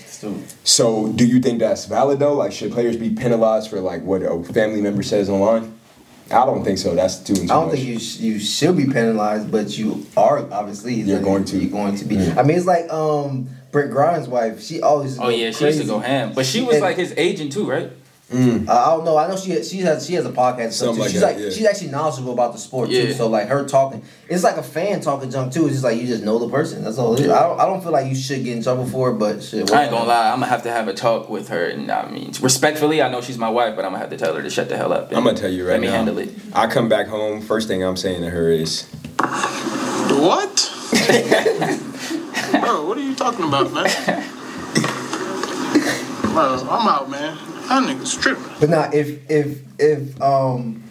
So, 0.65 1.07
do 1.13 1.25
you 1.25 1.39
think 1.39 1.59
that's 1.59 1.85
valid 1.85 2.19
though? 2.19 2.33
Like, 2.33 2.51
should 2.51 2.71
players 2.73 2.97
be 2.97 3.09
penalized 3.11 3.69
for 3.69 3.79
like 3.79 4.01
what 4.03 4.21
a 4.23 4.43
family 4.51 4.81
member 4.81 5.03
says 5.03 5.29
online? 5.29 5.73
I 6.29 6.45
don't 6.45 6.63
think 6.63 6.77
so. 6.79 6.95
That's 6.95 7.17
too. 7.19 7.33
too 7.35 7.43
I 7.43 7.45
don't 7.47 7.67
much. 7.67 7.75
think 7.75 7.87
you 7.87 7.99
sh- 7.99 8.19
you 8.19 8.39
should 8.39 8.75
be 8.77 8.85
penalized, 8.85 9.51
but 9.51 9.77
you 9.77 10.05
are 10.15 10.39
obviously. 10.51 10.95
You're 10.95 11.17
Like, 11.17 11.25
going 11.25 11.45
to. 11.45 11.57
You're 11.57 11.71
going 11.71 11.95
to 11.95 12.05
be. 12.05 12.15
Mm. 12.17 12.37
I 12.37 12.43
mean, 12.43 12.57
it's 12.57 12.65
like 12.65 12.89
um 12.91 13.49
Brent 13.71 13.91
Grimes' 13.91 14.27
wife. 14.27 14.61
She 14.61 14.81
always. 14.81 15.17
Oh 15.19 15.29
yeah, 15.29 15.51
she 15.51 15.65
used 15.65 15.81
to 15.81 15.87
go 15.87 15.99
ham, 15.99 16.33
but 16.33 16.45
she 16.45 16.61
was 16.61 16.75
And- 16.75 16.83
like 16.83 16.97
his 16.97 17.13
agent 17.17 17.51
too, 17.51 17.69
right? 17.69 17.91
Uh, 18.33 18.35
I 18.69 18.85
don't 18.95 19.03
know. 19.03 19.17
I 19.17 19.27
know 19.27 19.35
she 19.35 19.61
she 19.61 19.79
has 19.79 20.05
she 20.07 20.13
has 20.13 20.25
a 20.25 20.31
podcast. 20.31 20.59
and 20.63 20.73
stuff, 20.73 20.95
too. 20.95 21.01
like 21.01 21.11
she's 21.11 21.19
that, 21.19 21.33
like 21.35 21.43
yeah. 21.43 21.49
she's 21.49 21.65
actually 21.65 21.89
knowledgeable 21.91 22.31
about 22.31 22.53
the 22.53 22.59
sport 22.59 22.89
Yeah. 22.89 23.07
too. 23.07 23.11
So 23.13 23.27
like 23.27 23.49
her 23.49 23.65
talking, 23.65 24.03
it's 24.29 24.41
like 24.41 24.55
a 24.55 24.63
fan 24.63 25.01
talking 25.01 25.29
junk 25.29 25.51
too. 25.51 25.65
It's 25.65 25.73
just 25.73 25.83
like 25.83 25.99
you 25.99 26.07
just 26.07 26.23
know 26.23 26.39
the 26.39 26.47
person. 26.47 26.81
That's 26.85 26.97
all. 26.97 27.13
It 27.15 27.19
is. 27.25 27.29
I 27.29 27.41
don't 27.45 27.59
I 27.59 27.65
don't 27.65 27.81
feel 27.83 27.91
like 27.91 28.07
you 28.07 28.15
should 28.15 28.41
get 28.45 28.55
in 28.55 28.63
trouble 28.63 28.85
for 28.85 29.09
it, 29.11 29.15
but 29.15 29.43
shit. 29.43 29.69
I 29.73 29.81
ain't 29.83 29.91
gonna 29.91 30.07
lie, 30.07 30.29
I'm 30.29 30.35
gonna 30.39 30.45
have 30.45 30.63
to 30.63 30.71
have 30.71 30.87
a 30.87 30.93
talk 30.93 31.29
with 31.29 31.49
her, 31.49 31.65
and 31.67 31.91
I 31.91 32.09
mean, 32.09 32.31
respectfully, 32.41 33.01
I 33.01 33.09
know 33.11 33.19
she's 33.19 33.37
my 33.37 33.49
wife, 33.49 33.75
but 33.75 33.83
I'm 33.83 33.91
gonna 33.91 33.99
have 33.99 34.11
to 34.11 34.17
tell 34.17 34.33
her 34.33 34.41
to 34.41 34.49
shut 34.49 34.69
the 34.69 34.77
hell 34.77 34.93
up. 34.93 35.09
I'm 35.11 35.25
gonna 35.25 35.33
tell 35.37 35.51
you 35.51 35.65
right 35.65 35.73
let 35.73 35.81
me 35.81 35.87
handle 35.87 36.17
it. 36.17 36.29
I 36.53 36.67
come 36.67 36.87
back 36.87 37.07
home. 37.07 37.41
First 37.41 37.67
thing 37.67 37.83
I'm 37.83 37.97
saying 37.97 38.21
to 38.21 38.29
her 38.29 38.49
is, 38.49 38.83
What? 39.19 40.69
Bro, 42.59 42.85
what 42.87 42.97
are 42.97 43.01
you 43.01 43.15
talking 43.15 43.45
about, 43.45 43.71
man? 43.73 43.85
Bro, 46.33 46.67
I'm 46.69 46.87
out, 46.87 47.09
man. 47.09 47.37
That 47.67 47.83
nigga's 47.83 48.15
tripping. 48.15 48.43
But 48.59 48.69
now, 48.69 48.89
if 48.93 49.29
if 49.29 49.59
if 49.79 50.21
um 50.21 50.83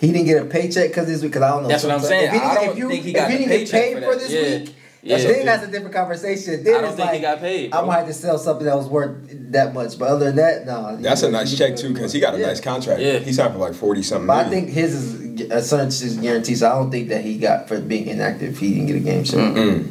he 0.00 0.12
didn't 0.12 0.26
get 0.26 0.42
a 0.42 0.46
paycheck 0.46 0.90
because 0.90 1.06
this 1.06 1.22
week. 1.22 1.32
Because 1.32 1.42
I 1.42 1.48
don't 1.50 1.62
know. 1.64 1.68
That's 1.68 1.84
what 1.84 1.92
I'm 1.92 2.00
saying. 2.00 2.26
If 2.26 2.32
he, 2.32 2.38
I 2.38 2.54
didn't- 2.54 2.54
don't 2.64 2.72
if 2.72 2.78
you, 2.78 2.88
think 2.88 3.04
he 3.04 3.16
if 3.16 3.28
he 3.28 3.38
didn't 3.38 3.48
get 3.48 3.58
paycheck 3.58 3.82
paid 3.82 4.04
for 4.04 4.12
for 4.12 4.18
this 4.18 4.30
Yeah. 4.30 4.58
week, 4.58 4.74
Yeah. 5.02 5.16
then 5.18 5.46
that's 5.46 5.64
a 5.64 5.66
different 5.70 5.94
conversation. 5.94 6.62
Then 6.64 6.74
I 6.76 6.80
don't 6.80 6.90
it's 6.90 6.96
think 6.96 7.10
he 7.12 7.20
got 7.20 7.40
paid, 7.40 7.74
I 7.74 7.82
might 7.82 7.98
have 7.98 8.06
to 8.06 8.12
sell 8.14 8.38
something 8.38 8.66
that 8.66 8.76
was 8.76 8.86
worth 8.86 9.16
that 9.52 9.74
much. 9.74 9.98
But 9.98 10.08
other 10.08 10.26
than 10.26 10.36
that, 10.36 10.66
no. 10.66 10.96
That's 11.00 11.22
a 11.22 11.30
nice 11.30 11.56
check 11.56 11.76
too, 11.76 11.92
because 11.92 12.12
he 12.12 12.20
got 12.20 12.34
a 12.34 12.38
Yeah. 12.38 12.46
nice 12.46 12.60
contract. 12.60 13.00
Yeah. 13.00 13.18
He 13.18 13.32
signed 13.32 13.52
for 13.54 13.58
like 13.58 13.74
forty 13.74 14.02
something. 14.02 14.26
But 14.26 14.46
I 14.46 14.48
think 14.50 14.68
his 14.70 14.94
is 14.94 15.50
a 15.50 15.62
certain 15.62 15.88
is 15.88 16.16
guaranteed. 16.16 16.58
So 16.58 16.66
I 16.70 16.74
don't 16.74 16.90
think 16.90 17.08
that 17.10 17.22
he 17.24 17.36
got 17.38 17.68
for 17.68 17.80
being 17.80 18.06
inactive. 18.08 18.58
He 18.58 18.70
didn't 18.74 18.86
get 18.86 18.96
a 18.96 19.00
game 19.00 19.24
shot. 19.24 19.38
Mm. 19.54 19.90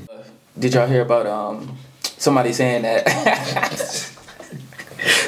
Did 0.59 0.73
y'all 0.73 0.87
hear 0.87 1.01
about 1.01 1.27
um 1.27 1.77
somebody 2.17 2.53
saying 2.53 2.81
that 2.83 3.07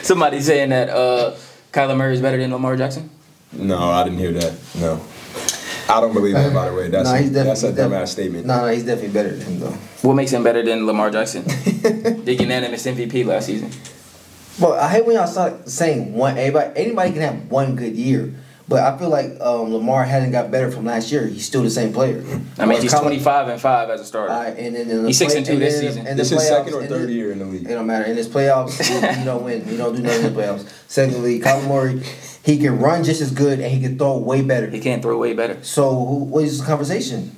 somebody 0.01 0.41
saying 0.41 0.69
that 0.69 0.89
uh 0.89 1.35
Kyler 1.71 1.95
Murray 1.97 2.15
is 2.15 2.21
better 2.21 2.37
than 2.37 2.51
Lamar 2.51 2.75
Jackson? 2.75 3.09
No, 3.51 3.77
I 3.91 4.03
didn't 4.03 4.19
hear 4.19 4.31
that. 4.33 4.53
No, 4.75 5.01
I 5.87 6.01
don't 6.01 6.13
believe 6.13 6.33
that. 6.33 6.53
By 6.53 6.69
the 6.69 6.75
way, 6.75 6.89
that's 6.89 7.09
Nah, 7.09 7.15
a, 7.15 7.21
he's 7.21 7.31
that's 7.31 7.63
a 7.63 7.71
definitely- 7.71 7.97
dumbass 7.97 8.07
statement. 8.09 8.45
No, 8.45 8.61
no, 8.61 8.67
he's 8.71 8.83
definitely 8.85 9.13
better 9.13 9.35
than 9.35 9.45
him 9.53 9.59
though. 9.59 9.77
What 10.01 10.13
makes 10.15 10.31
him 10.31 10.43
better 10.43 10.63
than 10.63 10.85
Lamar 10.87 11.11
Jackson? 11.11 11.43
the 11.43 12.35
unanimous 12.39 12.85
MVP 12.85 13.25
last 13.25 13.45
season. 13.47 13.69
But 14.59 14.79
I 14.79 14.89
hate 14.89 15.05
when 15.05 15.15
y'all 15.15 15.27
start 15.27 15.69
saying 15.69 16.13
one. 16.13 16.37
Anybody, 16.37 16.79
anybody 16.79 17.11
can 17.13 17.21
have 17.21 17.51
one 17.51 17.75
good 17.75 17.95
year, 17.95 18.33
but 18.69 18.81
I 18.83 18.97
feel 18.97 19.09
like 19.09 19.31
um, 19.41 19.73
Lamar 19.73 20.05
hasn't 20.05 20.31
got 20.31 20.51
better 20.51 20.69
from 20.71 20.85
last 20.85 21.11
year. 21.11 21.25
He's 21.25 21.45
still 21.45 21.63
the 21.63 21.69
same 21.71 21.91
player. 21.91 22.23
I 22.59 22.65
mean, 22.67 22.81
he's 22.81 22.93
25 22.93 23.47
and 23.49 23.59
5 23.59 23.89
as 23.89 24.01
a 24.01 24.05
starter. 24.05 24.31
All 24.31 24.43
right, 24.43 24.55
and 24.55 24.75
then 24.75 24.89
in 24.89 25.01
the 25.01 25.07
He's 25.07 25.17
six 25.17 25.33
and 25.33 25.43
two 25.45 25.53
and 25.53 25.61
this 25.61 25.73
then 25.73 25.83
season. 25.87 26.07
in 26.07 26.15
the 26.17 26.21
This 26.23 26.31
is 26.31 26.47
second 26.47 26.73
or 26.75 26.85
third 26.85 27.09
year 27.09 27.31
in 27.31 27.39
the 27.39 27.45
league. 27.45 27.65
It 27.65 27.73
don't 27.73 27.87
matter. 27.87 28.05
In 28.05 28.15
his 28.15 28.27
playoffs, 28.29 28.79
you, 28.87 28.95
you 29.19 29.25
don't 29.25 29.43
win. 29.43 29.67
You 29.67 29.75
don't 29.77 29.95
do 29.95 30.01
nothing 30.03 30.25
in 30.27 30.33
the 30.33 30.39
playoffs. 30.41 30.71
Secondly, 30.87 31.39
Kyler 31.39 31.67
Murray, 31.67 32.03
he 32.43 32.59
can 32.59 32.77
run 32.79 33.03
just 33.03 33.21
as 33.21 33.31
good 33.31 33.59
and 33.59 33.71
he 33.73 33.81
can 33.81 33.97
throw 33.97 34.17
way 34.19 34.43
better. 34.43 34.69
He 34.69 34.79
can't 34.79 35.01
throw 35.01 35.17
way 35.17 35.33
better. 35.33 35.61
So 35.63 35.89
who- 36.05 36.23
what 36.25 36.43
is 36.45 36.59
the 36.59 36.65
conversation? 36.65 37.35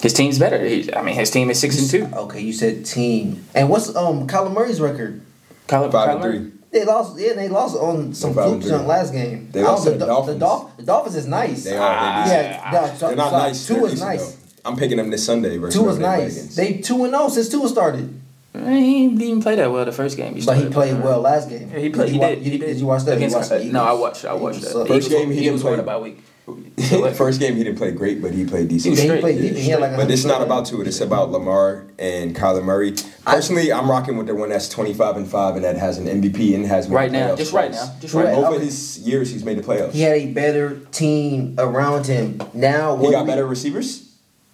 His 0.00 0.12
team's 0.12 0.38
better. 0.38 0.64
He, 0.64 0.92
I 0.94 1.02
mean, 1.02 1.14
his 1.16 1.30
team 1.30 1.50
is 1.50 1.58
6 1.60 1.78
and 1.92 2.12
2. 2.12 2.16
Okay, 2.18 2.40
you 2.40 2.52
said 2.52 2.84
team. 2.86 3.44
And 3.54 3.68
what's 3.70 3.94
um 3.96 4.26
Kyler 4.28 4.52
Murray's 4.52 4.80
record? 4.80 5.20
Kyler, 5.66 5.90
Five 5.90 6.08
Kyler 6.08 6.12
and 6.12 6.20
Murray? 6.20 6.38
three. 6.38 6.50
They 6.74 6.84
lost. 6.84 7.16
Yeah, 7.18 7.32
they 7.34 7.48
lost 7.48 7.76
on 7.76 8.12
some 8.12 8.34
They're 8.34 8.44
five 8.44 8.52
and 8.52 8.62
fluke 8.62 8.70
junk 8.72 8.82
three. 8.82 8.88
last 8.88 9.12
game. 9.12 9.48
They 9.52 9.60
I 9.60 9.64
lost 9.64 9.84
the 9.84 9.90
the, 9.92 10.06
Dolphins. 10.06 10.34
The, 10.38 10.44
Dolph- 10.46 10.76
the 10.76 10.82
Dolphins 10.82 11.14
is 11.16 11.26
nice. 11.26 11.64
They 11.64 11.76
are. 11.76 11.78
They 11.78 11.86
ah. 11.86 12.26
Yeah, 12.26 12.70
no, 12.72 12.94
so, 12.96 13.06
They're 13.06 13.16
not 13.16 13.30
so 13.30 13.38
nice. 13.38 13.66
Two 13.68 13.74
They're 13.74 13.86
is 13.86 14.00
nice. 14.00 14.32
though. 14.34 14.40
I'm 14.70 14.76
picking 14.76 14.96
them 14.96 15.10
this 15.10 15.24
Sunday 15.24 15.56
versus 15.58 15.78
Two 15.78 15.84
was 15.86 15.98
whoever 15.98 16.16
they 16.16 16.24
nice. 16.24 16.56
They 16.56 16.78
two 16.78 17.04
and 17.04 17.12
zero 17.14 17.28
since 17.28 17.48
two 17.48 17.68
started. 17.68 18.20
Eh, 18.56 18.76
he 18.78 19.08
didn't 19.08 19.22
even 19.22 19.42
play 19.42 19.54
that 19.56 19.70
well 19.70 19.84
the 19.84 19.92
first 19.92 20.16
game. 20.16 20.36
But 20.46 20.56
he 20.56 20.66
played 20.68 21.00
well 21.02 21.20
last 21.20 21.48
game. 21.48 21.70
Yeah, 21.72 21.78
he 21.78 21.90
played. 21.90 22.10
He 22.10 22.18
wa- 22.18 22.28
did. 22.30 22.38
You, 22.44 22.50
He 22.52 22.58
did. 22.58 22.66
did 22.66 22.76
you 22.78 22.86
watch 22.86 23.02
that? 23.04 23.12
You 23.12 23.16
Against- 23.26 23.36
watched 23.36 23.48
the 23.50 23.64
no, 23.72 23.84
I 23.84 23.92
watched. 23.92 24.24
I 24.24 24.32
watched 24.34 24.58
Eagles 24.58 24.72
that. 24.72 24.78
suck. 24.80 24.88
First 24.88 25.10
game, 25.10 25.30
he 25.30 25.40
Eagles 25.46 25.60
didn't 25.62 25.64
won 25.64 25.74
play. 25.74 25.82
about 25.82 26.02
week. 26.02 26.24
First 27.14 27.40
game 27.40 27.56
he 27.56 27.64
didn't 27.64 27.78
play 27.78 27.90
great, 27.90 28.20
but 28.20 28.32
he 28.32 28.44
played 28.44 28.68
decent. 28.68 28.84
He 28.98 29.08
was 29.08 29.14
he 29.14 29.20
played 29.20 29.36
Yeah, 29.36 29.48
deep. 29.50 29.56
He 29.58 29.68
had 29.70 29.80
like 29.80 29.96
But 29.96 30.10
it's 30.10 30.24
not 30.24 30.34
hundred- 30.34 30.46
about 30.46 30.66
Tua. 30.66 30.84
It's 30.84 31.00
about 31.00 31.30
Lamar 31.30 31.86
and 31.98 32.36
Kyler 32.36 32.62
Murray. 32.62 32.94
Personally, 33.24 33.72
I'm 33.72 33.90
rocking 33.90 34.18
with 34.18 34.26
the 34.26 34.34
one 34.34 34.50
that's 34.50 34.68
25 34.68 35.16
and 35.16 35.26
five 35.26 35.56
and 35.56 35.64
that 35.64 35.76
has 35.78 35.96
an 35.96 36.06
MVP 36.06 36.54
and 36.54 36.66
has 36.66 36.88
Right 36.88 37.10
now, 37.10 37.28
playoffs 37.30 37.38
just 37.38 37.52
right 37.54 37.70
now, 37.70 37.94
just 38.00 38.12
right 38.14 38.24
Right. 38.26 38.34
now. 38.34 38.42
Both 38.42 38.54
Okay. 38.56 38.64
his 38.66 38.98
years, 38.98 39.30
he's 39.30 39.42
made 39.44 39.56
the 39.58 39.62
playoffs. 39.62 39.92
He 39.92 40.02
had 40.02 40.16
a 40.18 40.26
better 40.26 40.76
team 40.92 41.54
around 41.58 42.06
him. 42.06 42.38
Now 42.52 42.96
He 42.96 43.02
what 43.04 43.12
got 43.12 43.24
we- 43.24 43.30
better 43.30 43.46
receivers. 43.46 44.02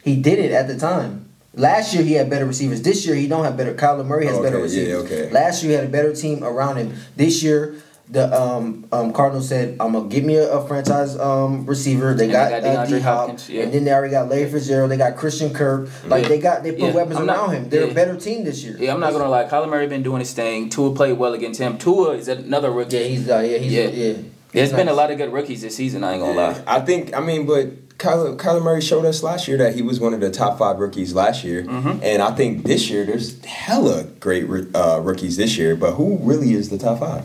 He 0.05 0.15
did 0.17 0.39
it 0.39 0.53
at 0.53 0.69
the 0.69 0.77
time. 0.77 1.27
Last 1.57 1.93
year 1.93 2.05
he 2.05 2.13
had 2.13 2.31
better 2.31 2.47
receivers. 2.47 2.83
This 2.83 3.05
year 3.05 3.17
he 3.17 3.27
don't 3.27 3.43
have 3.45 3.57
better. 3.57 3.75
Kyler 3.75 4.07
Murray 4.07 4.27
has 4.27 4.37
oh, 4.37 4.39
Okay, 4.39 4.45
better 4.47 4.59
yeah, 4.59 4.63
receivers. 4.63 5.03
okay. 5.11 5.31
Last 5.33 5.63
year 5.65 5.73
he 5.73 5.77
had 5.77 5.85
a 5.85 5.89
better 5.89 6.15
team 6.15 6.45
around 6.45 6.77
him. 6.77 6.95
This 7.17 7.43
year 7.43 7.75
the 8.11 8.33
um, 8.41 8.87
um, 8.93 9.13
Cardinals 9.13 9.49
said, 9.49 9.77
"I'm 9.81 9.93
gonna 9.93 10.09
give 10.09 10.25
me 10.25 10.37
a, 10.37 10.51
a 10.53 10.67
franchise 10.67 11.17
um, 11.19 11.65
receiver." 11.67 12.15
They 12.15 12.25
And 12.25 12.33
got, 12.33 12.51
they 12.63 12.73
got 12.73 12.87
uh, 12.87 12.91
D 12.91 13.01
Hop, 13.01 13.19
Hopkins, 13.19 13.49
yeah. 13.49 13.63
and 13.63 13.73
then 13.73 13.85
they 13.85 13.93
already 13.93 14.11
got 14.11 14.29
Larry 14.29 14.51
Fitzgerald. 14.51 14.91
They 14.91 14.97
got 14.97 15.17
Christian 15.17 15.53
Kirk. 15.55 15.89
Like 16.07 16.23
Yeah. 16.25 16.29
they 16.29 16.39
got 16.41 16.63
they 16.63 16.73
put 16.73 16.81
Yeah. 16.81 16.95
weapons 16.95 17.17
I'm 17.19 17.27
not- 17.27 17.37
around 17.39 17.51
him. 17.55 17.69
They're 17.69 17.85
yeah. 17.87 17.91
a 17.93 17.95
better 17.95 18.17
team 18.17 18.45
this 18.45 18.65
year. 18.65 18.77
Yeah, 18.79 18.95
I'm 18.95 19.01
not 19.01 19.13
gonna 19.13 19.29
lie. 19.29 19.45
Kyler 19.45 19.69
Murray 19.69 19.87
been 19.87 20.03
doing 20.03 20.21
his 20.21 20.33
thing. 20.33 20.69
Tua 20.69 20.93
played 20.95 21.17
well 21.19 21.35
against 21.35 21.61
him. 21.61 21.79
Tua 21.79 22.13
is 22.17 22.27
another 22.29 22.71
rookie. 22.71 22.97
Yeah, 22.97 23.03
he's 23.05 23.29
uh, 23.31 23.39
yeah 23.49 23.59
he's 23.59 23.73
Yeah. 23.73 23.89
yeah. 23.89 24.13
There's 24.53 24.71
He's 24.71 24.77
been 24.77 24.89
a 24.89 24.93
lot 24.95 25.13
of 25.13 25.17
good 25.19 25.33
rookies 25.33 25.63
this 25.63 25.77
season. 25.77 26.03
I 26.03 26.15
ain't 26.15 26.21
gonna 26.23 26.37
lie. 26.37 26.61
I 26.67 26.81
think. 26.81 27.15
I 27.17 27.21
mean, 27.21 27.47
but 27.47 27.87
Kyler, 27.99 28.35
Kyler 28.37 28.63
Murray 28.65 28.81
showed 28.81 29.05
us 29.05 29.23
last 29.23 29.47
year 29.47 29.59
that 29.59 29.75
he 29.77 29.83
was 29.83 30.01
one 30.01 30.13
of 30.15 30.21
the 30.21 30.31
top 30.31 30.59
five 30.59 30.79
rookies 30.81 31.15
last 31.15 31.45
year, 31.45 31.63
Mm-hmm. 31.63 32.01
and 32.03 32.21
I 32.23 32.33
think 32.33 32.65
this 32.65 32.91
year 32.91 33.05
there's 33.05 33.45
hella 33.45 34.05
great 34.19 34.47
uh, 34.75 35.01
rookies 35.05 35.37
this 35.37 35.57
year. 35.57 35.77
But 35.77 35.93
who 35.93 36.19
really 36.23 36.53
is 36.55 36.69
the 36.71 36.79
top 36.79 36.99
five? 36.99 37.25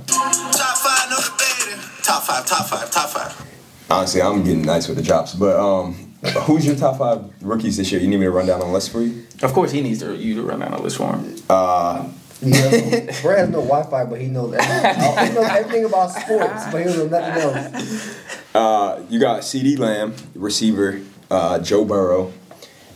Top 2.06 2.22
five, 2.24 2.46
top 2.46 2.68
five, 2.68 2.92
top 2.92 3.10
five. 3.10 3.48
Honestly, 3.90 4.22
I'm 4.22 4.44
getting 4.44 4.62
nice 4.62 4.88
with 4.88 4.98
the 4.98 5.04
drops. 5.04 5.34
But 5.34 5.56
um, 5.60 5.94
who's 6.44 6.64
your 6.64 6.76
top 6.76 7.00
five 7.00 7.24
rookies 7.42 7.78
this 7.78 7.92
year? 7.92 8.00
You 8.00 8.08
need 8.08 8.18
me 8.18 8.26
to 8.26 8.32
run 8.32 8.46
down 8.46 8.62
a 8.62 8.72
list 8.72 8.92
for 8.92 9.02
you? 9.02 9.26
Of 9.42 9.54
course, 9.54 9.72
he 9.72 9.82
needs 9.82 10.02
to 10.02 10.16
you 10.16 10.36
to 10.36 10.44
run 10.44 10.60
down 10.60 10.74
a 10.74 10.80
list 10.82 10.98
for 10.98 11.16
him. 11.16 11.36
Uh, 11.50 12.08
He 12.44 12.52
has 12.52 12.72
no, 12.72 13.22
Brad 13.24 13.40
has 13.40 13.50
no 13.50 13.62
Wi-Fi, 13.62 14.06
but 14.06 14.22
he 14.22 14.28
knows 14.28 14.54
everything. 14.54 15.28
he 15.28 15.34
knows 15.34 15.50
everything 15.50 15.86
about 15.86 16.12
sports, 16.12 16.66
but 16.72 16.78
he 16.80 16.86
knows 16.86 17.10
nothing 17.10 17.42
else. 17.42 18.20
uh, 18.54 19.04
you 19.10 19.20
got 19.20 19.42
CeeDee 19.42 19.80
Lamb, 19.80 20.14
receiver, 20.36 21.02
uh, 21.32 21.58
Joe 21.60 21.86
Burrow, 21.86 22.32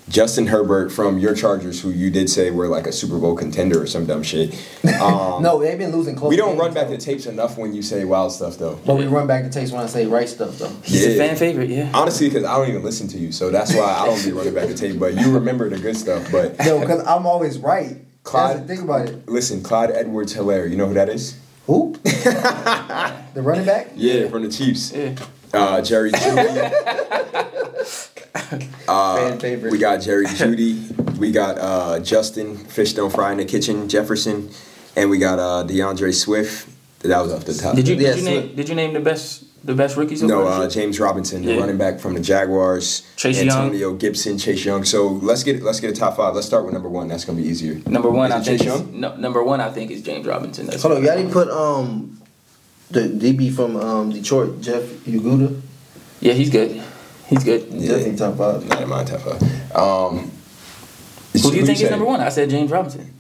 Justin 0.10 0.48
Herbert 0.48 0.92
from 0.92 1.20
your 1.20 1.36
Chargers, 1.36 1.82
who 1.82 1.92
you 1.92 2.10
did 2.10 2.30
say 2.30 2.50
were 2.50 2.68
like 2.68 2.88
a 2.88 2.92
Super 2.92 3.20
Bowl 3.20 3.36
contender 3.36 3.82
or 3.82 3.86
some 3.88 4.06
dumb 4.08 4.24
shit. 4.24 4.54
Um, 5.00 5.44
No, 5.44 5.60
they've 5.60 5.78
been 5.78 5.92
losing 5.92 6.16
close. 6.16 6.30
we 6.30 6.36
don't 6.36 6.50
games, 6.52 6.60
run 6.62 6.74
back 6.74 6.88
though. 6.88 6.96
the 6.96 7.02
tapes 7.02 7.28
enough 7.28 7.58
when 7.58 7.74
you 7.74 7.82
say 7.84 8.04
wild 8.06 8.32
stuff, 8.32 8.58
though. 8.58 8.80
But 8.86 8.96
we 8.98 9.06
run 9.06 9.28
back 9.28 9.44
the 9.44 9.50
tapes 9.52 9.72
when 9.72 9.82
I 9.84 9.86
say 9.86 10.08
right 10.08 10.28
stuff, 10.28 10.58
though. 10.58 10.70
He's 10.84 11.06
a 11.06 11.16
fan 11.18 11.36
favorite. 11.36 11.70
Yeah. 11.70 11.92
Honestly, 11.94 12.28
because 12.28 12.44
I 12.44 12.58
don't 12.58 12.70
even 12.70 12.84
listen 12.84 13.08
to 13.10 13.18
you, 13.20 13.32
so 13.32 13.52
that's 13.52 13.74
why 13.76 13.84
I 13.84 14.06
don't 14.08 14.24
be 14.26 14.32
running 14.32 14.54
back 14.56 14.68
the 14.68 14.74
tape. 14.74 15.00
But 15.00 15.14
you 15.14 15.32
remember 15.32 15.70
the 15.70 15.78
good 15.78 15.96
stuff. 15.96 16.32
But 16.32 16.58
No, 16.66 16.80
because 16.80 17.06
I'm 17.08 17.26
always 17.28 17.60
right. 17.60 17.98
Clyde- 18.24 18.58
That's 18.58 18.68
the 18.68 18.76
thing 18.76 18.84
about 18.84 19.08
it. 19.10 19.30
listen, 19.30 19.62
Clyde 19.64 19.92
Edwards 19.92 20.34
Helaire, 20.36 20.70
you 20.70 20.76
know 20.76 20.88
who 20.88 20.94
that 20.96 21.10
is? 21.10 21.38
Who? 21.68 21.94
the 22.04 23.42
running 23.42 23.66
back? 23.66 23.92
Yeah, 23.96 24.28
from 24.30 24.42
the 24.44 24.50
Chiefs. 24.50 24.92
Yeah. 24.92 25.16
Uh, 25.54 25.82
Jerry 25.82 26.12
Jeudy. 26.12 26.72
Fan 29.18 29.40
favorite. 29.40 29.72
We 29.72 29.78
got 29.78 30.02
Jerry 30.02 30.26
Jeudy. 30.38 31.18
We 31.18 31.32
got 31.32 31.58
uh, 31.60 32.00
Justin 32.00 32.58
Fish 32.58 32.94
Don't 32.94 33.12
Fry 33.12 33.32
in 33.32 33.38
the 33.38 33.46
Kitchen 33.46 33.88
Jefferson, 33.90 34.50
and 34.96 35.10
we 35.10 35.18
got 35.18 35.40
uh, 35.40 35.68
DeAndre 35.68 36.14
Swift. 36.14 36.68
That 37.00 37.22
was 37.22 37.32
off 37.34 37.46
the 37.46 37.54
top. 37.54 37.76
Did 37.76 37.88
you 37.88 37.96
Yeah, 37.96 38.16
you 38.16 38.22
so- 38.22 38.30
name 38.30 38.56
did 38.56 38.70
you 38.70 38.76
name 38.76 38.94
the 38.94 39.00
best 39.00 39.46
the 39.66 39.74
best 39.74 39.98
rookies? 39.98 40.24
No, 40.24 40.48
uh, 40.48 40.70
James 40.70 41.00
Robinson, 41.00 41.44
the 41.44 41.58
running 41.58 41.78
back 41.78 42.00
from 42.00 42.14
the 42.14 42.20
Jaguars. 42.22 43.04
Chase 43.18 43.42
Young. 43.42 43.50
Antonio 43.50 43.94
Gibson, 43.94 44.38
Chase 44.38 44.64
Young. 44.66 44.84
So 44.86 45.08
let's 45.08 45.44
get 45.44 45.62
let's 45.64 45.80
get 45.80 45.92
a 45.92 45.94
top 45.94 46.16
five. 46.18 46.34
Let's 46.36 46.48
start 46.48 46.64
with 46.66 46.74
number 46.74 46.90
one. 46.90 47.08
That's 47.10 47.26
gonna 47.26 47.42
be 47.42 47.48
easier. 47.48 47.82
number 47.88 48.10
one, 48.10 48.32
Is 48.32 48.36
I 48.36 48.40
it 48.40 48.44
think. 48.46 48.62
Chase 48.62 48.68
Is, 48.74 48.82
Young? 48.82 49.00
no, 49.00 49.16
number 49.18 49.44
one, 49.44 49.60
I 49.62 49.70
think 49.70 49.92
is 49.92 50.02
James 50.02 50.26
Robinson. 50.26 50.66
That's 50.68 50.82
Hold 50.84 50.98
on, 50.98 51.04
y'all 51.04 51.16
didn't 51.18 51.32
put 51.32 51.50
um 51.50 52.20
the 52.92 53.02
DB 53.02 53.54
from 53.54 53.76
um 53.78 54.10
Detroit, 54.12 54.62
Jeff 54.62 54.84
Okudah. 54.84 55.62
Yeah, 56.22 56.34
he's 56.34 56.50
good. 56.50 56.82
He's 57.30 57.44
good. 57.44 57.68
Yeah. 57.72 57.90
Definitely 57.90 58.16
top 58.18 58.38
five. 58.38 58.68
Not 58.68 58.82
in 58.82 58.90
my 58.90 59.04
top 59.04 59.22
five. 59.22 59.76
Um, 59.76 60.32
Who 61.34 61.52
do 61.52 61.58
you 61.58 61.66
think 61.66 61.78
say? 61.78 61.86
is 61.86 61.92
number 61.92 62.06
one? 62.06 62.20
I 62.22 62.30
said 62.30 62.50
James 62.50 62.72
Robinson. 62.72 63.14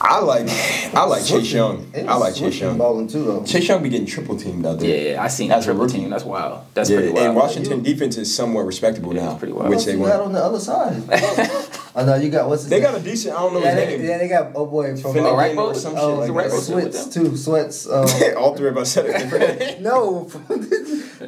I 0.00 0.18
like 0.20 0.46
I 0.94 1.04
like 1.04 1.24
Chase 1.24 1.50
Young. 1.52 1.90
I 1.96 2.16
like 2.16 2.34
Chase 2.34 2.60
Young. 2.60 2.76
balling 2.76 3.06
too 3.08 3.24
though. 3.24 3.44
Chase 3.44 3.68
Young 3.68 3.82
be 3.82 3.88
getting 3.88 4.06
triple 4.06 4.36
teamed 4.36 4.66
out 4.66 4.78
there. 4.80 5.12
yeah, 5.12 5.22
I 5.22 5.28
seen 5.28 5.48
that 5.48 5.60
a 5.60 5.64
triple 5.64 5.82
rookie. 5.84 5.98
team. 5.98 6.10
That's 6.10 6.24
wild. 6.24 6.64
That's 6.74 6.90
yeah, 6.90 6.96
pretty 6.98 7.12
wild. 7.12 7.26
and 7.26 7.36
Washington 7.36 7.82
defense 7.82 8.18
is 8.18 8.34
somewhat 8.34 8.66
respectable 8.66 9.14
Yeah, 9.14 9.24
now, 9.24 9.30
it's 9.30 9.38
pretty 9.38 9.54
wild. 9.54 9.70
which 9.70 9.76
What 9.78 9.86
they 9.86 9.92
you 9.92 9.98
won. 10.00 10.10
on 10.20 10.32
the 10.32 10.42
other 10.44 10.58
side? 10.60 11.02
I 11.96 12.02
know 12.04 12.16
you 12.16 12.28
got 12.28 12.48
what's 12.48 12.62
his 12.62 12.70
They 12.70 12.80
name? 12.80 12.90
got 12.90 13.00
a 13.00 13.04
decent. 13.04 13.36
I 13.36 13.40
don't 13.40 13.54
know 13.54 13.60
yeah, 13.60 13.74
his 13.74 13.86
they, 13.86 13.96
name. 13.98 14.06
yeah, 14.06 14.18
they 14.18 14.28
got 14.28 14.52
oh 14.56 14.66
boy 14.66 14.96
from 14.96 15.12
Finnegan 15.14 15.26
uh, 15.26 15.36
right, 15.36 15.56
or 15.56 15.74
some 15.74 15.94
oh, 15.96 16.24
shit. 16.26 16.34
like 16.34 16.50
right 16.50 16.60
Sweats 16.60 17.06
too. 17.06 17.36
Sweats. 17.36 17.86
Um, 17.94 18.08
All 18.36 18.56
three 18.56 18.68
of 18.68 18.76
us 18.76 18.92
said 18.92 19.06
it 19.06 19.80
no, 19.80 20.24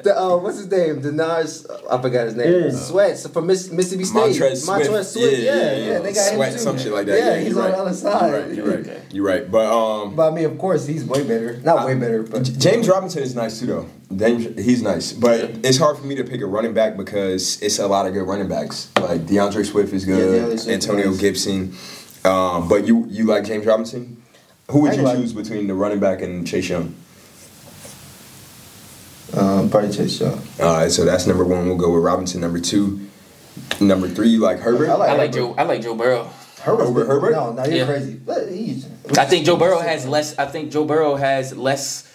the 0.02 0.14
uh, 0.16 0.36
what's 0.38 0.58
his 0.58 0.70
name? 0.70 1.00
The 1.02 1.12
Nas. 1.12 1.66
I 1.90 2.02
forgot 2.02 2.26
his 2.26 2.34
name. 2.34 2.72
Sweats 2.72 3.26
from 3.28 3.46
Miss, 3.46 3.70
Mississippi 3.70 4.04
State. 4.04 4.18
Montrez 4.34 4.64
Swift. 4.64 4.90
Montrez 4.90 5.12
Swift. 5.12 5.38
Yeah, 5.38 5.54
Yeah, 5.54 5.54
yeah, 5.54 5.76
yeah, 5.76 5.92
yeah. 5.92 5.98
They 6.00 6.12
got 6.12 6.34
Sweat, 6.34 6.48
him 6.48 6.54
too. 6.58 6.62
some 6.64 6.78
shit 6.78 6.92
like 6.92 7.06
that. 7.06 7.18
Yeah, 7.18 7.34
Yeah, 7.34 7.40
he's 7.40 7.52
you're 7.54 7.62
on 7.62 7.70
the 7.70 7.76
other 7.78 7.94
side. 7.94 8.30
You're 8.56 8.66
right. 8.66 8.84
You're 8.84 8.94
right. 8.94 9.12
You're 9.12 9.24
right. 9.24 9.50
But 9.50 9.66
um, 9.72 10.16
But 10.16 10.32
I 10.32 10.34
mean, 10.34 10.44
of 10.46 10.58
course, 10.58 10.86
he's 10.86 11.04
way 11.04 11.22
better. 11.26 11.58
Not 11.58 11.86
way 11.86 11.94
better, 11.94 12.22
but 12.24 12.42
James 12.58 12.88
Robinson 12.88 13.22
is 13.22 13.34
nice 13.36 13.60
too, 13.60 13.66
though. 13.66 13.88
James, 14.14 14.44
he's 14.64 14.82
nice, 14.82 15.12
but 15.12 15.40
it's 15.64 15.78
hard 15.78 15.98
for 15.98 16.06
me 16.06 16.14
to 16.14 16.22
pick 16.22 16.40
a 16.40 16.46
running 16.46 16.72
back 16.72 16.96
because 16.96 17.60
it's 17.60 17.78
a 17.80 17.88
lot 17.88 18.06
of 18.06 18.12
good 18.14 18.22
running 18.26 18.46
backs. 18.48 18.88
Like 19.00 19.22
DeAndre 19.22 19.64
Swift 19.66 19.92
is 19.92 20.04
good, 20.04 20.18
Yeah, 20.18 20.38
DeAndre 20.42 20.58
Swift 20.60 20.68
is 20.68 20.68
Antonio 20.68 21.10
nice. 21.10 21.18
Gibson. 21.20 21.74
Um, 22.24 22.68
but 22.68 22.86
you 22.86 23.06
you 23.08 23.24
like 23.26 23.44
James 23.44 23.66
Robinson? 23.66 24.22
Who 24.70 24.80
would 24.82 24.92
I 24.92 24.94
you 24.96 25.02
like- 25.02 25.16
choose 25.18 25.32
between 25.32 25.66
the 25.66 25.74
running 25.74 25.98
back 26.00 26.22
and 26.22 26.46
Chase 26.46 26.68
Young? 26.68 26.94
um, 29.36 29.68
probably 29.70 29.90
Chase 29.92 30.20
Young. 30.20 30.40
All 30.62 30.76
right, 30.76 30.90
so 30.90 31.04
that's 31.04 31.26
number 31.26 31.44
one. 31.44 31.66
We'll 31.66 31.76
go 31.76 31.92
with 31.92 32.02
Robinson. 32.02 32.40
Number 32.40 32.60
two, 32.60 33.08
number 33.80 34.08
three, 34.08 34.28
you 34.28 34.38
like 34.40 34.60
Herbert? 34.60 34.88
I 34.88 34.94
like 34.94 35.10
I 35.10 35.16
like 35.16 35.32
Joe. 35.32 35.54
I 35.58 35.64
like 35.64 35.82
Joe 35.82 35.94
Burrow. 35.94 36.30
Herbert's 36.60 36.88
Over 36.90 37.04
Herbert? 37.04 37.32
No, 37.32 37.52
no, 37.52 37.64
you're 37.64 37.74
Yeah. 37.78 37.84
crazy. 37.86 38.14
But 38.14 38.48
he's. 38.50 38.86
I 39.18 39.24
think 39.24 39.44
Joe 39.46 39.56
Burrow 39.56 39.78
has 39.80 40.06
less. 40.06 40.36
I 40.38 40.46
think 40.46 40.70
Joe 40.72 40.84
Burrow 40.84 41.14
has 41.16 41.56
less 41.56 42.05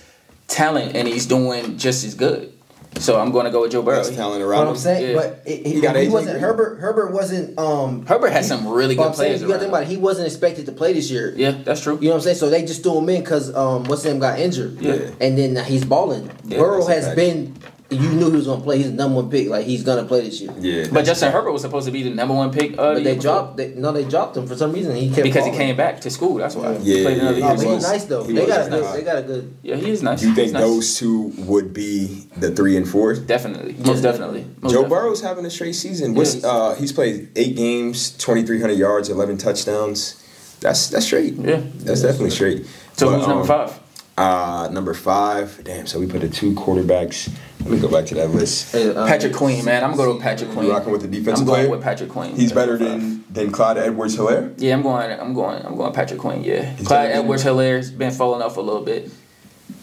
talent, 0.52 0.96
and 0.96 1.08
he's 1.08 1.26
doing 1.26 1.78
just 1.78 2.04
as 2.04 2.16
good. 2.16 2.54
So 3.00 3.20
I'm 3.20 3.32
going 3.32 3.46
to 3.46 3.52
go 3.52 3.62
with 3.62 3.72
Joe 3.72 3.82
Burrow. 3.82 4.00
Best 4.00 4.14
talent 4.16 4.42
What 4.42 4.48
around 4.48 4.66
What 4.66 4.72
I'm 4.72 4.78
saying, 4.78 5.12
Yeah. 5.12 5.16
but 5.16 5.42
it, 5.46 5.66
He 5.66 5.74
he, 5.76 5.82
got 5.82 5.96
he 5.96 6.10
wasn't 6.10 6.34
Green. 6.34 6.44
Herbert. 6.44 6.80
Herbert 6.80 7.14
wasn't. 7.14 7.58
Um, 7.58 8.06
Herbert 8.06 8.32
had 8.32 8.44
some 8.44 8.68
really 8.68 8.96
good 8.96 9.08
I'm 9.08 9.14
saying, 9.14 9.40
you 9.42 9.48
got 9.48 9.54
to 9.54 9.60
think 9.60 9.70
about 9.70 9.84
it. 9.84 9.88
He 9.88 9.98
wasn't 9.98 10.28
expected 10.28 10.66
to 10.66 10.74
play 10.74 10.92
this 10.92 11.10
year. 11.10 11.34
Yeah, 11.36 11.52
that's 11.52 11.82
true. 11.82 11.96
You 11.96 12.02
know 12.02 12.10
what 12.10 12.16
I'm 12.16 12.22
saying? 12.22 12.36
So 12.36 12.50
they 12.50 12.66
just 12.66 12.84
threw 12.84 12.98
him 12.98 13.08
in 13.10 13.22
because 13.22 13.56
um, 13.56 13.86
what's 13.86 14.04
his 14.04 14.12
name 14.12 14.20
got 14.20 14.40
injured. 14.40 14.82
Yeah. 14.82 15.10
And 15.22 15.38
then 15.38 15.64
he's 15.66 15.86
balling. 15.86 16.30
Yeah, 16.44 16.60
Burrow 16.60 16.86
has 16.86 17.16
been. 17.16 17.56
You 17.92 18.10
knew 18.10 18.30
he 18.30 18.38
was 18.38 18.48
gonna 18.48 18.64
play. 18.64 18.78
He's 18.78 18.90
the 18.90 18.96
number 18.96 19.18
one 19.18 19.30
pick. 19.30 19.50
Like 19.50 19.66
he's 19.66 19.84
gonna 19.84 20.06
play 20.06 20.22
this 20.22 20.40
year. 20.40 20.54
Yeah. 20.60 20.88
But 20.92 21.04
Justin 21.04 21.30
Herbert 21.32 21.52
was 21.52 21.62
supposed 21.62 21.86
to 21.88 21.92
be 21.92 22.04
the 22.04 22.10
number 22.12 22.34
one 22.34 22.50
pick. 22.52 22.72
Uh, 22.74 22.94
But 22.94 23.04
they 23.04 23.12
year 23.12 23.20
dropped. 23.22 23.58
They, 23.58 23.74
no, 23.76 23.92
they 23.92 24.06
dropped 24.06 24.38
him 24.38 24.48
for 24.48 24.56
some 24.56 24.72
reason. 24.72 24.96
He 24.96 25.10
kept 25.10 25.24
because 25.24 25.46
he 25.46 25.52
came 25.52 25.76
back 25.76 26.00
to 26.02 26.10
school. 26.10 26.36
That's 26.36 26.56
why. 26.56 26.78
He 26.78 26.98
Yeah, 27.00 27.04
played 27.04 27.18
another 27.18 27.40
yeah, 27.40 27.48
year. 27.48 27.56
he 27.58 27.62
he's 27.66 27.74
was- 27.76 27.84
nice 27.92 28.06
though. 28.06 28.24
he 28.24 28.34
They 28.34 28.46
got 28.46 28.68
a 28.68 28.70
nice. 28.70 28.82
good. 28.82 28.96
They 28.96 29.04
got 29.04 29.18
a 29.18 29.22
good. 29.24 29.54
Yeah, 29.62 29.76
he 29.76 29.90
is 29.92 30.02
nice. 30.02 30.22
Do 30.22 30.30
you 30.30 30.36
think 30.36 30.54
nice. 30.54 30.62
those 30.64 30.98
two 30.98 31.34
would 31.40 31.74
be 31.74 32.28
the 32.38 32.52
three 32.56 32.78
and 32.78 32.88
four? 32.88 33.14
Definitely, 33.16 33.74
most 33.86 34.02
definitely. 34.02 34.46
Most 34.62 34.72
Joe 34.72 34.84
definitely. 34.84 34.90
Burrow's 34.90 35.22
having 35.22 35.46
a 35.46 35.50
straight 35.50 35.76
season. 35.76 36.16
What's, 36.16 36.36
Yes. 36.36 36.44
uh, 36.46 36.76
he's 36.80 36.94
played 36.94 37.28
eight 37.36 37.58
games, 37.58 38.16
twenty 38.18 38.44
three 38.44 38.62
hundred 38.62 38.78
yards, 38.78 39.10
eleven 39.10 39.38
touchdowns. 39.38 40.16
That's 40.62 40.88
that's 40.90 41.06
straight. 41.08 41.34
Yeah. 41.34 41.60
that's 41.80 42.02
definitely 42.04 42.30
straight. 42.30 42.66
So 42.96 43.08
But, 43.10 43.18
who's 43.18 43.28
number 43.28 43.42
um, 43.42 43.48
five? 43.48 43.80
Uh, 44.18 44.68
number 44.72 44.94
five. 44.94 45.62
Damn. 45.64 45.88
So 45.88 46.00
we 46.00 46.06
put 46.06 46.22
the 46.22 46.30
two 46.30 46.54
quarterbacks. 46.54 47.34
Let 47.62 47.70
me 47.70 47.80
go 47.80 47.88
back 47.88 48.06
to 48.08 48.16
that 48.16 48.30
list. 48.32 48.72
Hey, 48.74 48.94
um, 48.94 49.08
Patrick 49.08 49.34
Queen, 49.34 49.64
man. 49.66 49.84
I'm 49.84 49.96
going 49.96 50.00
to 50.00 50.06
go 50.06 50.14
with 50.16 50.24
Patrick 50.24 50.52
Queen. 50.52 50.66
You 50.66 50.72
rocking 50.74 50.92
with 50.92 51.02
the 51.02 51.08
defensive 51.08 51.40
I'm 51.42 51.46
going 51.46 51.60
player? 51.62 51.70
with 51.70 51.82
Patrick 51.84 52.10
Queen. 52.10 52.36
He's 52.36 52.52
better 52.52 52.78
than 52.78 53.24
than 53.32 53.52
Clyde 53.52 53.78
Edwards 53.78 54.18
Helaire. 54.18 54.54
Yeah, 54.58 54.74
I'm 54.74 54.82
going. 54.82 55.12
I'm 55.20 55.34
going. 55.34 55.66
I'm 55.66 55.76
going. 55.76 55.94
Patrick 55.94 56.20
Queen. 56.20 56.44
Yeah, 56.44 56.64
He's 56.76 56.86
Clyde 56.88 57.12
Edwards 57.12 57.44
Helaire's 57.44 57.90
been 57.92 58.12
falling 58.12 58.42
off 58.42 58.58
a 58.58 58.62
little 58.62 58.82
bit. 58.84 59.12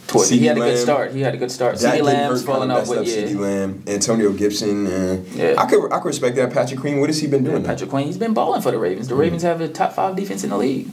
Towards 0.09 0.31
he 0.31 0.39
CeeDee 0.41 0.45
had 0.47 0.57
a 0.57 0.61
good 0.61 0.79
start. 0.79 1.13
He 1.13 1.21
had 1.21 1.35
a 1.35 1.37
good 1.37 1.51
start. 1.51 1.79
That 1.79 1.89
CeeDee 1.95 1.97
didn't 1.99 2.07
Lamb's 2.07 2.43
falling 2.43 2.71
off 2.71 2.89
with 2.89 3.07
yeah. 3.07 3.15
CeeDee 3.25 3.39
Lamb, 3.39 3.85
Antonio 3.87 4.33
Gibson. 4.33 4.87
Uh, 4.87 5.23
Yeah. 5.35 5.55
I 5.59 5.67
could 5.67 5.93
I 5.93 5.99
could 5.99 6.07
respect 6.09 6.37
that. 6.37 6.53
Patrick 6.53 6.81
Queen. 6.81 6.99
What 7.01 7.09
has 7.11 7.21
he 7.21 7.27
been 7.27 7.45
doing? 7.45 7.63
Patrick 7.63 7.91
Queen. 7.91 8.07
He's 8.07 8.17
been 8.19 8.35
balling 8.35 8.63
for 8.63 8.71
the 8.71 8.79
Ravens. 8.79 9.09
The 9.09 9.15
Ravens 9.15 9.43
have 9.43 9.61
a 9.61 9.69
top 9.69 9.93
five 9.93 10.17
defense 10.17 10.45
in 10.45 10.51
the 10.51 10.57
league. 10.59 10.89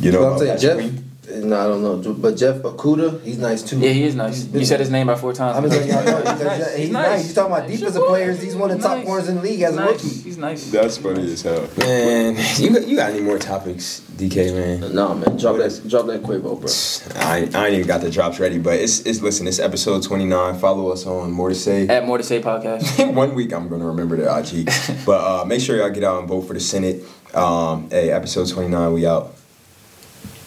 You 0.00 0.12
know 0.12 0.18
But 0.20 0.26
I'm 0.26 0.26
about 0.26 0.38
saying 0.38 0.52
Patrick 0.52 0.60
Jeff. 0.60 0.76
Queen? 0.76 1.10
No, 1.28 1.58
I 1.58 1.64
don't 1.68 1.82
know. 1.82 2.12
But 2.14 2.36
Jeff 2.36 2.56
Okudah, 2.62 3.22
he's 3.22 3.38
nice 3.38 3.62
too. 3.62 3.78
Yeah, 3.78 3.90
he 3.90 4.04
is 4.04 4.14
nice. 4.14 4.46
You 4.46 4.64
said 4.64 4.80
his 4.80 4.90
name 4.90 5.08
about 5.08 5.20
four 5.20 5.32
times. 5.32 5.56
I'm 5.56 5.64
just 5.70 5.76
letting 5.88 5.92
y'all 5.92 6.04
know. 6.04 6.24
He's, 6.34 6.40
He's 6.40 6.44
nice. 6.44 6.76
he's 6.76 6.90
nice. 6.90 7.22
He's 7.24 7.34
talking 7.34 7.52
about 7.52 7.68
He's 7.70 7.78
defensive 7.80 8.06
players. 8.06 8.42
He's 8.42 8.56
one 8.56 8.70
of 8.70 8.76
the 8.80 8.86
top 8.86 8.98
Nice. 8.98 9.06
corners 9.06 9.28
in 9.28 9.36
the 9.36 9.42
league 9.42 9.60
as 9.62 9.76
a 9.76 9.84
rookie. 9.84 10.08
He's 10.08 10.36
nice. 10.38 10.70
That's 10.70 10.98
funny 10.98 11.32
as 11.32 11.42
hell. 11.42 11.68
Man, 11.78 12.36
you 12.58 12.70
got, 12.70 12.86
you 12.88 12.96
got 12.96 13.10
any 13.10 13.20
more 13.20 13.38
topics, 13.38 14.00
DK? 14.12 14.54
Man, 14.80 14.94
No 14.94 15.14
man, 15.14 15.36
drop 15.36 15.56
What 15.56 15.70
that, 15.70 15.88
drop 15.88 16.06
that 16.06 16.22
Quavo, 16.22 16.60
bro. 16.60 17.22
I, 17.22 17.38
ain't- 17.40 17.54
I 17.54 17.66
ain't 17.66 17.74
even 17.76 17.86
got 17.86 18.00
the 18.00 18.10
drops 18.10 18.38
ready, 18.40 18.58
but 18.58 18.78
it's 18.78 19.00
it's 19.06 19.20
listen. 19.22 19.46
It's 19.48 19.58
episode 19.58 20.02
twenty 20.02 20.26
nine. 20.26 20.58
Follow 20.58 20.90
us 20.92 21.06
on 21.06 21.30
more 21.32 21.48
to 21.48 21.54
say. 21.54 21.86
At 21.88 22.04
more 22.06 22.18
to 22.18 22.24
say 22.24 22.40
podcast. 22.42 23.12
One 23.14 23.34
week 23.34 23.52
I'm 23.52 23.68
gonna 23.68 23.86
remember 23.86 24.16
the 24.16 24.24
IG, 24.38 24.68
but 25.06 25.20
uh, 25.20 25.44
make 25.44 25.60
sure 25.60 25.76
y'all 25.76 25.90
get 25.90 26.04
out 26.04 26.18
and 26.20 26.28
vote 26.28 26.42
for 26.42 26.54
the 26.54 26.60
Senate. 26.60 27.02
Um, 27.34 27.88
hey, 27.90 28.10
episode 28.10 28.48
twenty 28.48 28.68
nine. 28.68 28.92
We 28.92 29.06
out. 29.06 29.34